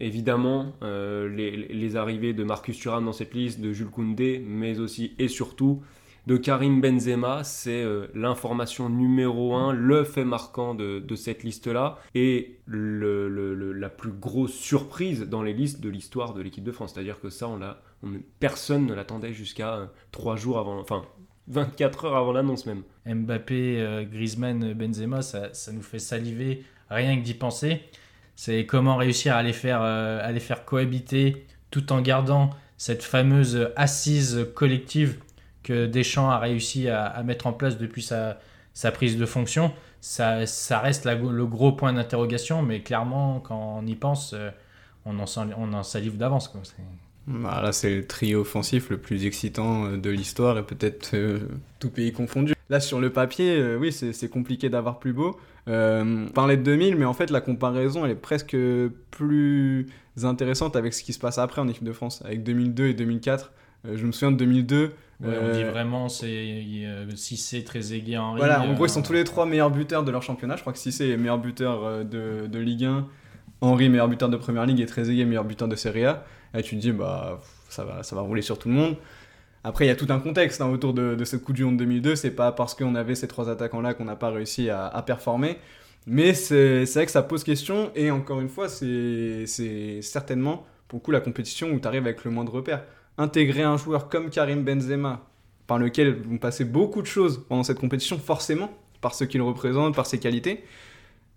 évidemment, 0.00 0.72
euh, 0.82 1.28
les, 1.28 1.50
les 1.54 1.96
arrivées 1.96 2.32
de 2.32 2.42
Marcus 2.42 2.78
Thuram 2.78 3.04
dans 3.04 3.12
cette 3.12 3.34
liste, 3.34 3.60
de 3.60 3.70
Jules 3.70 3.90
Koundé, 3.90 4.42
mais 4.42 4.78
aussi 4.78 5.14
et 5.18 5.28
surtout 5.28 5.82
de 6.26 6.36
Karim 6.36 6.80
Benzema, 6.80 7.44
c'est 7.44 7.82
euh, 7.82 8.08
l'information 8.14 8.88
numéro 8.88 9.54
un, 9.54 9.72
le 9.72 10.02
fait 10.02 10.24
marquant 10.24 10.74
de, 10.74 11.02
cette 11.14 11.44
liste-là, 11.44 11.98
et 12.14 12.58
la 12.66 13.88
plus 13.88 14.10
grosse 14.10 14.54
surprise 14.54 15.22
dans 15.22 15.42
les 15.42 15.52
listes 15.52 15.80
de 15.80 15.88
l'histoire 15.88 16.34
de 16.34 16.42
l'équipe 16.42 16.64
de 16.64 16.72
France. 16.72 16.94
C'est-à-dire 16.94 17.20
que 17.20 17.30
ça, 17.30 17.48
on 17.48 17.60
personne 18.40 18.86
ne 18.86 18.94
l'attendait 18.94 19.32
jusqu'à 19.32 19.74
euh, 19.74 19.86
trois 20.10 20.36
jours 20.36 20.58
avant, 20.58 20.78
enfin 20.80 21.02
24 21.48 22.06
heures 22.06 22.16
avant 22.16 22.32
l'annonce 22.32 22.66
même. 22.66 22.82
Mbappé, 23.06 23.80
euh, 23.80 24.04
Griezmann, 24.04 24.72
Benzema, 24.74 25.22
ça, 25.22 25.50
nous 25.72 25.82
fait 25.82 26.00
saliver 26.00 26.64
rien 26.90 27.16
que 27.16 27.22
d'y 27.22 27.34
penser. 27.34 27.82
C'est 28.34 28.66
comment 28.66 28.96
réussir 28.96 29.36
à 29.36 29.44
faire, 29.52 29.80
à 29.80 30.30
les 30.30 30.40
faire 30.40 30.64
cohabiter 30.64 31.46
tout 31.70 31.92
en 31.92 32.02
gardant 32.02 32.50
cette 32.76 33.02
fameuse 33.02 33.70
assise 33.76 34.46
collective 34.54 35.18
que 35.66 35.86
Deschamps 35.86 36.30
a 36.30 36.38
réussi 36.38 36.88
à, 36.88 37.22
mettre 37.24 37.46
en 37.46 37.52
place 37.52 37.76
depuis 37.78 38.02
sa, 38.02 38.38
prise 38.92 39.16
de 39.16 39.26
fonction. 39.26 39.72
Ça, 40.00 40.44
reste 40.80 41.04
le 41.06 41.46
gros 41.46 41.72
point 41.72 41.92
d'interrogation, 41.92 42.62
mais 42.62 42.80
clairement, 42.80 43.40
quand 43.40 43.80
on 43.82 43.86
y 43.86 43.96
pense, 43.96 44.32
euh, 44.32 44.50
on 45.04 45.18
en, 45.18 45.26
on 45.58 45.82
salive 45.82 46.16
d'avance. 46.16 46.52
Bah, 47.26 47.60
là, 47.62 47.72
c'est 47.72 47.96
le 47.96 48.06
trio 48.06 48.42
offensif 48.42 48.90
le 48.90 48.98
plus 48.98 49.26
excitant 49.26 49.86
euh, 49.86 49.96
de 49.96 50.10
l'histoire 50.10 50.56
et 50.58 50.62
peut-être 50.62 51.14
euh, 51.14 51.40
tout 51.80 51.90
pays 51.90 52.12
confondu. 52.12 52.54
Là, 52.70 52.80
sur 52.80 53.00
le 53.00 53.10
papier, 53.10 53.76
oui, 53.76 53.92
c'est 53.92 54.28
compliqué 54.28 54.68
d'avoir 54.68 54.98
plus 54.98 55.12
beau. 55.12 55.38
Euh, 55.68 56.26
on 56.28 56.32
parlait 56.32 56.56
de 56.56 56.62
2000, 56.62 56.96
mais 56.96 57.04
en 57.04 57.12
fait, 57.12 57.30
la 57.30 57.40
comparaison, 57.40 58.06
est 58.06 58.14
presque 58.14 58.56
plus 59.10 59.86
intéressante 60.22 60.76
avec 60.76 60.94
ce 60.94 61.02
qui 61.02 61.12
se 61.12 61.18
passe 61.18 61.38
après 61.38 61.60
en 61.60 61.68
équipe 61.68 61.84
de 61.84 61.92
France, 61.92 62.22
avec 62.24 62.42
2002 62.44 62.86
et 62.86 62.94
2004. 62.94 63.52
Euh, 63.86 63.96
je 63.96 64.06
me 64.06 64.12
souviens 64.12 64.32
de 64.32 64.36
2002. 64.36 64.92
Ouais, 65.20 65.38
on 65.40 65.52
dit 65.52 65.62
euh, 65.62 65.70
vraiment, 65.70 66.08
c'est 66.08 66.26
euh, 66.28 67.10
Cissé, 67.16 67.64
Trezeguet, 67.64 68.18
Henry. 68.18 68.38
Voilà, 68.38 68.62
en 68.62 68.70
euh, 68.70 68.74
gros, 68.74 68.86
ils 68.86 68.90
sont 68.90 69.02
tous 69.02 69.14
les 69.14 69.24
trois 69.24 69.46
meilleurs 69.46 69.70
buteurs 69.70 70.04
de 70.04 70.10
leur 70.10 70.22
championnat. 70.22 70.56
Je 70.56 70.60
crois 70.60 70.72
que 70.72 70.78
Cissé 70.78 71.08
est 71.08 71.16
meilleur 71.16 71.38
buteur 71.38 71.84
euh, 71.84 72.04
de, 72.04 72.46
de 72.46 72.58
Ligue 72.58 72.84
1, 72.84 73.06
Henry 73.62 73.88
meilleur 73.88 74.08
buteur 74.08 74.28
de 74.28 74.36
Première 74.36 74.66
Ligue 74.66 74.80
et 74.80 74.86
Trezeguet 74.86 75.24
meilleur 75.24 75.44
buteur 75.44 75.68
de 75.68 75.76
Serie 75.76 76.04
A. 76.04 76.24
Et 76.54 76.62
tu 76.62 76.76
te 76.76 76.80
dis, 76.80 76.92
bah, 76.92 77.40
ça 77.70 77.84
va, 77.84 78.02
ça 78.02 78.14
va 78.14 78.22
rouler 78.22 78.42
sur 78.42 78.58
tout 78.58 78.68
le 78.68 78.74
monde. 78.74 78.96
Après, 79.64 79.86
il 79.86 79.88
y 79.88 79.90
a 79.90 79.96
tout 79.96 80.06
un 80.10 80.20
contexte 80.20 80.60
hein, 80.60 80.68
autour 80.68 80.92
de, 80.92 81.14
de 81.14 81.24
cette 81.24 81.42
Coupe 81.42 81.56
du 81.56 81.64
Monde 81.64 81.78
2002. 81.78 82.14
C'est 82.14 82.30
pas 82.30 82.52
parce 82.52 82.74
qu'on 82.74 82.94
avait 82.94 83.14
ces 83.14 83.26
trois 83.26 83.48
attaquants-là 83.48 83.94
qu'on 83.94 84.04
n'a 84.04 84.16
pas 84.16 84.30
réussi 84.30 84.68
à, 84.70 84.86
à 84.86 85.02
performer. 85.02 85.56
Mais 86.06 86.34
c'est 86.34 86.84
vrai 86.84 87.06
que 87.06 87.10
ça 87.10 87.22
pose 87.22 87.42
question. 87.42 87.90
Et 87.94 88.10
encore 88.10 88.40
une 88.40 88.48
fois, 88.48 88.68
c'est 88.68 89.44
c'est 89.46 90.02
certainement 90.02 90.64
pour 90.86 91.00
le 91.00 91.02
coup 91.02 91.10
la 91.10 91.20
compétition 91.20 91.70
où 91.70 91.80
tu 91.80 91.88
arrives 91.88 92.04
avec 92.04 92.24
le 92.24 92.30
moindre 92.30 92.52
repère. 92.52 92.84
Intégrer 93.18 93.62
un 93.62 93.76
joueur 93.76 94.08
comme 94.08 94.30
Karim 94.30 94.62
Benzema, 94.62 95.26
par 95.66 95.78
lequel 95.78 96.14
vont 96.22 96.38
passer 96.38 96.64
beaucoup 96.64 97.02
de 97.02 97.06
choses 97.06 97.44
pendant 97.48 97.62
cette 97.62 97.78
compétition, 97.78 98.18
forcément, 98.18 98.70
par 99.00 99.14
ce 99.14 99.24
qu'il 99.24 99.42
représente, 99.42 99.94
par 99.94 100.06
ses 100.06 100.18
qualités, 100.18 100.64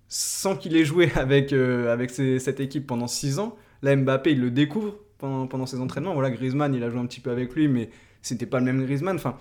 sans 0.08 0.56
qu'il 0.56 0.76
ait 0.76 0.86
joué 0.86 1.12
avec, 1.16 1.54
euh, 1.54 1.92
avec 1.94 2.12
cette 2.12 2.60
équipe 2.60 2.88
pendant 2.88 3.08
6 3.08 3.40
ans. 3.40 3.56
Là, 3.82 3.96
Mbappé, 3.96 4.32
il 4.32 4.42
le 4.42 4.52
découvre 4.52 4.96
pendant, 5.18 5.48
pendant 5.48 5.66
ses 5.66 5.80
entraînements. 5.80 6.14
Voilà, 6.14 6.32
Griezmann, 6.32 6.74
il 6.74 6.84
a 6.84 6.90
joué 6.90 7.00
un 7.00 7.06
petit 7.06 7.22
peu 7.22 7.32
avec 7.32 7.54
lui, 7.56 7.68
mais 7.68 7.90
c'était 8.22 8.46
pas 8.46 8.60
le 8.60 8.66
même 8.66 8.84
Griezmann. 8.84 9.16
Enfin, 9.16 9.38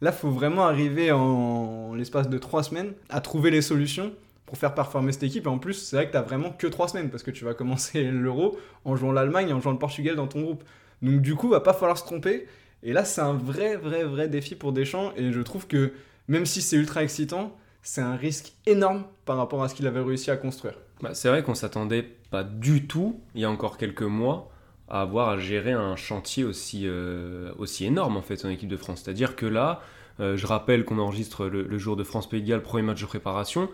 là, 0.00 0.12
faut 0.12 0.30
vraiment 0.30 0.66
arriver 0.66 1.10
en, 1.12 1.94
l'espace 1.94 2.28
de 2.28 2.38
3 2.38 2.64
semaines 2.64 2.92
à 3.08 3.20
trouver 3.20 3.50
les 3.50 3.62
solutions 3.62 4.12
pour 4.46 4.58
faire 4.58 4.74
performer 4.74 5.12
cette 5.12 5.22
équipe. 5.24 5.46
Et 5.46 5.50
en 5.50 5.58
plus, 5.58 5.74
c'est 5.74 5.96
vrai 5.96 6.10
que 6.10 6.16
tu 6.16 6.24
vraiment 6.24 6.50
que 6.50 6.66
3 6.66 6.88
semaines, 6.88 7.10
parce 7.10 7.22
que 7.22 7.30
tu 7.30 7.44
vas 7.44 7.54
commencer 7.54 8.02
l'Euro 8.10 8.58
en 8.84 8.96
jouant 8.96 9.12
l'Allemagne 9.12 9.48
et 9.48 9.52
en 9.52 9.60
jouant 9.60 9.72
le 9.72 9.78
Portugal 9.78 10.16
dans 10.16 10.26
ton 10.26 10.42
groupe. 10.42 10.64
Donc 11.02 11.20
du 11.20 11.34
coup, 11.34 11.48
va 11.48 11.60
pas 11.60 11.72
falloir 11.72 11.98
se 11.98 12.04
tromper. 12.04 12.46
Et 12.82 12.92
là, 12.92 13.04
c'est 13.04 13.20
un 13.20 13.34
vrai, 13.34 13.76
vrai, 13.76 14.04
vrai 14.04 14.28
défi 14.28 14.54
pour 14.54 14.72
Deschamps. 14.72 15.12
Et 15.16 15.32
je 15.32 15.40
trouve 15.40 15.66
que 15.66 15.92
même 16.28 16.46
si 16.46 16.62
c'est 16.62 16.76
ultra 16.76 17.02
excitant, 17.02 17.56
c'est 17.82 18.00
un 18.00 18.16
risque 18.16 18.52
énorme 18.66 19.04
par 19.24 19.36
rapport 19.36 19.62
à 19.62 19.68
ce 19.68 19.74
qu'il 19.74 19.86
avait 19.86 20.00
réussi 20.00 20.30
à 20.30 20.36
construire. 20.36 20.74
Bah, 21.02 21.14
c'est 21.14 21.28
vrai 21.28 21.42
qu'on 21.42 21.54
s'attendait 21.54 22.02
pas 22.30 22.44
du 22.44 22.86
tout, 22.86 23.20
il 23.34 23.40
y 23.40 23.44
a 23.44 23.50
encore 23.50 23.78
quelques 23.78 24.02
mois, 24.02 24.50
à 24.88 25.02
avoir 25.02 25.30
à 25.30 25.38
gérer 25.38 25.72
un 25.72 25.96
chantier 25.96 26.44
aussi, 26.44 26.82
euh, 26.84 27.52
aussi 27.58 27.86
énorme 27.86 28.16
en 28.16 28.22
fait 28.22 28.44
en 28.44 28.48
équipe 28.48 28.68
de 28.68 28.76
France. 28.76 29.02
C'est-à-dire 29.04 29.36
que 29.36 29.46
là, 29.46 29.80
euh, 30.20 30.36
je 30.36 30.46
rappelle 30.46 30.84
qu'on 30.84 30.98
enregistre 30.98 31.46
le, 31.46 31.78
jour 31.78 31.96
de 31.96 32.04
France-Pays 32.04 32.42
de 32.42 32.48
Galles, 32.48 32.62
premier 32.62 32.82
match 32.82 33.00
de 33.00 33.06
préparation. 33.06 33.68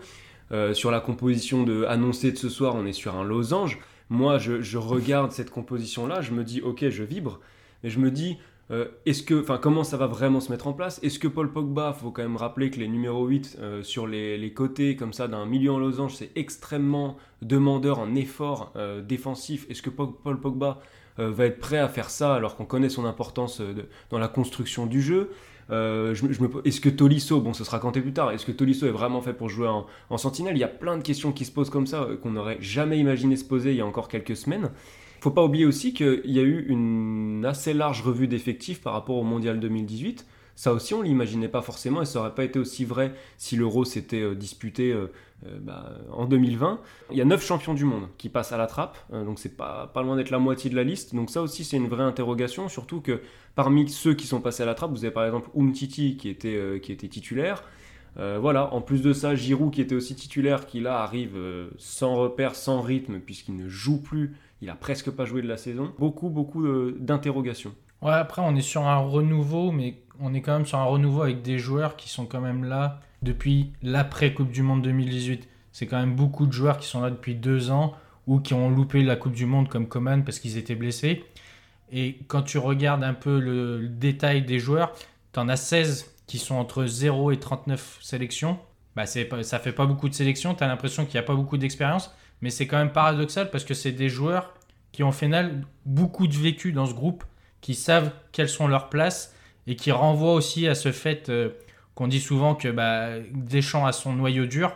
Euh, 0.53 0.73
sur 0.73 0.91
la 0.91 1.01
composition 1.01 1.63
de, 1.63 1.83
annoncée 1.85 2.31
de 2.31 2.37
ce 2.37 2.47
soir, 2.47 2.75
on 2.75 2.85
est 2.85 2.93
sur 2.93 3.15
un 3.15 3.23
losange. 3.23 3.79
Moi, 4.09 4.37
je, 4.37 4.77
regarde 4.77 5.31
cette 5.31 5.49
composition-là, 5.49 6.21
je 6.21 6.31
me 6.31 6.43
dis, 6.43 6.61
ok, 6.61 6.89
je 6.89 7.03
vibre, 7.03 7.39
mais 7.83 7.89
je 7.89 7.99
me 7.99 8.09
dis, 8.09 8.37
euh, 8.71 8.87
est-ce 9.05 9.23
que, 9.23 9.41
enfin, 9.41 9.57
comment 9.57 9.83
ça 9.83 9.97
va 9.97 10.07
vraiment 10.07 10.39
se 10.39 10.51
mettre 10.51 10.67
en 10.67 10.73
place? 10.73 10.99
Est-ce 11.03 11.19
que 11.19 11.27
Paul 11.27 11.51
Pogba, 11.51 11.93
faut 11.93 12.11
quand 12.11 12.21
même 12.21 12.37
rappeler 12.37 12.69
que 12.69 12.79
les 12.79 12.87
numéros 12.87 13.25
8 13.25 13.57
euh, 13.59 13.83
sur 13.83 14.07
les, 14.07 14.53
côtés 14.53 14.95
comme 14.95 15.13
ça 15.13 15.27
d'un 15.27 15.45
milieu 15.45 15.71
en 15.71 15.79
losange, 15.79 16.15
c'est 16.15 16.31
extrêmement 16.35 17.17
demandeur 17.41 17.99
en 17.99 18.15
effort 18.15 18.71
euh, 18.75 19.01
défensif. 19.01 19.65
Est-ce 19.69 19.81
que 19.81 19.89
Paul 19.89 20.39
Pogba 20.39 20.79
va 21.19 21.45
être 21.47 21.57
prêt 21.57 21.79
à 21.79 21.87
faire 21.87 22.11
ça 22.11 22.35
alors 22.35 22.55
qu'on 22.55 22.65
connaît 22.65 22.89
son 22.89 23.03
importance 23.03 23.59
dans 24.11 24.19
la 24.19 24.27
construction 24.27 24.85
du 24.85 25.01
jeu? 25.01 25.31
Euh, 25.69 26.13
Est-ce 26.63 26.81
que 26.81 26.89
Tolisso, 26.89 27.41
bon 27.41 27.53
ce 27.53 27.63
sera 27.63 27.79
compté 27.79 28.01
plus 28.01 28.13
tard, 28.13 28.31
est-ce 28.31 28.45
que 28.45 28.51
Tolisso 28.51 28.85
est 28.87 28.91
vraiment 28.91 29.21
fait 29.21 29.33
pour 29.33 29.49
jouer 29.49 29.67
en, 29.67 29.85
en 30.09 30.17
Il 30.17 30.57
y 30.57 30.63
a 30.63 30.67
plein 30.67 30.97
de 30.97 31.03
questions 31.03 31.31
qui 31.31 31.45
se 31.45 31.51
posent 31.51 31.69
comme 31.69 31.87
ça 31.87 32.03
euh, 32.03 32.17
qu'on 32.17 32.31
n'aurait 32.31 32.57
jamais 32.61 32.97
imaginé 32.97 33.35
se 33.35 33.45
poser 33.45 33.71
il 33.71 33.77
y 33.77 33.81
a 33.81 33.85
encore 33.85 34.07
quelques 34.07 34.35
semaines. 34.35 34.69
Faut 35.19 35.31
pas 35.31 35.43
oublier 35.43 35.65
aussi 35.65 35.93
qu'il 35.93 36.21
y 36.25 36.39
a 36.39 36.43
eu 36.43 36.65
une 36.69 37.43
assez 37.45 37.73
large 37.73 38.01
revue 38.01 38.27
d'effectifs 38.27 38.81
par 38.81 38.93
rapport 38.93 39.17
au 39.17 39.23
Mondial 39.23 39.59
2018. 39.59 40.25
Ça 40.57 40.73
aussi, 40.73 40.95
on 40.95 41.03
l'imaginait 41.03 41.49
pas 41.49 41.61
forcément 41.61 42.01
et 42.01 42.05
ça 42.05 42.19
aurait 42.19 42.33
pas 42.33 42.43
été 42.43 42.57
aussi 42.57 42.83
vrai 42.83 43.13
si 43.37 43.55
l'Euro 43.55 43.85
s'était 43.85 44.21
euh, 44.21 44.33
disputé 44.33 44.91
euh, 44.91 45.11
euh, 45.45 45.59
bah, 45.61 45.91
en 46.11 46.25
2020. 46.25 46.81
Il 47.11 47.17
y 47.17 47.21
a 47.21 47.25
9 47.25 47.45
champions 47.45 47.75
du 47.75 47.85
monde 47.85 48.07
qui 48.17 48.27
passent 48.27 48.53
à 48.53 48.57
la 48.57 48.65
trappe, 48.65 48.97
donc 49.11 49.37
c'est 49.37 49.55
pas, 49.55 49.91
pas 49.93 50.01
loin 50.01 50.15
d'être 50.15 50.31
la 50.31 50.39
moitié 50.39 50.71
de 50.71 50.75
la 50.75 50.83
liste. 50.83 51.13
Donc 51.13 51.29
ça 51.29 51.43
aussi, 51.43 51.63
c'est 51.63 51.77
une 51.77 51.87
vraie 51.87 52.03
interrogation, 52.03 52.69
surtout 52.69 53.01
que 53.01 53.21
parmi 53.53 53.87
ceux 53.87 54.15
qui 54.15 54.25
sont 54.25 54.41
passés 54.41 54.63
à 54.63 54.65
la 54.65 54.73
trappe, 54.73 54.89
vous 54.89 55.05
avez 55.05 55.13
par 55.13 55.25
exemple 55.25 55.47
Umtiti 55.55 56.17
qui 56.17 56.27
était, 56.27 56.79
qui 56.81 56.91
était 56.91 57.07
titulaire. 57.07 57.63
Voilà, 58.15 58.73
en 58.73 58.81
plus 58.81 59.03
de 59.03 59.13
ça, 59.13 59.35
Giroud 59.35 59.71
qui 59.71 59.79
était 59.79 59.93
aussi 59.93 60.15
titulaire, 60.15 60.65
qui 60.65 60.79
là 60.79 61.01
arrive 61.01 61.37
sans 61.77 62.15
repère, 62.15 62.55
sans 62.55 62.81
rythme, 62.81 63.19
puisqu'il 63.19 63.55
ne 63.57 63.69
joue 63.69 64.01
plus, 64.01 64.35
il 64.63 64.71
a 64.71 64.75
presque 64.75 65.11
pas 65.11 65.25
joué 65.25 65.43
de 65.43 65.47
la 65.47 65.57
saison. 65.57 65.93
Beaucoup, 65.99 66.29
beaucoup 66.29 66.67
d'interrogations. 66.97 67.75
Ouais, 68.01 68.13
après, 68.13 68.41
on 68.43 68.55
est 68.55 68.61
sur 68.61 68.87
un 68.87 68.97
renouveau, 68.97 69.71
mais 69.71 69.97
on 70.19 70.33
est 70.33 70.41
quand 70.41 70.53
même 70.53 70.65
sur 70.65 70.79
un 70.79 70.85
renouveau 70.85 71.23
avec 71.23 71.41
des 71.41 71.59
joueurs 71.59 71.95
qui 71.95 72.09
sont 72.09 72.25
quand 72.25 72.41
même 72.41 72.63
là 72.63 72.99
depuis 73.21 73.71
l'après-Coupe 73.83 74.51
du 74.51 74.61
Monde 74.63 74.81
2018. 74.81 75.47
C'est 75.71 75.87
quand 75.87 75.99
même 75.99 76.15
beaucoup 76.15 76.45
de 76.47 76.51
joueurs 76.51 76.77
qui 76.77 76.87
sont 76.87 77.01
là 77.01 77.09
depuis 77.09 77.35
deux 77.35 77.71
ans 77.71 77.95
ou 78.25 78.39
qui 78.39 78.53
ont 78.53 78.69
loupé 78.69 79.03
la 79.03 79.15
Coupe 79.15 79.33
du 79.33 79.45
Monde 79.45 79.69
comme 79.69 79.87
Coman 79.87 80.23
parce 80.23 80.39
qu'ils 80.39 80.57
étaient 80.57 80.75
blessés. 80.75 81.23
Et 81.91 82.19
quand 82.27 82.41
tu 82.41 82.57
regardes 82.57 83.03
un 83.03 83.13
peu 83.13 83.39
le, 83.39 83.87
détail 83.87 84.43
des 84.43 84.59
joueurs, 84.59 84.93
tu 85.33 85.39
en 85.39 85.47
as 85.47 85.55
16 85.55 86.13
qui 86.25 86.37
sont 86.37 86.55
entre 86.55 86.85
0 86.85 87.31
et 87.31 87.39
39 87.39 87.99
sélections. 88.01 88.59
Bah, 88.95 89.03
pas- 89.29 89.43
ça 89.43 89.59
fait 89.59 89.71
pas 89.71 89.85
beaucoup 89.85 90.09
de 90.09 90.13
sélections, 90.13 90.55
tu 90.55 90.63
as 90.63 90.67
l'impression 90.67 91.05
qu'il 91.05 91.13
n'y 91.13 91.19
a 91.19 91.23
pas 91.23 91.35
beaucoup 91.35 91.57
d'expérience, 91.57 92.11
mais 92.41 92.49
c'est 92.49 92.65
quand 92.65 92.77
même 92.77 92.91
paradoxal 92.91 93.51
parce 93.51 93.63
que 93.63 93.75
c'est 93.75 93.91
des 93.91 94.09
joueurs 94.09 94.53
qui 94.91 95.03
ont 95.03 95.11
final 95.11 95.63
beaucoup 95.85 96.27
de 96.27 96.35
vécu 96.35 96.71
dans 96.71 96.87
ce 96.87 96.93
groupe, 96.93 97.23
qui 97.61 97.75
savent 97.75 98.11
quelles 98.31 98.49
sont 98.49 98.67
leurs 98.67 98.89
places 98.89 99.35
et 99.67 99.75
qui 99.75 99.91
renvoient 99.91 100.33
aussi 100.33 100.67
à 100.67 100.75
ce 100.75 100.91
fait 100.91 101.29
euh, 101.29 101.49
qu'on 101.93 102.07
dit 102.07 102.21
souvent 102.21 102.55
que 102.55 102.69
bah, 102.69 103.19
Deschamps 103.33 103.85
a 103.85 103.91
son 103.91 104.13
noyau 104.13 104.45
dur 104.45 104.75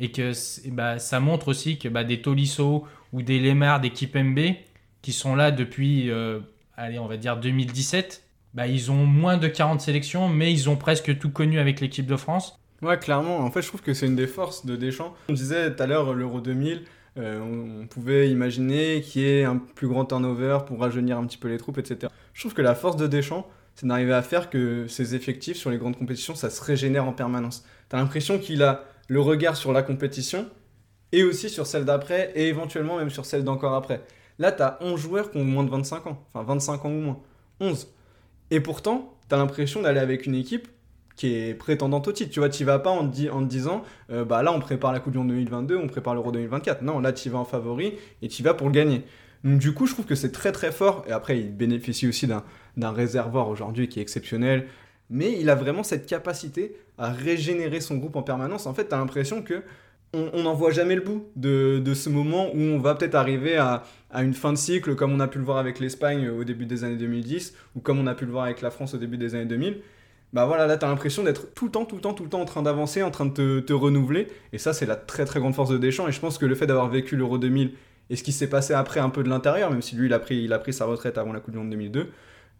et 0.00 0.10
que 0.10 0.32
bah, 0.70 0.98
ça 0.98 1.20
montre 1.20 1.48
aussi 1.48 1.78
que 1.78 1.88
bah, 1.88 2.04
des 2.04 2.20
Tolisso 2.20 2.84
ou 3.12 3.22
des 3.22 3.38
Lemar, 3.38 3.80
des 3.80 3.90
Kipembe 3.90 4.56
qui 5.00 5.12
sont 5.12 5.34
là 5.34 5.50
depuis, 5.50 6.10
euh, 6.10 6.40
allez, 6.76 6.98
on 6.98 7.06
va 7.06 7.16
dire 7.16 7.36
2017, 7.36 8.24
bah, 8.54 8.66
ils 8.66 8.90
ont 8.90 9.06
moins 9.06 9.36
de 9.36 9.48
40 9.48 9.80
sélections, 9.80 10.28
mais 10.28 10.52
ils 10.52 10.68
ont 10.68 10.76
presque 10.76 11.18
tout 11.18 11.30
connu 11.30 11.58
avec 11.58 11.80
l'équipe 11.80 12.06
de 12.06 12.16
France. 12.16 12.58
Ouais, 12.82 12.98
clairement. 12.98 13.38
En 13.38 13.50
fait, 13.50 13.62
je 13.62 13.68
trouve 13.68 13.82
que 13.82 13.94
c'est 13.94 14.06
une 14.06 14.16
des 14.16 14.26
forces 14.26 14.66
de 14.66 14.76
Deschamps. 14.76 15.14
On 15.28 15.32
disait 15.32 15.74
tout 15.74 15.82
à 15.82 15.86
l'heure 15.86 16.14
l'Euro 16.14 16.40
2000, 16.40 16.82
euh, 17.18 17.40
on, 17.40 17.82
on 17.82 17.86
pouvait 17.86 18.30
imaginer 18.30 19.02
qu'il 19.02 19.22
y 19.22 19.26
ait 19.26 19.44
un 19.44 19.58
plus 19.58 19.88
grand 19.88 20.04
turnover 20.04 20.58
pour 20.66 20.80
rajeunir 20.80 21.18
un 21.18 21.26
petit 21.26 21.38
peu 21.38 21.48
les 21.48 21.58
troupes, 21.58 21.78
etc. 21.78 22.12
Je 22.32 22.40
trouve 22.40 22.54
que 22.54 22.62
la 22.62 22.74
force 22.74 22.96
de 22.96 23.06
Deschamps, 23.06 23.46
c'est 23.74 23.86
d'arriver 23.86 24.12
à 24.12 24.22
faire 24.22 24.50
que 24.50 24.86
ses 24.86 25.14
effectifs 25.14 25.56
sur 25.56 25.70
les 25.70 25.78
grandes 25.78 25.96
compétitions, 25.96 26.34
ça 26.34 26.50
se 26.50 26.62
régénère 26.62 27.06
en 27.06 27.12
permanence. 27.12 27.64
T'as 27.88 27.98
l'impression 27.98 28.38
qu'il 28.38 28.62
a 28.62 28.84
le 29.08 29.20
regard 29.20 29.56
sur 29.56 29.72
la 29.72 29.82
compétition 29.82 30.46
et 31.12 31.22
aussi 31.24 31.50
sur 31.50 31.66
celle 31.66 31.84
d'après 31.84 32.32
et 32.34 32.48
éventuellement 32.48 32.96
même 32.96 33.10
sur 33.10 33.26
celle 33.26 33.44
d'encore 33.44 33.74
après. 33.74 34.02
Là, 34.38 34.52
t'as 34.52 34.78
11 34.80 35.00
joueurs 35.00 35.30
qui 35.30 35.38
ont 35.38 35.44
moins 35.44 35.64
de 35.64 35.70
25 35.70 36.06
ans, 36.06 36.24
enfin 36.32 36.44
25 36.44 36.84
ans 36.84 36.90
ou 36.90 37.00
moins. 37.00 37.20
11. 37.60 37.88
Et 38.50 38.60
pourtant, 38.60 39.14
t'as 39.28 39.36
l'impression 39.36 39.82
d'aller 39.82 40.00
avec 40.00 40.26
une 40.26 40.34
équipe 40.34 40.68
qui 41.16 41.34
est 41.34 41.54
prétendante 41.54 42.08
au 42.08 42.12
titre. 42.12 42.30
Tu 42.30 42.40
vois, 42.40 42.48
tu 42.48 42.64
vas 42.64 42.78
pas 42.78 42.90
en 42.90 43.08
te, 43.08 43.44
disant, 43.44 43.84
euh, 44.10 44.24
bah 44.24 44.42
là, 44.42 44.52
on 44.52 44.60
prépare 44.60 44.92
la 44.92 45.00
Coupe 45.00 45.12
du 45.12 45.18
Monde 45.18 45.28
2022, 45.28 45.76
on 45.76 45.86
prépare 45.86 46.14
l'Euro 46.14 46.32
2024. 46.32 46.82
Non, 46.82 46.98
là, 47.00 47.12
tu 47.12 47.28
vas 47.30 47.38
en 47.38 47.44
favori 47.44 47.94
et 48.22 48.28
tu 48.28 48.42
vas 48.42 48.54
pour 48.54 48.68
le 48.68 48.72
gagner. 48.72 49.04
Donc, 49.44 49.58
du 49.58 49.72
coup, 49.72 49.86
je 49.86 49.92
trouve 49.92 50.06
que 50.06 50.14
c'est 50.14 50.32
très 50.32 50.52
très 50.52 50.72
fort. 50.72 51.04
Et 51.08 51.12
après, 51.12 51.38
il 51.38 51.54
bénéficie 51.54 52.06
aussi 52.06 52.26
d'un 52.76 52.92
réservoir 52.92 53.48
aujourd'hui 53.48 53.88
qui 53.88 53.98
est 53.98 54.02
exceptionnel. 54.02 54.66
Mais 55.10 55.38
il 55.38 55.50
a 55.50 55.54
vraiment 55.54 55.82
cette 55.82 56.06
capacité 56.06 56.76
à 56.96 57.10
régénérer 57.10 57.80
son 57.80 57.96
groupe 57.96 58.16
en 58.16 58.22
permanence. 58.22 58.66
En 58.66 58.74
fait, 58.74 58.88
tu 58.88 58.94
as 58.94 58.98
l'impression 58.98 59.42
que 59.42 59.62
on 60.14 60.42
n'en 60.42 60.54
voit 60.54 60.72
jamais 60.72 60.94
le 60.94 61.00
bout 61.00 61.26
de, 61.36 61.82
ce 61.94 62.10
moment 62.10 62.50
où 62.54 62.58
on 62.58 62.78
va 62.78 62.94
peut-être 62.94 63.14
arriver 63.14 63.56
à, 63.56 63.84
une 64.14 64.34
fin 64.34 64.52
de 64.52 64.58
cycle, 64.58 64.94
comme 64.94 65.10
on 65.12 65.20
a 65.20 65.28
pu 65.28 65.38
le 65.38 65.44
voir 65.44 65.56
avec 65.56 65.80
l'Espagne 65.80 66.28
au 66.28 66.44
début 66.44 66.66
des 66.66 66.84
années 66.84 66.96
2010, 66.96 67.54
ou 67.76 67.80
comme 67.80 67.98
on 67.98 68.06
a 68.06 68.14
pu 68.14 68.26
le 68.26 68.30
voir 68.30 68.44
avec 68.44 68.60
la 68.60 68.70
France 68.70 68.92
au 68.92 68.98
début 68.98 69.16
des 69.16 69.34
années 69.34 69.46
2000 69.46 69.80
bah 70.34 70.46
voilà, 70.46 70.66
là, 70.66 70.78
t'as 70.78 70.88
l'impression 70.88 71.22
d'être 71.22 71.52
tout 71.52 71.66
le 71.66 71.70
temps, 71.70 71.84
tout 71.84 71.94
le 71.94 72.00
temps, 72.00 72.14
tout 72.14 72.22
le 72.22 72.30
temps 72.30 72.40
en 72.40 72.46
train 72.46 72.62
d'avancer, 72.62 73.02
en 73.02 73.10
train 73.10 73.26
de 73.26 73.32
te, 73.32 73.60
te 73.60 73.72
renouveler. 73.74 74.28
Et 74.54 74.58
ça, 74.58 74.72
c'est 74.72 74.86
la 74.86 74.96
très, 74.96 75.26
très 75.26 75.40
grande 75.40 75.54
force 75.54 75.68
de 75.68 75.76
Deschamps. 75.76 76.08
Et 76.08 76.12
je 76.12 76.20
pense 76.20 76.38
que 76.38 76.46
le 76.46 76.54
fait 76.54 76.66
d'avoir 76.66 76.88
vécu 76.88 77.16
l'Euro 77.16 77.36
2000 77.36 77.72
et 78.12 78.16
ce 78.16 78.22
qui 78.22 78.32
s'est 78.32 78.50
passé 78.50 78.74
après 78.74 79.00
un 79.00 79.08
peu 79.08 79.22
de 79.22 79.30
l'intérieur, 79.30 79.70
même 79.70 79.80
si 79.80 79.96
lui, 79.96 80.04
il 80.04 80.12
a 80.12 80.18
pris, 80.18 80.42
il 80.44 80.52
a 80.52 80.58
pris 80.58 80.74
sa 80.74 80.84
retraite 80.84 81.16
avant 81.16 81.32
la 81.32 81.40
Coupe 81.40 81.52
du 81.52 81.58
Monde 81.58 81.70
2002, 81.70 82.10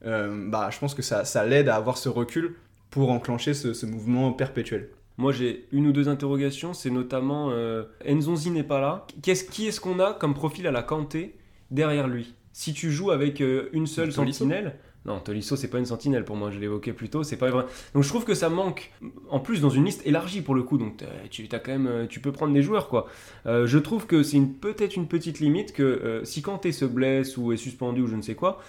euh, 0.06 0.48
bah, 0.48 0.70
je 0.72 0.78
pense 0.78 0.94
que 0.94 1.02
ça, 1.02 1.26
ça 1.26 1.44
l'aide 1.44 1.68
à 1.68 1.76
avoir 1.76 1.98
ce 1.98 2.08
recul 2.08 2.54
pour 2.88 3.10
enclencher 3.10 3.52
ce, 3.52 3.74
ce 3.74 3.84
mouvement 3.84 4.32
perpétuel. 4.32 4.88
Moi, 5.18 5.30
j'ai 5.30 5.68
une 5.70 5.86
ou 5.86 5.92
deux 5.92 6.08
interrogations. 6.08 6.72
C'est 6.72 6.88
notamment 6.88 7.50
euh, 7.50 7.84
Nzonzi 8.08 8.50
n'est 8.50 8.62
pas 8.62 8.80
là. 8.80 9.06
Qu'est-ce, 9.20 9.44
qui 9.44 9.66
est-ce 9.66 9.78
qu'on 9.78 10.00
a 10.00 10.14
comme 10.14 10.32
profil 10.32 10.66
à 10.66 10.70
la 10.70 10.82
Kanté 10.82 11.36
derrière 11.70 12.08
lui? 12.08 12.34
Si 12.54 12.72
tu 12.72 12.90
joues 12.90 13.10
avec 13.10 13.42
euh, 13.42 13.68
une 13.74 13.86
seule 13.86 14.10
sentinelle, 14.10 14.78
Non, 15.04 15.18
Tolisso, 15.18 15.56
c'est 15.56 15.68
pas 15.68 15.78
une 15.78 15.86
sentinelle 15.86 16.24
pour 16.24 16.36
moi, 16.36 16.50
je 16.50 16.60
l'évoquais 16.60 16.92
plus 16.92 17.08
tôt, 17.08 17.24
c'est 17.24 17.36
pas 17.36 17.50
vrai. 17.50 17.64
Donc 17.94 18.04
je 18.04 18.08
trouve 18.08 18.24
que 18.24 18.34
ça 18.34 18.48
manque, 18.48 18.92
en 19.30 19.40
plus 19.40 19.60
dans 19.60 19.70
une 19.70 19.84
liste 19.84 20.06
élargie 20.06 20.42
pour 20.42 20.54
le 20.54 20.62
coup, 20.62 20.78
donc 20.78 21.02
tu, 21.30 21.48
as 21.50 21.58
quand 21.58 21.72
même, 21.72 21.86
euh, 21.88 22.06
tu 22.06 22.20
peux 22.20 22.30
prendre 22.30 22.54
des 22.54 22.62
joueurs 22.62 22.88
quoi. 22.88 23.08
Euh, 23.46 23.66
je 23.66 23.78
trouve 23.78 24.06
que 24.06 24.22
c'est 24.22 24.40
peut-être 24.40 24.94
une 24.94 25.08
petite 25.08 25.40
limite 25.40 25.72
que 25.72 25.82
euh, 25.82 26.24
si 26.24 26.40
Kanté 26.40 26.70
se 26.70 26.84
blesse 26.84 27.36
ou 27.36 27.52
est 27.52 27.56
suspendu 27.56 28.02
ou 28.02 28.06
je 28.06 28.16
ne 28.16 28.22
sais 28.22 28.34
quoi, 28.34 28.60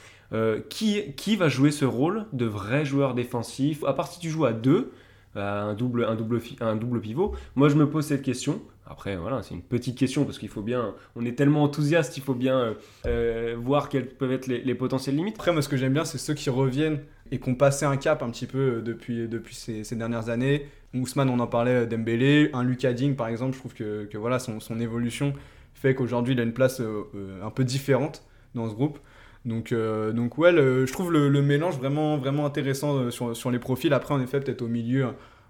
qui, 0.67 1.13
qui 1.15 1.35
va 1.35 1.47
jouer 1.47 1.69
ce 1.69 1.85
rôle 1.85 2.25
de 2.33 2.47
vrai 2.47 2.85
joueur 2.85 3.13
défensif? 3.13 3.83
À 3.83 3.93
part 3.93 4.07
si 4.07 4.19
tu 4.19 4.31
joues 4.31 4.45
à 4.45 4.51
deux, 4.51 4.91
un 5.35 5.75
double, 5.75 6.05
un, 6.05 6.15
double, 6.15 6.41
un 6.59 6.75
double 6.75 7.01
pivot, 7.01 7.35
moi 7.55 7.69
je 7.69 7.75
me 7.75 7.87
pose 7.87 8.07
cette 8.07 8.23
question. 8.23 8.59
Après, 8.85 9.15
voilà, 9.15 9.41
c'est 9.43 9.55
une 9.55 9.61
petite 9.61 9.97
question 9.97 10.25
parce 10.25 10.37
qu'il 10.37 10.49
faut 10.49 10.61
bien. 10.61 10.93
On 11.15 11.25
est 11.25 11.37
tellement 11.37 11.63
enthousiaste, 11.63 12.17
il 12.17 12.23
faut 12.23 12.33
bien 12.33 12.75
euh, 13.05 13.55
voir 13.57 13.87
quelles 13.87 14.07
peuvent 14.07 14.33
être 14.33 14.47
les, 14.47 14.75
potentielles 14.75 15.15
limites. 15.15 15.35
Après, 15.35 15.53
moi, 15.53 15.61
ce 15.61 15.69
que 15.69 15.77
j'aime 15.77 15.93
bien, 15.93 16.03
c'est 16.03 16.17
ceux 16.17 16.33
qui 16.33 16.49
reviennent 16.49 16.99
et 17.31 17.39
qui 17.39 17.49
ont 17.49 17.55
passé 17.55 17.85
un 17.85 17.95
cap 17.95 18.21
un 18.21 18.29
petit 18.29 18.45
peu 18.45 18.57
euh, 18.57 18.81
depuis, 18.81 19.27
depuis 19.27 19.55
ces, 19.55 19.95
dernières 19.95 20.29
années. 20.29 20.67
Ousmane, 20.93 21.29
on 21.29 21.39
en 21.39 21.47
parlait, 21.47 21.71
euh, 21.71 21.85
Dembélé, 21.85 22.49
un 22.53 22.63
Lucas 22.63 22.91
Digne, 22.93 23.15
par 23.15 23.29
exemple, 23.29 23.53
je 23.53 23.59
trouve 23.59 23.73
que, 23.73 24.17
voilà, 24.17 24.37
son, 24.39 24.79
évolution 24.79 25.33
fait 25.73 25.95
qu'aujourd'hui, 25.95 26.33
il 26.33 26.39
a 26.39 26.43
une 26.43 26.53
place 26.53 26.81
un 26.81 27.49
peu 27.49 27.63
différente 27.63 28.23
dans 28.53 28.69
ce 28.69 28.73
groupe. 28.73 28.99
Donc, 29.43 29.73
donc 29.73 30.37
ouais, 30.37 30.53
je 30.53 30.91
trouve 30.93 31.11
le, 31.11 31.41
mélange 31.41 31.77
vraiment, 31.77 32.17
vraiment 32.17 32.45
intéressant 32.45 33.11
sur, 33.11 33.35
sur 33.35 33.51
les 33.51 33.59
profils. 33.59 33.91
Après, 33.93 34.13
en 34.13 34.21
effet, 34.21 34.39
peut-être 34.39 34.61
au 34.61 34.67
milieu 34.67 35.07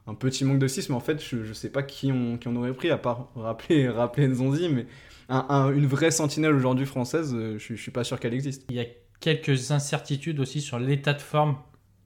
un 0.08 0.16
petit 0.16 0.43
manque 0.43 0.60
de 0.60 0.68
6, 0.68 0.89
mais 0.89 0.95
en 0.95 0.99
fait, 0.99 1.24
je, 1.24 1.38
ne 1.38 1.54
sais 1.54 1.70
pas 1.70 1.84
qui 1.84 2.12
on, 2.12 2.38
qui 2.38 2.47
on 2.47 2.56
aurait 2.56 2.74
pris, 2.74 2.91
à 2.91 2.97
part 2.97 3.30
rappeler, 3.36 3.89
rappeler 3.89 4.28
Nzonzi, 4.28 4.70
mais 4.70 4.86
une 5.30 5.86
vraie 5.86 6.12
sentinelle 6.12 6.54
aujourd'hui 6.54 6.86
française, 6.86 7.34
euh, 7.34 7.58
je, 7.58 7.74
ne 7.74 7.78
suis 7.78 7.91
pas 7.91 8.04
sûr 8.04 8.20
qu'elle 8.20 8.34
existe. 8.34 8.66
Il 8.70 8.76
y 8.76 8.82
a 8.82 8.86
quelques 9.20 9.72
incertitudes 9.72 10.39
aussi 10.39 10.62
sur 10.62 10.80
l'état 10.80 11.14
de 11.14 11.22
forme 11.22 11.58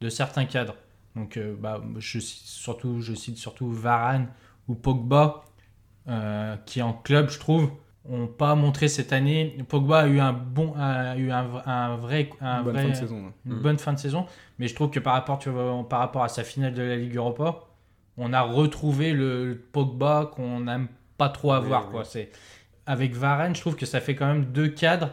de 0.02 0.10
certains 0.10 0.46
cadres. 0.46 0.76
Donc, 1.16 1.38
euh, 1.38 1.56
bah, 1.60 1.82
je, 1.98 2.20
surtout, 2.20 3.02
je 3.02 3.14
cite 3.16 3.38
surtout 3.38 3.72
Varane 3.72 4.28
ou 4.68 4.76
Pogba, 4.76 5.46
euh, 6.08 6.56
qui 6.66 6.82
en 6.82 6.94
club, 6.94 7.30
je 7.30 7.40
trouve, 7.40 7.72
ont 8.08 8.28
pas 8.28 8.54
montré 8.54 8.88
cette 8.88 9.12
année. 9.12 9.58
Pogba 9.68 10.02
a 10.02 10.08
eu 10.08 10.20
un 10.20 10.34
bon, 10.34 10.74
a 10.78 11.18
eu 11.18 11.32
un, 11.32 11.44
vrai, 11.98 12.30
un 12.40 12.60
une 12.60 12.64
bonne 12.64 12.78
fin 12.78 12.90
de 12.90 12.94
saison, 12.94 13.34
une 13.46 13.60
bonne 13.60 13.80
fin 13.80 13.94
de 13.94 14.00
saison. 14.00 14.26
Mais 14.60 14.68
je 14.68 14.76
trouve 14.76 14.92
que 14.92 15.00
par 15.00 15.14
rapport, 15.14 15.40
tu 15.40 15.50
vois, 15.50 15.88
par 15.90 16.00
rapport 16.00 16.24
à 16.24 16.30
sa 16.30 16.44
finale 16.44 16.74
de 16.74 16.84
la 16.84 16.96
Ligue 16.96 17.16
Europa, 17.16 17.68
on 18.18 18.34
a 18.34 18.42
retrouvé 18.42 19.14
le 19.14 19.64
Pogba 19.72 20.32
qu'on 20.36 20.62
n'aime 20.62 20.88
pas 21.18 21.30
trop 21.30 21.54
avoir. 21.54 21.90
Quoi. 21.90 22.04
C'est... 22.04 22.32
Avec 22.86 23.14
Varane, 23.14 23.56
je 23.56 23.62
trouve 23.62 23.76
que 23.76 23.86
ça 23.86 24.00
fait 24.00 24.16
quand 24.16 24.28
même 24.28 24.46
deux 24.46 24.70
cadres 24.70 25.12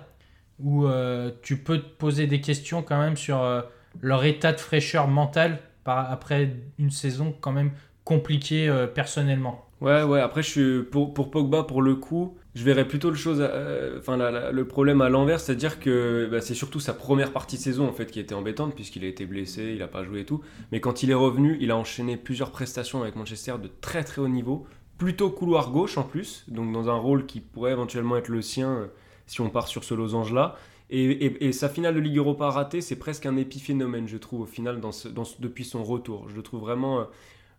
où 0.61 0.86
euh, 0.86 1.30
tu 1.42 1.57
peux 1.59 1.78
te 1.78 1.88
poser 1.88 2.26
des 2.26 2.40
questions 2.40 2.82
quand 2.82 2.98
même 2.98 3.16
sur 3.16 3.42
euh, 3.42 3.62
leur 4.00 4.24
état 4.24 4.52
de 4.52 4.61
fraîcheur 4.61 5.09
mentale 5.09 5.59
par, 5.82 6.11
après 6.11 6.57
une 6.78 6.90
saison 6.90 7.34
quand 7.40 7.52
même 7.52 7.72
compliquée 8.05 8.68
euh, 8.68 8.86
personnellement. 8.86 9.63
Ouais, 9.81 10.03
ouais, 10.03 10.20
après 10.20 10.43
je 10.43 10.49
suis 10.49 10.83
pour, 10.83 11.12
pour 11.12 11.31
Pogba, 11.31 11.64
pour 11.64 11.83
le 11.83 11.95
coup, 11.97 12.37
je 12.55 12.64
verrais 12.64 12.87
plutôt 12.87 13.11
le, 13.11 13.16
chose, 13.16 13.43
enfin, 13.99 14.16
le 14.16 14.64
problème 14.66 15.01
à 15.01 15.09
l'envers, 15.09 15.41
c'est-à-dire 15.41 15.81
que 15.81 16.29
bah, 16.31 16.41
c'est 16.41 16.55
surtout 16.55 16.81
sa 16.81 16.95
première 16.95 17.33
partie 17.33 17.57
de 17.57 17.62
saison 17.62 17.89
en 17.89 17.93
fait 17.93 18.11
qui 18.11 18.20
était 18.20 18.35
embêtante 18.35 18.75
puisqu'il 18.75 19.05
a 19.05 19.09
été 19.09 19.27
blessé, 19.27 19.72
il 19.72 19.79
n'a 19.79 19.89
pas 19.89 20.05
joué 20.05 20.20
et 20.20 20.25
tout. 20.25 20.41
Mais 20.72 20.81
quand 20.81 21.03
il 21.03 21.11
est 21.11 21.14
revenu, 21.14 21.59
il 21.61 21.70
a 21.70 21.77
enchaîné 21.77 22.16
plusieurs 22.16 22.51
prestations 22.51 23.03
avec 23.03 23.16
Manchester 23.16 23.55
de 23.62 23.68
très 23.81 24.05
très 24.05 24.22
haut 24.22 24.29
niveau, 24.29 24.66
plutôt 24.97 25.31
couloir 25.31 25.70
gauche 25.70 25.99
en 25.99 26.05
plus, 26.05 26.45
donc 26.49 26.72
dans 26.72 26.89
un 26.89 26.97
rôle 26.97 27.27
qui 27.27 27.41
pourrait 27.41 27.72
éventuellement 27.72 28.16
être 28.16 28.29
le 28.29 28.43
sien 28.43 28.70
euh, 28.70 28.87
si 29.27 29.41
on 29.41 29.51
part 29.51 29.68
sur 29.68 29.85
ce 29.85 29.95
losange-là. 29.95 30.57
Et, 30.91 31.51
sa 31.53 31.68
finale 31.68 31.95
de 31.95 32.01
Ligue 32.01 32.18
Europa 32.18 32.51
ratée, 32.51 32.81
c'est 32.81 32.97
presque 32.97 33.27
un 33.27 33.37
épiphénomène, 33.37 34.07
je 34.07 34.16
trouve, 34.16 34.43
au 34.43 34.47
final, 34.47 34.81
depuis 35.41 35.64
son 35.64 35.83
retour. 35.83 36.29
Je 36.29 36.37
le 36.37 36.43
trouve 36.43 36.61
vraiment, 36.61 37.01
euh, 37.01 37.05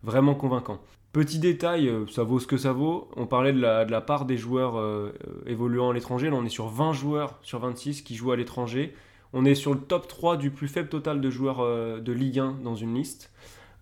vraiment 0.02 0.34
convaincant. 0.34 0.80
Petit 1.16 1.38
détail, 1.38 1.88
euh, 1.88 2.04
ça 2.08 2.24
vaut 2.24 2.38
ce 2.38 2.46
que 2.46 2.58
ça 2.58 2.72
vaut. 2.72 3.08
On 3.16 3.24
parlait 3.24 3.54
de 3.54 3.58
la, 3.58 4.00
part 4.02 4.26
des 4.26 4.36
joueurs 4.36 4.78
euh, 4.78 5.14
évoluant 5.46 5.88
à 5.88 5.94
l'étranger. 5.94 6.28
Là, 6.28 6.36
on 6.36 6.44
est 6.44 6.50
sur 6.50 6.68
20 6.68 6.92
joueurs 6.92 7.38
sur 7.40 7.58
26 7.58 8.02
qui 8.02 8.16
jouent 8.16 8.32
à 8.32 8.36
l'étranger. 8.36 8.92
On 9.32 9.46
est 9.46 9.54
sur 9.54 9.72
le 9.72 9.80
top 9.80 10.08
3 10.08 10.36
du 10.36 10.50
plus 10.50 10.68
faible 10.68 10.90
total 10.90 11.22
de 11.22 11.30
joueurs 11.30 11.60
euh, 11.60 12.00
de 12.00 12.12
Ligue 12.12 12.40
1 12.40 12.58
dans 12.62 12.74
une 12.74 12.94
liste. 12.94 13.30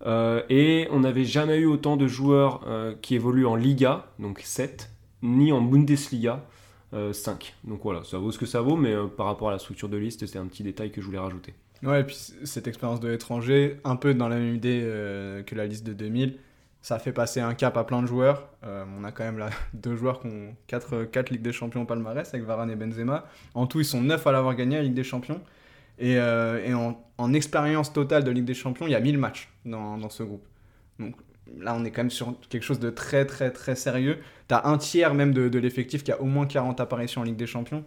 et 0.05 0.87
on 0.91 1.01
n'avait 1.01 1.25
jamais 1.25 1.57
eu 1.57 1.65
autant 1.65 1.97
de 1.97 2.07
joueurs 2.07 2.61
qui 3.01 3.15
évoluent 3.15 3.47
en 3.47 3.55
Liga, 3.55 4.05
donc 4.17 4.39
7, 4.39 4.89
ni 5.21 5.51
en 5.51 5.59
Bundesliga, 5.59 6.45
5. 7.11 7.53
Donc 7.65 7.81
voilà, 7.83 8.05
ça 8.05 8.17
vaut 8.17 8.31
ce 8.31 8.39
que 8.39 8.45
ça 8.45 8.61
vaut, 8.61 8.77
mais 8.77 8.93
par 9.17 9.25
rapport 9.25 9.49
à 9.49 9.51
la 9.51 9.59
structure 9.59 9.89
de 9.89 9.97
liste, 9.97 10.25
c'est 10.25 10.39
un 10.39 10.45
petit 10.45 10.63
détail 10.63 10.91
que 10.91 11.01
je 11.01 11.05
voulais 11.05 11.19
rajouter. 11.19 11.53
Ouais, 11.83 11.99
et 11.99 12.03
puis 12.05 12.15
cette 12.15 12.67
expérience 12.67 13.01
de 13.01 13.09
l'étranger, 13.09 13.77
un 13.83 13.97
peu 13.97 14.13
dans 14.13 14.29
la 14.29 14.37
même 14.37 14.55
idée 14.55 14.81
que 15.45 15.55
la 15.55 15.65
liste 15.65 15.85
de 15.85 15.93
2000, 15.93 16.37
ça 16.85 16.99
fait 16.99 17.13
passer 17.13 17.39
un 17.39 17.55
cap 17.55 17.77
à 17.77 17.83
plein 17.83 18.03
de 18.03 18.07
joueurs. 18.07 18.47
Euh, 18.63 18.85
on 18.95 19.03
a 19.05 19.11
quand 19.11 19.23
même 19.23 19.39
là 19.39 19.49
deux 19.73 19.95
joueurs 19.95 20.19
qui 20.19 20.27
ont 20.27 20.55
4, 20.67 21.05
4 21.05 21.31
Ligues 21.31 21.41
des 21.41 21.51
Champions 21.51 21.81
au 21.81 21.85
palmarès 21.85 22.31
avec 22.31 22.45
Varane 22.45 22.69
et 22.69 22.75
Benzema. 22.75 23.25
En 23.55 23.65
tout, 23.65 23.79
ils 23.79 23.85
sont 23.85 24.01
9 24.01 24.27
à 24.27 24.31
l'avoir 24.31 24.53
gagné 24.53 24.75
la 24.75 24.83
Ligue 24.83 24.93
des 24.93 25.03
Champions. 25.03 25.41
Et, 25.97 26.19
euh, 26.19 26.91
en, 27.17 27.33
expérience 27.33 27.91
totale 27.91 28.23
de 28.23 28.29
Ligue 28.29 28.45
des 28.45 28.53
Champions, 28.53 28.85
il 28.85 28.91
y 28.91 28.95
a 28.95 28.99
1000 28.99 29.17
matchs 29.17 29.49
dans, 29.65 29.97
dans, 29.97 30.11
ce 30.11 30.21
groupe. 30.21 30.45
Donc 30.99 31.15
là, 31.57 31.73
on 31.75 31.83
est 31.85 31.89
quand 31.89 32.03
même 32.03 32.11
sur 32.11 32.35
quelque 32.49 32.61
chose 32.61 32.79
de 32.79 32.91
très, 32.91 33.25
très, 33.25 33.49
très 33.49 33.75
sérieux. 33.75 34.19
Tu 34.47 34.53
as 34.53 34.67
un 34.67 34.77
tiers 34.77 35.15
même 35.15 35.33
de, 35.33 35.49
de 35.49 35.57
l'effectif 35.57 36.03
qui 36.03 36.11
a 36.11 36.21
au 36.21 36.25
moins 36.25 36.45
40 36.45 36.79
apparitions 36.81 37.21
en 37.21 37.23
Ligue 37.23 37.35
des 37.35 37.47
Champions. 37.47 37.83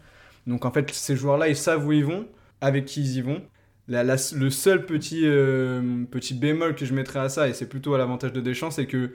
Donc 0.49 0.65
en 0.65 0.73
fait, 0.73 0.91
ces 0.91 1.15
joueurs-là, 1.15 1.47
ils 1.47 1.57
savent 1.57 1.87
où 1.87 1.93
ils 1.93 2.05
vont, 2.05 2.27
avec 2.61 2.87
qui 2.87 3.03
ils 3.03 3.19
y 3.19 3.21
vont 3.21 3.43
le 3.89 4.51
seul 4.51 4.87
petit, 4.87 5.23
euh, 5.25 6.05
petit 6.11 6.35
bémol 6.35 6.75
que 6.75 6.85
je 6.85 6.95
mettrais 6.95 7.21
à 7.21 7.29
ça, 7.29 7.49
et 7.49 7.55
c'est 7.55 7.69
plutôt 7.69 7.95
à 7.95 7.99
l'avantage 7.99 8.33
de 8.33 8.41
Deschamps, 8.41 8.71
c'est 8.71 8.87
que 8.87 9.13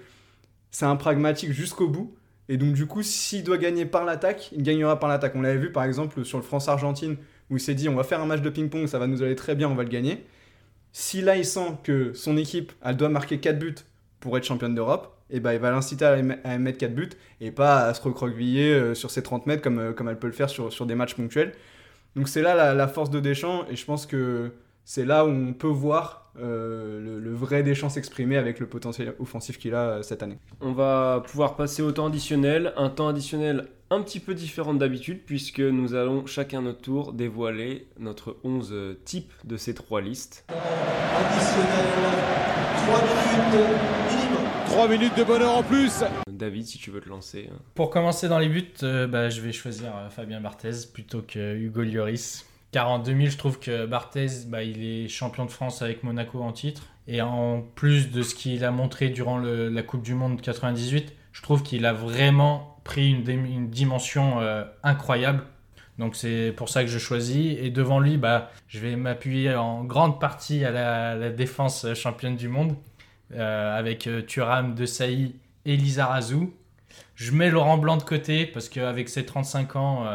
c'est 0.72 0.86
un 0.86 0.96
pragmatique 0.96 1.52
jusqu'au 1.52 1.88
bout. 1.88 2.16
Et 2.50 2.58
donc, 2.58 2.74
du 2.74 2.88
coup, 2.88 3.04
s'il 3.04 3.44
doit 3.44 3.58
gagner 3.58 3.86
par 3.86 4.04
l'attaque, 4.04 4.52
il 4.52 4.64
gagnera 4.64 5.00
par 5.00 5.08
l'attaque. 5.08 5.34
On 5.36 5.42
l'avait 5.42 5.60
vu 5.60 5.72
par 5.72 5.84
exemple 5.84 6.26
sur 6.26 6.38
le 6.38 6.44
France-Argentine, 6.44 7.16
où 7.50 7.58
il 7.58 7.60
s'est 7.60 7.76
dit 7.76 7.88
on 7.88 7.96
va 7.96 8.04
faire 8.04 8.22
un 8.22 8.26
match 8.26 8.42
de 8.42 8.50
ping-pong, 8.50 8.88
ça 8.88 9.00
va 9.00 9.08
nous 9.08 9.24
aller 9.24 9.36
très 9.36 9.56
bien, 9.56 9.70
on 9.70 9.76
va 9.76 9.84
le 9.84 9.90
gagner. 9.90 10.26
Si 10.92 11.22
là, 11.22 11.38
il 11.38 11.46
sent 11.46 11.78
que 11.84 12.14
son 12.14 12.38
équipe, 12.38 12.72
elle 12.84 12.98
doit 12.98 13.10
marquer 13.10 13.40
4 13.40 13.58
buts 13.60 13.76
pour 14.20 14.38
être 14.38 14.44
championne 14.44 14.76
d'Europe, 14.76 15.18
et 15.30 15.38
eh 15.38 15.40
ben, 15.40 15.54
il 15.54 15.60
va 15.60 15.72
l'inciter 15.72 16.06
à 16.06 16.58
mettre 16.58 16.78
4 16.78 16.94
buts 16.94 17.10
et 17.42 17.52
pas 17.52 17.86
à 17.86 17.94
se 17.94 18.02
recroqueviller 18.02 18.74
euh, 18.74 18.94
sur 18.94 19.10
ses 19.10 19.24
30 19.24 19.48
mètres 19.48 19.64
comme, 19.64 19.80
euh, 19.80 19.94
comme 19.94 20.10
elle 20.10 20.20
peut 20.20 20.28
le 20.28 20.34
faire 20.34 20.50
sur, 20.50 20.72
sur 20.72 20.86
des 20.86 20.96
matchs 20.96 21.16
ponctuels. 21.16 21.54
Donc 22.16 22.28
c'est 22.30 22.42
là 22.42 22.54
la, 22.54 22.74
la, 22.76 22.88
force 22.88 23.10
de 23.10 23.20
Deschamps 23.20 23.66
et 23.70 23.76
je 23.76 23.86
pense 23.86 24.06
que 24.06 24.52
c'est 24.86 25.06
là 25.06 25.26
où 25.26 25.30
on 25.30 25.54
peut 25.54 25.68
voir 25.68 26.32
euh, 26.40 27.20
le, 27.20 27.34
vrai 27.34 27.62
Deschamps 27.62 27.90
s'exprimer 27.90 28.38
avec 28.38 28.60
le 28.60 28.68
potentiel 28.68 29.14
offensif 29.20 29.60
qu'il 29.60 29.76
a 29.76 29.90
euh, 29.90 30.02
cette 30.02 30.24
année. 30.24 30.38
On 30.62 30.72
va 30.72 31.24
pouvoir 31.26 31.56
passer 31.56 31.82
au 31.82 31.92
temps 31.92 32.08
additionnel, 32.08 32.74
un 32.76 32.90
temps 32.90 33.08
additionnel 33.08 33.68
un 33.92 34.02
petit 34.02 34.20
peu 34.20 34.34
différent 34.34 34.74
d'habitude 34.74 35.22
puisque 35.26 35.60
nous 35.60 35.94
allons 35.94 36.26
chacun 36.26 36.64
notre 36.64 36.82
tour 36.82 37.14
dévoiler 37.14 37.88
notre 38.00 38.38
11 38.44 38.98
types 39.06 39.32
de 39.44 39.58
ces 39.58 39.76
trois 39.76 40.02
listes. 40.02 40.46
Additionnel, 40.50 41.86
3 42.88 43.02
minutes 43.02 43.70
minimum. 44.10 44.44
3 44.66 44.88
minutes 44.88 45.18
de 45.18 45.24
bonheur 45.24 45.58
en 45.58 45.64
plus 45.64 46.04
David, 46.28 46.66
si 46.66 46.80
tu 46.80 46.90
veux 46.90 47.00
te 47.00 47.10
lancer. 47.10 47.50
Pour 47.76 47.92
commencer 47.92 48.28
dans 48.28 48.40
les 48.40 48.50
buts, 48.50 48.66
euh, 48.82 49.06
bah, 49.06 49.30
je 49.30 49.40
vais 49.40 49.52
choisir 49.52 49.94
Fabien 50.10 50.42
Barthez 50.42 50.88
plutôt 50.92 51.22
que 51.22 51.56
Hugo 51.56 51.84
Lloris. 51.84 52.46
Car 52.74 52.90
en 52.90 52.98
2000, 52.98 53.30
je 53.30 53.38
trouve 53.38 53.60
que 53.60 53.86
Barthez, 53.86 54.48
bah, 54.48 54.64
il 54.64 54.84
est 54.84 55.08
champion 55.08 55.46
de 55.46 55.52
France 55.52 55.84
avec 55.84 56.02
Monaco 56.02 56.42
en 56.42 56.52
titre. 56.52 56.82
Et 57.08 57.22
en 57.22 57.62
plus 57.62 58.10
de 58.10 58.24
ce 58.24 58.34
qu'il 58.34 58.66
a 58.66 58.72
montré 58.72 59.10
durant 59.10 59.38
la 59.38 59.84
Coupe 59.84 60.02
du 60.02 60.16
Monde 60.16 60.42
98, 60.42 61.14
je 61.32 61.42
trouve 61.44 61.62
qu'il 61.62 61.86
a 61.86 61.94
vraiment 61.94 62.80
pris 62.84 63.12
une, 63.12 63.70
dimension 63.70 64.42
euh, 64.42 64.64
incroyable. 64.82 65.44
Donc 66.00 66.16
c'est 66.16 66.52
pour 66.58 66.68
ça 66.68 66.84
que 66.84 66.90
je 66.90 66.98
choisis. 66.98 67.56
Et 67.60 67.70
devant 67.70 68.00
lui, 68.00 68.18
bah, 68.18 68.50
je 68.68 68.80
vais 68.80 68.96
m'appuyer 68.96 69.54
en 69.54 69.84
grande 69.84 70.20
partie 70.20 70.66
à 70.66 70.72
la, 70.72 71.30
défense 71.30 71.86
championne 71.94 72.36
du 72.36 72.48
monde. 72.48 72.76
Euh, 73.36 73.78
avec 73.78 74.08
euh, 74.08 74.24
Thuram, 74.24 74.74
De 74.74 74.88
Sailly 74.88 75.36
et 75.66 75.78
Lizarazu. 75.78 76.50
Je 77.14 77.32
mets 77.34 77.52
Laurent 77.52 77.78
Blanc 77.78 77.98
de 77.98 78.04
côté 78.04 78.48
parce 78.48 78.68
qu'avec 78.68 79.10
ses 79.10 79.28
35 79.28 79.76
ans, 79.76 80.08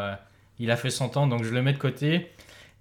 il 0.59 0.73
a 0.73 0.77
fait 0.77 0.91
son 0.91 1.09
temps, 1.09 1.29
donc 1.29 1.45
je 1.45 1.51
le 1.51 1.63
mets 1.63 1.73
de 1.73 1.79
côté. 1.79 2.33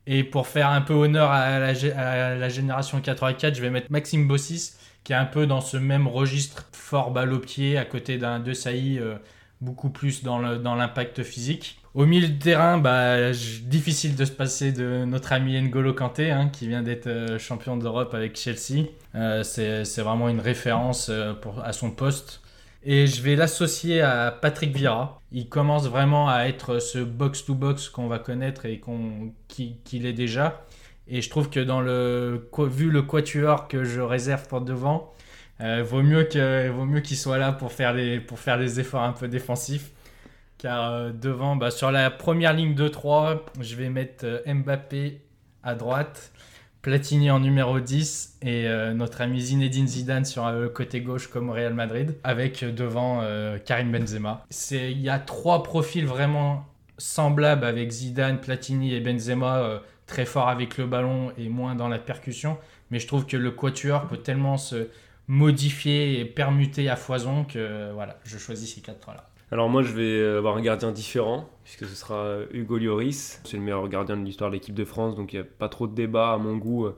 Et 0.08 0.24
pour 0.24 0.47
faire 0.47 0.70
un 0.70 0.82
peu 0.82 0.93
honneur 0.93 1.30
à 1.32 1.60
la, 1.60 2.49
génération 2.49 3.01
84, 3.01 3.53
je 3.55 3.62
vais 3.62 3.70
mettre 3.70 3.91
Maxime 3.91 4.26
Bossis, 4.26 4.72
qui 5.03 5.12
est 5.12 5.18
un 5.18 5.26
peu 5.26 5.45
dans 5.45 5.60
ce 5.60 5.76
même 5.76 6.08
registre, 6.08 6.66
fort 6.72 7.12
balle 7.12 7.34
au 7.34 7.39
pied, 7.39 7.78
à 7.78 7.84
côté 7.84 8.18
d'un 8.18 8.39
De 8.39 8.53
Sailly, 8.53 8.99
euh, 8.99 9.16
beaucoup 9.60 9.89
plus 9.89 10.24
dans 10.24 10.39
l'impact 10.39 11.24
physique. 11.24 11.82
Au 11.93 12.05
milieu 12.05 12.30
de 12.30 12.39
terrain, 12.39 12.78
bah, 12.78 13.32
difficile 13.64 14.16
de 14.16 14.24
se 14.24 14.32
passer 14.32 14.72
de 14.72 15.03
notre 15.03 15.34
ami 15.34 15.62
N'Golo 15.62 15.93
Kanté, 15.93 16.32
hein, 16.32 16.47
qui 16.47 16.68
vient 16.70 16.84
d'être 16.84 17.08
euh, 17.08 17.38
champion 17.38 17.76
d'Europe 17.76 18.14
avec 18.14 18.38
Chelsea. 18.38 18.86
Euh, 19.16 19.43
c'est 19.43 20.01
vraiment 20.01 20.30
une 20.30 20.39
référence 20.39 21.12
à 21.64 21.74
son 21.74 21.91
poste. 21.91 22.41
Et 22.84 23.07
je 23.07 23.21
vais 23.21 23.36
l'associer 23.36 24.01
à 24.01 24.32
Patrick 24.32 24.75
Vieira. 24.75 25.21
Il 25.32 25.49
commence 25.49 25.88
vraiment 25.88 26.30
à 26.30 26.45
être 26.45 26.80
ce 26.80 26.99
box-to-box 26.99 27.89
qu'on 27.89 28.07
va 28.07 28.19
connaître 28.19 28.65
et 28.65 28.82
qu'il 29.47 30.05
est 30.05 30.13
déjà. 30.13 30.65
Et 31.07 31.21
je 31.21 31.30
trouve 31.30 31.49
que 31.49 31.59
dans 31.59 31.82
le, 31.82 32.49
vu 32.59 32.89
le 32.89 33.01
quatuor 33.01 33.67
que 33.67 33.84
je 33.84 34.01
réserve 34.01 34.47
pour 34.47 34.61
devant, 34.61 35.13
euh, 35.61 35.84
vaut 35.84 36.03
mieux 36.03 36.23
qu'il 36.23 37.17
soit 37.17 37.38
là 37.38 37.51
pour 37.51 37.71
faire 37.71 37.93
les 37.93 38.80
efforts 38.80 39.03
un 39.03 39.13
peu 39.13 39.28
défensifs. 39.28 39.91
Car 40.57 40.91
euh, 40.91 41.11
devant, 41.11 41.55
bah, 41.55 41.71
sur 41.71 41.91
la 41.91 42.09
première 42.09 42.53
ligne 42.53 42.73
de 42.73 42.88
3, 42.88 43.45
je 43.59 43.75
vais 43.75 43.89
mettre 43.89 44.25
euh, 44.25 44.53
Mbappé 44.53 45.21
à 45.63 45.75
droite, 45.75 46.32
Platini 46.88 47.30
en 47.32 47.42
numéro 47.42 47.82
10 47.82 48.38
et 48.44 48.66
euh, 48.66 48.94
notre 48.94 49.20
ami 49.20 49.42
Zinedine 49.42 49.90
Zidane 49.90 50.24
sur 50.24 50.50
le 50.50 50.70
côté 50.70 51.02
gauche 51.02 51.28
comme 51.28 51.50
Real 51.50 51.74
Madrid, 51.74 52.16
avec 52.24 52.64
devant 52.64 53.22
Karim 53.66 53.92
Benzema. 53.92 54.46
Il 54.72 55.02
y 55.02 55.10
a 55.10 55.20
trois 55.20 55.64
profils 55.64 56.06
vraiment 56.06 56.66
semblables 56.98 57.66
avec 57.66 57.92
Zidane, 57.92 58.40
Platini 58.40 58.94
et 58.94 59.02
Benzema, 59.02 59.82
très 60.06 60.24
forts 60.24 60.48
avec 60.48 60.78
le 60.78 60.86
ballon 60.86 61.34
et 61.38 61.50
moins 61.50 61.76
dans 61.76 61.90
la 61.90 62.00
percussion. 62.00 62.58
Mais 62.90 63.00
je 63.00 63.08
trouve 63.08 63.26
que 63.26 63.36
le 63.36 63.52
quatuor 63.52 64.08
peut 64.08 64.16
tellement 64.16 64.56
se 64.56 64.88
modifier 65.28 66.22
et 66.22 66.24
permuter 66.24 66.88
à 66.88 66.96
foison 66.96 67.44
que 67.44 67.92
voilà, 67.92 68.18
je 68.24 68.38
choisis 68.38 68.76
ces 68.76 68.80
quatre-là. 68.80 69.28
Alors 69.50 69.70
moi 69.70 69.82
je 69.82 69.93
vais 69.93 70.38
avoir 70.38 70.58
un 70.58 70.62
gardien 70.62 70.91
différent, 70.91 71.50
puisque 71.64 71.86
ce 71.86 71.95
sera 71.95 72.39
Hugo 72.52 72.78
Lloris. 72.78 73.41
C'est 73.45 73.56
le 73.56 73.64
meilleur 73.64 73.88
gardien 73.88 74.18
de 74.18 74.26
l'histoire 74.26 74.50
de 74.50 74.56
l'équipe 74.56 74.76
de 74.76 74.84
France, 74.84 75.16
donc 75.16 75.32
il 75.32 75.38
n'y 75.38 75.41
a 75.41 75.45
pas 75.45 75.70
trop 75.70 75.88
de 75.88 75.95
débat 75.95 76.34
à 76.34 76.38
mon 76.38 76.58
goût 76.58 76.86
euh, 76.86 76.98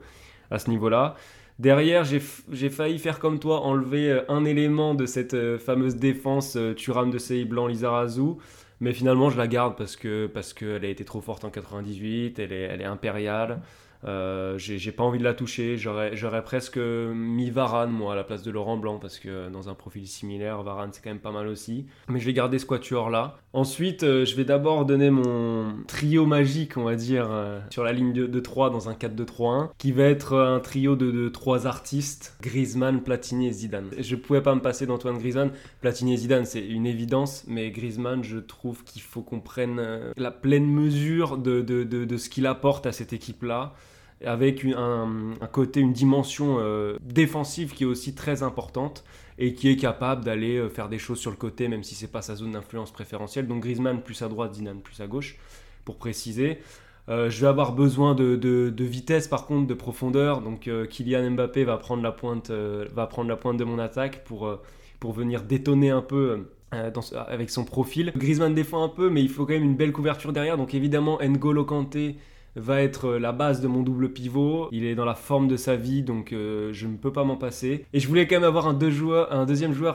à 0.50 0.58
ce 0.58 0.68
niveau-là. 0.68 1.14
Derrière, 1.60 2.04
j'ai 2.04 2.70
failli 2.70 2.98
faire 2.98 3.20
comme 3.20 3.38
toi, 3.38 3.60
enlever 3.60 4.10
euh, 4.10 4.22
un 4.28 4.44
élément 4.44 4.94
de 4.94 5.06
cette 5.06 5.34
euh, 5.34 5.58
fameuse 5.58 5.94
défense 5.94 6.58
Turam 6.74 7.10
de 7.12 7.18
Sey 7.18 7.44
Blanc 7.44 7.68
Lizarazu. 7.68 8.34
Mais 8.80 8.92
finalement, 8.94 9.30
je 9.30 9.38
la 9.38 9.46
garde 9.46 9.76
parce 9.76 9.94
que 9.94 10.26
parce 10.26 10.52
qu'elle 10.52 10.84
a 10.84 10.88
été 10.88 11.04
trop 11.04 11.20
forte 11.20 11.44
en 11.44 11.50
98, 11.50 12.38
elle 12.40 12.52
est, 12.52 12.62
elle 12.62 12.80
est 12.80 12.84
impériale. 12.84 13.60
Euh, 14.04 14.56
j'ai 14.58 14.92
pas 14.92 15.02
envie 15.02 15.18
de 15.18 15.24
la 15.24 15.34
toucher. 15.34 15.76
J'aurais 15.76 16.44
presque 16.44 16.78
mis 16.78 17.50
Varane, 17.50 17.90
moi, 17.90 18.12
à 18.12 18.16
la 18.16 18.24
place 18.24 18.42
de 18.42 18.50
Laurent 18.50 18.76
Blanc, 18.76 18.98
parce 18.98 19.18
que 19.18 19.48
dans 19.50 19.68
un 19.68 19.74
profil 19.74 20.06
similaire, 20.06 20.62
Varane, 20.62 20.90
c'est 20.92 21.02
quand 21.02 21.10
même 21.10 21.18
pas 21.18 21.32
mal 21.32 21.48
aussi. 21.48 21.86
Mais 22.08 22.20
je 22.20 22.26
vais 22.26 22.32
garder 22.32 22.58
ce 22.58 22.66
quatuor-là. 22.66 23.36
Ensuite, 23.52 24.04
euh, 24.04 24.24
je 24.24 24.36
vais 24.36 24.44
d'abord 24.44 24.84
donner 24.84 25.10
mon 25.10 25.74
trio 25.86 26.24
magique, 26.24 26.76
on 26.76 26.84
va 26.84 26.94
dire, 26.94 27.28
euh, 27.30 27.60
sur 27.70 27.84
la 27.84 27.92
ligne 27.92 28.12
de, 28.12 28.40
3 28.40 28.70
dans 28.70 28.88
un 28.88 28.94
4-2-3-1, 28.94 29.70
qui 29.76 29.92
va 29.92 30.04
être 30.04 30.36
un 30.36 30.60
trio 30.60 30.96
de, 30.96 31.10
de 31.10 31.28
3 31.28 31.66
artistes, 31.66 32.36
Griezmann, 32.40 33.02
Platini 33.02 33.48
et 33.48 33.52
Zidane. 33.52 33.90
Je 33.98 34.16
pouvais 34.16 34.40
pas 34.40 34.54
me 34.54 34.60
passer 34.60 34.86
d'Antoine 34.86 35.18
Griezmann. 35.18 35.50
Platini 35.80 36.14
et 36.14 36.16
Zidane, 36.16 36.44
c'est 36.44 36.64
une 36.64 36.86
évidence, 36.86 37.44
mais 37.48 37.70
Griezmann, 37.70 38.22
je 38.22 38.38
trouve 38.38 38.84
qu'il 38.84 39.02
faut 39.02 39.22
qu'on 39.22 39.40
prenne 39.40 39.80
la 40.16 40.30
pleine 40.30 40.66
mesure 40.66 41.36
de, 41.36 41.60
de, 41.60 41.84
de 41.84 42.16
ce 42.16 42.30
qu'il 42.30 42.46
apporte 42.46 42.86
à 42.86 42.92
cette 42.92 43.12
équipe-là 43.12 43.74
avec 44.24 44.64
un, 44.64 45.34
côté, 45.52 45.80
une 45.80 45.92
dimension 45.92 46.58
euh, 46.58 46.96
défensive 47.02 47.72
qui 47.72 47.84
est 47.84 47.86
aussi 47.86 48.14
très 48.14 48.42
importante 48.42 49.04
et 49.38 49.54
qui 49.54 49.68
est 49.68 49.76
capable 49.76 50.24
d'aller 50.24 50.56
euh, 50.56 50.68
faire 50.68 50.88
des 50.88 50.98
choses 50.98 51.18
sur 51.18 51.30
le 51.30 51.36
côté, 51.36 51.68
même 51.68 51.82
si 51.82 51.94
c'est 51.94 52.10
pas 52.10 52.22
sa 52.22 52.34
zone 52.36 52.52
d'influence 52.52 52.92
préférentielle. 52.92 53.46
Donc 53.46 53.62
Griezmann 53.62 54.02
plus 54.02 54.20
à 54.22 54.28
droite, 54.28 54.54
Zidane 54.54 54.80
plus 54.80 55.00
à 55.00 55.06
gauche, 55.06 55.38
pour 55.84 55.96
préciser. 55.96 56.58
Euh, 57.08 57.30
je 57.30 57.40
vais 57.40 57.46
avoir 57.46 57.72
besoin 57.72 58.14
de, 58.14 58.74
vitesse, 58.78 59.26
par 59.26 59.46
contre, 59.46 59.66
de 59.66 59.74
profondeur. 59.74 60.42
Donc 60.42 60.68
Kylian 60.90 61.30
Mbappé 61.30 61.64
va 61.64 61.78
prendre 61.78 62.02
la 62.02 62.12
pointe, 62.12 62.50
va 62.50 63.06
prendre 63.06 63.28
la 63.28 63.36
pointe 63.36 63.56
de 63.56 63.64
mon 63.64 63.78
attaque 63.78 64.22
pour, 64.24 64.58
pour 65.00 65.12
venir 65.12 65.42
détonner 65.42 65.90
un 65.90 66.02
peu. 66.02 66.46
avec 66.70 67.48
son 67.48 67.64
profil. 67.64 68.12
Griezmann 68.16 68.54
défend 68.54 68.84
un 68.84 68.88
peu, 68.88 69.08
mais 69.08 69.22
il 69.22 69.30
faut 69.30 69.46
quand 69.46 69.54
même 69.54 69.64
une 69.64 69.76
belle 69.76 69.92
couverture 69.92 70.34
derrière. 70.34 70.58
Donc 70.58 70.74
évidemment, 70.74 71.18
N'Golo 71.22 71.64
Kanté 71.64 72.16
va 72.56 72.82
être 72.82 73.06
euh, 73.06 73.18
la 73.18 73.32
base 73.32 73.60
de 73.60 73.68
mon 73.68 73.82
double 73.82 74.12
pivot. 74.12 74.68
Il 74.72 74.84
est 74.84 74.94
dans 74.94 75.04
la 75.04 75.14
forme 75.14 75.48
de 75.48 75.56
sa 75.56 75.76
vie, 75.76 76.02
donc 76.02 76.32
euh, 76.32 76.72
je 76.72 76.86
ne 76.86 76.96
peux 76.96 77.12
pas 77.12 77.24
m'en 77.24 77.36
passer. 77.36 77.86
Et 77.92 78.00
je 78.00 78.08
voulais 78.08 78.26
quand 78.26 78.36
même 78.36 78.44
avoir 78.44 78.66
un, 78.66 78.74
deuxième 78.74 79.72
joueur 79.72 79.94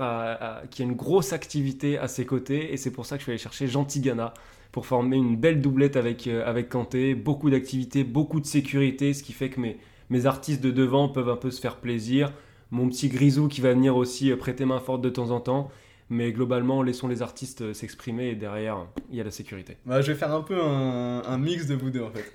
qui 0.70 0.82
a 0.82 0.86
une 0.86 0.95
grosse 0.95 1.34
activité 1.34 1.97
à 1.97 2.08
ses 2.08 2.26
côtés, 2.26 2.74
et 2.74 2.78
c'est 2.78 2.91
pour 2.91 3.06
ça 3.06 3.16
que 3.16 3.22
je 3.22 3.24
suis 3.24 3.32
allé 3.32 3.39
chercher 3.39 3.68
Gentigana 3.68 4.34
pour 4.72 4.86
former 4.86 5.16
une 5.16 5.38
belle 5.38 5.62
doublette 5.62 5.95
avec, 5.95 6.28
euh, 6.28 6.43
avec 6.45 6.70
Kanté. 6.70 7.16
Beaucoup 7.16 7.49
d'activité, 7.49 8.03
beaucoup 8.03 8.39
de 8.39 8.45
sécurité, 8.45 9.14
ce 9.14 9.24
qui 9.24 9.34
fait 9.34 9.49
que 9.49 9.60
mes, 9.60 9.78
mes 10.10 10.26
artistes 10.26 10.62
de 10.62 10.72
devant 10.72 11.10
peuvent 11.10 11.30
un 11.30 11.38
peu 11.38 11.51
se 11.51 11.62
faire 11.62 11.78
plaisir. 11.78 12.32
Mon 12.72 12.89
petit 12.89 13.10
Grisou 13.10 13.47
qui 13.47 13.62
va 13.62 13.74
venir 13.74 13.95
aussi 13.95 14.32
prêter 14.36 14.66
main 14.66 14.80
forte 14.80 15.01
de 15.01 15.10
temps 15.10 15.32
en 15.32 15.39
temps. 15.39 15.70
Mais 16.10 16.32
globalement, 16.32 16.84
laissons 16.84 17.08
les 17.08 17.24
artistes 17.24 17.62
euh, 17.62 17.74
s'exprimer 17.74 18.30
et 18.30 18.36
derrière, 18.36 18.86
il 19.10 19.18
y 19.18 19.22
a 19.22 19.24
la 19.24 19.32
sécurité. 19.32 19.78
Bah, 19.88 20.01
je 20.01 20.12
vais 20.12 20.18
faire 20.18 20.32
un 20.32 20.41
peu 20.41 20.62
un, 20.62 21.38
mix 21.39 21.66
de 21.66 21.74
vous 21.74 21.89
deux 21.89 22.03
en 22.03 22.12
fait. 22.12 22.32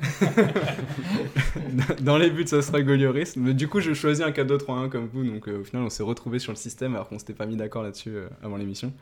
Dans 2.03 2.19
les 2.19 2.31
buts, 2.31 2.47
ça 2.47 2.63
sera 2.63 2.83
Golioris. 2.83 3.35
Mais 3.37 3.55
du 3.55 3.69
coup, 3.69 3.79
je 3.79 3.95
choisis 3.95 4.25
un 4.25 4.31
4-2-3-1 4.31 4.89
comme 4.89 5.07
vous. 5.07 5.23
Donc 5.23 5.49
euh, 5.49 5.61
au 5.61 5.65
final, 5.65 5.85
on 5.85 5.91
s'est 5.91 6.03
retrouvé 6.03 6.41
sur 6.41 6.51
le 6.51 6.57
système 6.57 6.95
alors 6.95 7.09
qu'on 7.09 7.19
s'était 7.19 7.33
pas 7.33 7.47
mis 7.47 7.57
d'accord 7.57 7.85
là-dessus 7.85 8.11
euh, 8.11 8.29
avant 8.43 8.57
l'émission. 8.57 8.93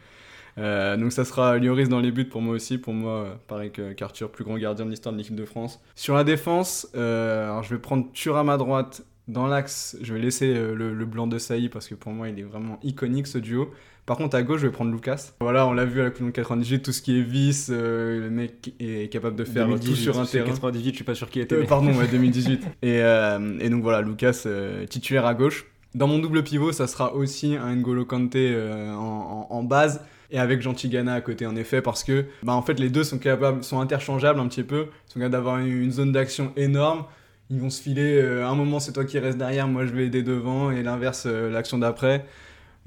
donc 0.56 1.12
ça 1.12 1.24
sera 1.24 1.56
Lloris 1.58 1.88
dans 1.88 2.00
les 2.00 2.12
buts 2.12 2.26
pour 2.26 2.42
moi 2.42 2.54
aussi. 2.54 2.76
Pour 2.76 2.92
moi, 2.92 3.38
pareil 3.46 3.70
qu'Arthur, 3.70 4.30
plus 4.30 4.44
grand 4.44 4.58
gardien 4.58 4.84
de 4.84 4.90
l'histoire 4.90 5.14
de 5.14 5.18
l'équipe 5.18 5.36
de 5.36 5.46
France. 5.46 5.80
Sur 5.94 6.14
la 6.14 6.24
défense, 6.24 6.86
je 6.92 7.68
vais 7.70 7.78
prendre 7.78 8.12
Thuram 8.12 8.50
à 8.50 8.58
droite. 8.58 9.02
Dans 9.28 9.46
l'axe, 9.46 9.96
je 10.00 10.14
vais 10.14 10.20
laisser 10.20 10.54
le, 10.54 10.94
le, 10.94 11.04
blanc 11.04 11.26
de 11.26 11.36
Saï 11.36 11.68
parce 11.68 11.86
que 11.86 11.94
pour 11.94 12.12
moi, 12.12 12.30
il 12.30 12.38
est 12.38 12.44
vraiment 12.44 12.80
iconique 12.82 13.26
ce 13.26 13.36
duo. 13.36 13.70
Par 14.08 14.16
contre, 14.16 14.36
à 14.36 14.42
gauche, 14.42 14.62
je 14.62 14.66
vais 14.66 14.72
prendre 14.72 14.90
Lucas. 14.90 15.32
Voilà, 15.38 15.66
on 15.66 15.74
l'a 15.74 15.84
vu 15.84 16.00
à 16.00 16.04
la 16.04 16.10
Coupe 16.10 16.32
98, 16.32 16.80
tout 16.80 16.92
ce 16.92 17.02
qui 17.02 17.18
est 17.18 17.22
vice, 17.22 17.68
euh, 17.70 18.20
le 18.20 18.30
mec 18.30 18.72
est 18.80 19.12
capable 19.12 19.36
de 19.36 19.44
faire 19.44 19.68
tout 19.78 19.94
sur 19.94 20.18
un 20.18 20.24
terrain. 20.24 20.46
98, 20.46 20.92
je 20.92 20.94
suis 20.94 21.04
pas 21.04 21.14
sûr 21.14 21.28
qu'il 21.28 21.42
était. 21.42 21.56
Euh, 21.56 21.66
pardon, 21.66 21.92
ouais, 21.92 22.06
2018. 22.10 22.64
et, 22.80 23.02
euh, 23.02 23.58
et, 23.60 23.68
donc 23.68 23.82
voilà, 23.82 24.00
Lucas 24.00 24.46
titulaire 24.88 25.26
à 25.26 25.34
gauche. 25.34 25.66
Dans 25.94 26.06
mon 26.06 26.20
double 26.20 26.42
pivot, 26.42 26.72
ça 26.72 26.86
sera 26.86 27.14
aussi 27.14 27.54
un 27.54 27.76
N'Golo 27.76 28.06
Kanté 28.06 28.56
en, 28.94 29.46
en, 29.50 29.62
base 29.62 30.00
et 30.30 30.38
avec 30.38 30.62
Gentilgana 30.62 31.12
à 31.12 31.20
côté 31.20 31.44
en 31.44 31.56
effet 31.56 31.82
parce 31.82 32.02
que 32.02 32.24
bah, 32.42 32.54
en 32.54 32.62
fait 32.62 32.80
les 32.80 32.88
deux 32.88 33.04
sont 33.04 33.18
capables 33.18 33.62
sont 33.62 33.80
interchangeables 33.80 34.40
un 34.40 34.48
petit 34.48 34.62
peu 34.62 34.88
ils 35.08 35.12
sont 35.12 35.20
capables 35.20 35.32
d'avoir 35.32 35.58
une, 35.58 35.90
zone 35.90 36.12
d'action 36.12 36.52
énorme 36.56 37.04
ils 37.48 37.58
vont 37.58 37.70
se 37.70 37.80
filer 37.80 38.20
un 38.20 38.54
moment 38.54 38.78
c'est 38.78 38.92
toi 38.92 39.06
qui 39.06 39.18
reste 39.18 39.38
derrière 39.38 39.66
moi 39.66 39.86
je 39.86 39.92
vais 39.92 40.04
aider 40.04 40.22
devant 40.22 40.70
et 40.70 40.82
l'inverse 40.82 41.24
l'action 41.24 41.78
d'après 41.78 42.26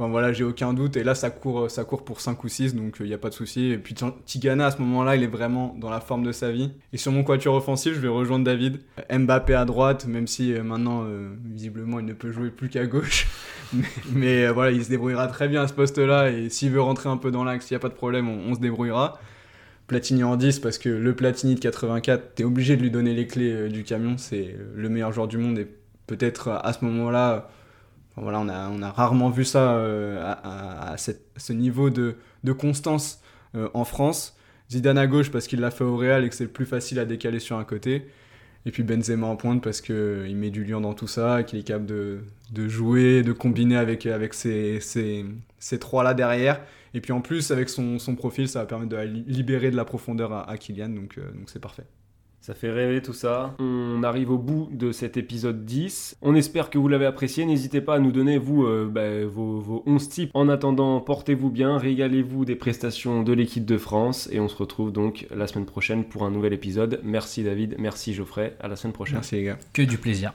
voilà, 0.07 0.33
j'ai 0.33 0.43
aucun 0.43 0.73
doute. 0.73 0.97
Et 0.97 1.03
là, 1.03 1.15
ça 1.15 1.29
court, 1.29 1.69
ça 1.69 1.83
court 1.83 2.03
pour 2.03 2.21
5 2.21 2.43
ou 2.43 2.47
6, 2.47 2.75
donc 2.75 2.97
il 2.99 3.03
euh, 3.03 3.07
n'y 3.07 3.13
a 3.13 3.17
pas 3.17 3.29
de 3.29 3.33
souci. 3.33 3.71
Et 3.71 3.77
puis 3.77 3.95
Tigana, 4.25 4.67
à 4.67 4.71
ce 4.71 4.79
moment-là, 4.79 5.15
il 5.15 5.23
est 5.23 5.27
vraiment 5.27 5.75
dans 5.79 5.89
la 5.89 5.99
forme 5.99 6.23
de 6.23 6.31
sa 6.31 6.51
vie. 6.51 6.71
Et 6.93 6.97
sur 6.97 7.11
mon 7.11 7.23
quatuor 7.23 7.55
offensif, 7.55 7.93
je 7.93 7.99
vais 7.99 8.07
rejoindre 8.07 8.45
David. 8.45 8.79
Mbappé 9.11 9.53
à 9.53 9.65
droite, 9.65 10.07
même 10.07 10.27
si 10.27 10.53
euh, 10.53 10.63
maintenant, 10.63 11.03
euh, 11.05 11.33
visiblement, 11.45 11.99
il 11.99 12.05
ne 12.05 12.13
peut 12.13 12.31
jouer 12.31 12.49
plus 12.49 12.69
qu'à 12.69 12.85
gauche. 12.85 13.27
mais, 14.13 14.49
voilà, 14.49 14.71
il 14.71 14.83
se 14.83 14.89
débrouillera 14.89 15.27
très 15.27 15.47
bien 15.47 15.61
à 15.61 15.67
ce 15.67 15.73
poste-là. 15.73 16.31
Et 16.31 16.49
s'il 16.49 16.71
veut 16.71 16.81
rentrer 16.81 17.09
un 17.09 17.17
peu 17.17 17.31
dans 17.31 17.43
l'axe, 17.43 17.69
il 17.69 17.73
n'y 17.73 17.77
a 17.77 17.79
pas 17.79 17.89
de 17.89 17.93
problème, 17.93 18.29
on, 18.29 18.53
se 18.53 18.59
débrouillera. 18.59 19.19
Platini 19.87 20.23
en 20.23 20.37
10 20.37 20.59
parce 20.59 20.77
que 20.77 20.87
le 20.87 21.15
Platini 21.15 21.55
de 21.55 21.59
84, 21.59 22.35
t'es 22.35 22.43
obligé 22.45 22.77
de 22.77 22.81
lui 22.81 22.91
donner 22.91 23.13
les 23.13 23.27
clés 23.27 23.67
du 23.67 23.83
camion, 23.83 24.17
c'est 24.17 24.55
le 24.73 24.87
meilleur 24.87 25.11
joueur 25.11 25.27
du 25.27 25.37
monde 25.37 25.59
et 25.59 25.67
peut-être 26.07 26.47
à 26.47 26.71
ce 26.71 26.85
moment-là 26.85 27.49
on 28.17 28.81
a, 28.81 28.91
rarement 28.91 29.29
vu 29.29 29.45
ça 29.45 29.73
euh, 29.73 30.21
à, 30.43 30.95
ce 30.97 31.53
niveau 31.53 31.89
de, 31.89 32.15
constance 32.57 33.21
euh, 33.55 33.69
en 33.73 33.85
France. 33.85 34.37
Zidane 34.69 34.97
à 34.97 35.07
gauche 35.07 35.31
parce 35.31 35.47
qu'il 35.47 35.59
l'a 35.59 35.71
fait 35.71 35.83
au 35.83 35.97
Real 35.97 36.23
et 36.23 36.29
que 36.29 36.35
c'est 36.35 36.47
plus 36.47 36.65
facile 36.65 36.99
à 36.99 37.05
décaler 37.05 37.39
sur 37.39 37.57
un 37.57 37.63
côté. 37.63 38.07
Et 38.65 38.71
puis 38.71 38.83
Benzema 38.83 39.27
en 39.27 39.35
pointe 39.35 39.63
parce 39.63 39.81
qu'il 39.81 40.35
met 40.35 40.49
du 40.49 40.63
lion 40.63 40.81
dans 40.81 40.93
tout 40.93 41.07
ça, 41.07 41.43
qu'il 41.43 41.59
est 41.59 41.63
capable 41.63 41.87
de, 41.87 42.67
jouer, 42.67 43.23
de 43.23 43.33
combiner 43.33 43.75
avec, 43.75 44.05
avec 44.05 44.33
ces, 44.33 44.79
trois-là 45.79 46.13
derrière. 46.13 46.61
Et 46.93 47.01
puis 47.01 47.11
en 47.11 47.21
plus, 47.21 47.51
avec 47.51 47.69
son, 47.69 47.97
profil, 48.15 48.47
ça 48.47 48.59
va 48.59 48.65
permettre 48.65 48.91
de 48.91 48.97
libérer 49.27 49.71
de 49.71 49.75
la 49.75 49.85
profondeur 49.85 50.47
à, 50.47 50.57
Kylian, 50.57 50.91
euh, 50.91 50.95
donc 50.95 51.17
c'est 51.47 51.61
parfait. 51.61 51.85
Ça 52.41 52.55
fait 52.55 52.71
rêver 52.71 53.03
tout 53.03 53.13
ça. 53.13 53.55
On 53.59 54.01
arrive 54.01 54.31
au 54.31 54.39
bout 54.39 54.67
de 54.71 54.91
cet 54.91 55.15
épisode 55.15 55.63
10. 55.63 56.17
On 56.23 56.33
espère 56.33 56.71
que 56.71 56.79
vous 56.79 56.87
l'avez 56.87 57.05
apprécié. 57.05 57.45
N'hésitez 57.45 57.81
pas 57.81 57.95
à 57.95 57.99
nous 57.99 58.11
donner, 58.11 58.39
vous, 58.39 58.65
euh, 58.65 58.89
bah, 58.91 59.23
vos, 59.25 59.59
vos 59.59 59.83
11 59.85 60.09
types. 60.09 60.31
En 60.33 60.49
attendant, 60.49 60.99
portez-vous 61.01 61.51
bien, 61.51 61.77
régalez-vous 61.77 62.43
des 62.43 62.55
prestations 62.55 63.21
de 63.21 63.31
l'équipe 63.31 63.65
de 63.65 63.77
France. 63.77 64.27
Et 64.31 64.39
on 64.39 64.47
se 64.47 64.55
retrouve 64.55 64.91
donc 64.91 65.27
la 65.29 65.45
semaine 65.45 65.67
prochaine 65.67 66.03
pour 66.03 66.23
un 66.23 66.31
nouvel 66.31 66.53
épisode. 66.53 66.99
Merci 67.03 67.43
David, 67.43 67.75
merci 67.77 68.15
Geoffrey. 68.15 68.55
À 68.59 68.67
la 68.67 68.75
semaine 68.75 68.93
prochaine. 68.93 69.17
Merci 69.17 69.35
les 69.35 69.43
gars. 69.43 69.59
Que 69.73 69.83
du 69.83 69.99
plaisir. 69.99 70.33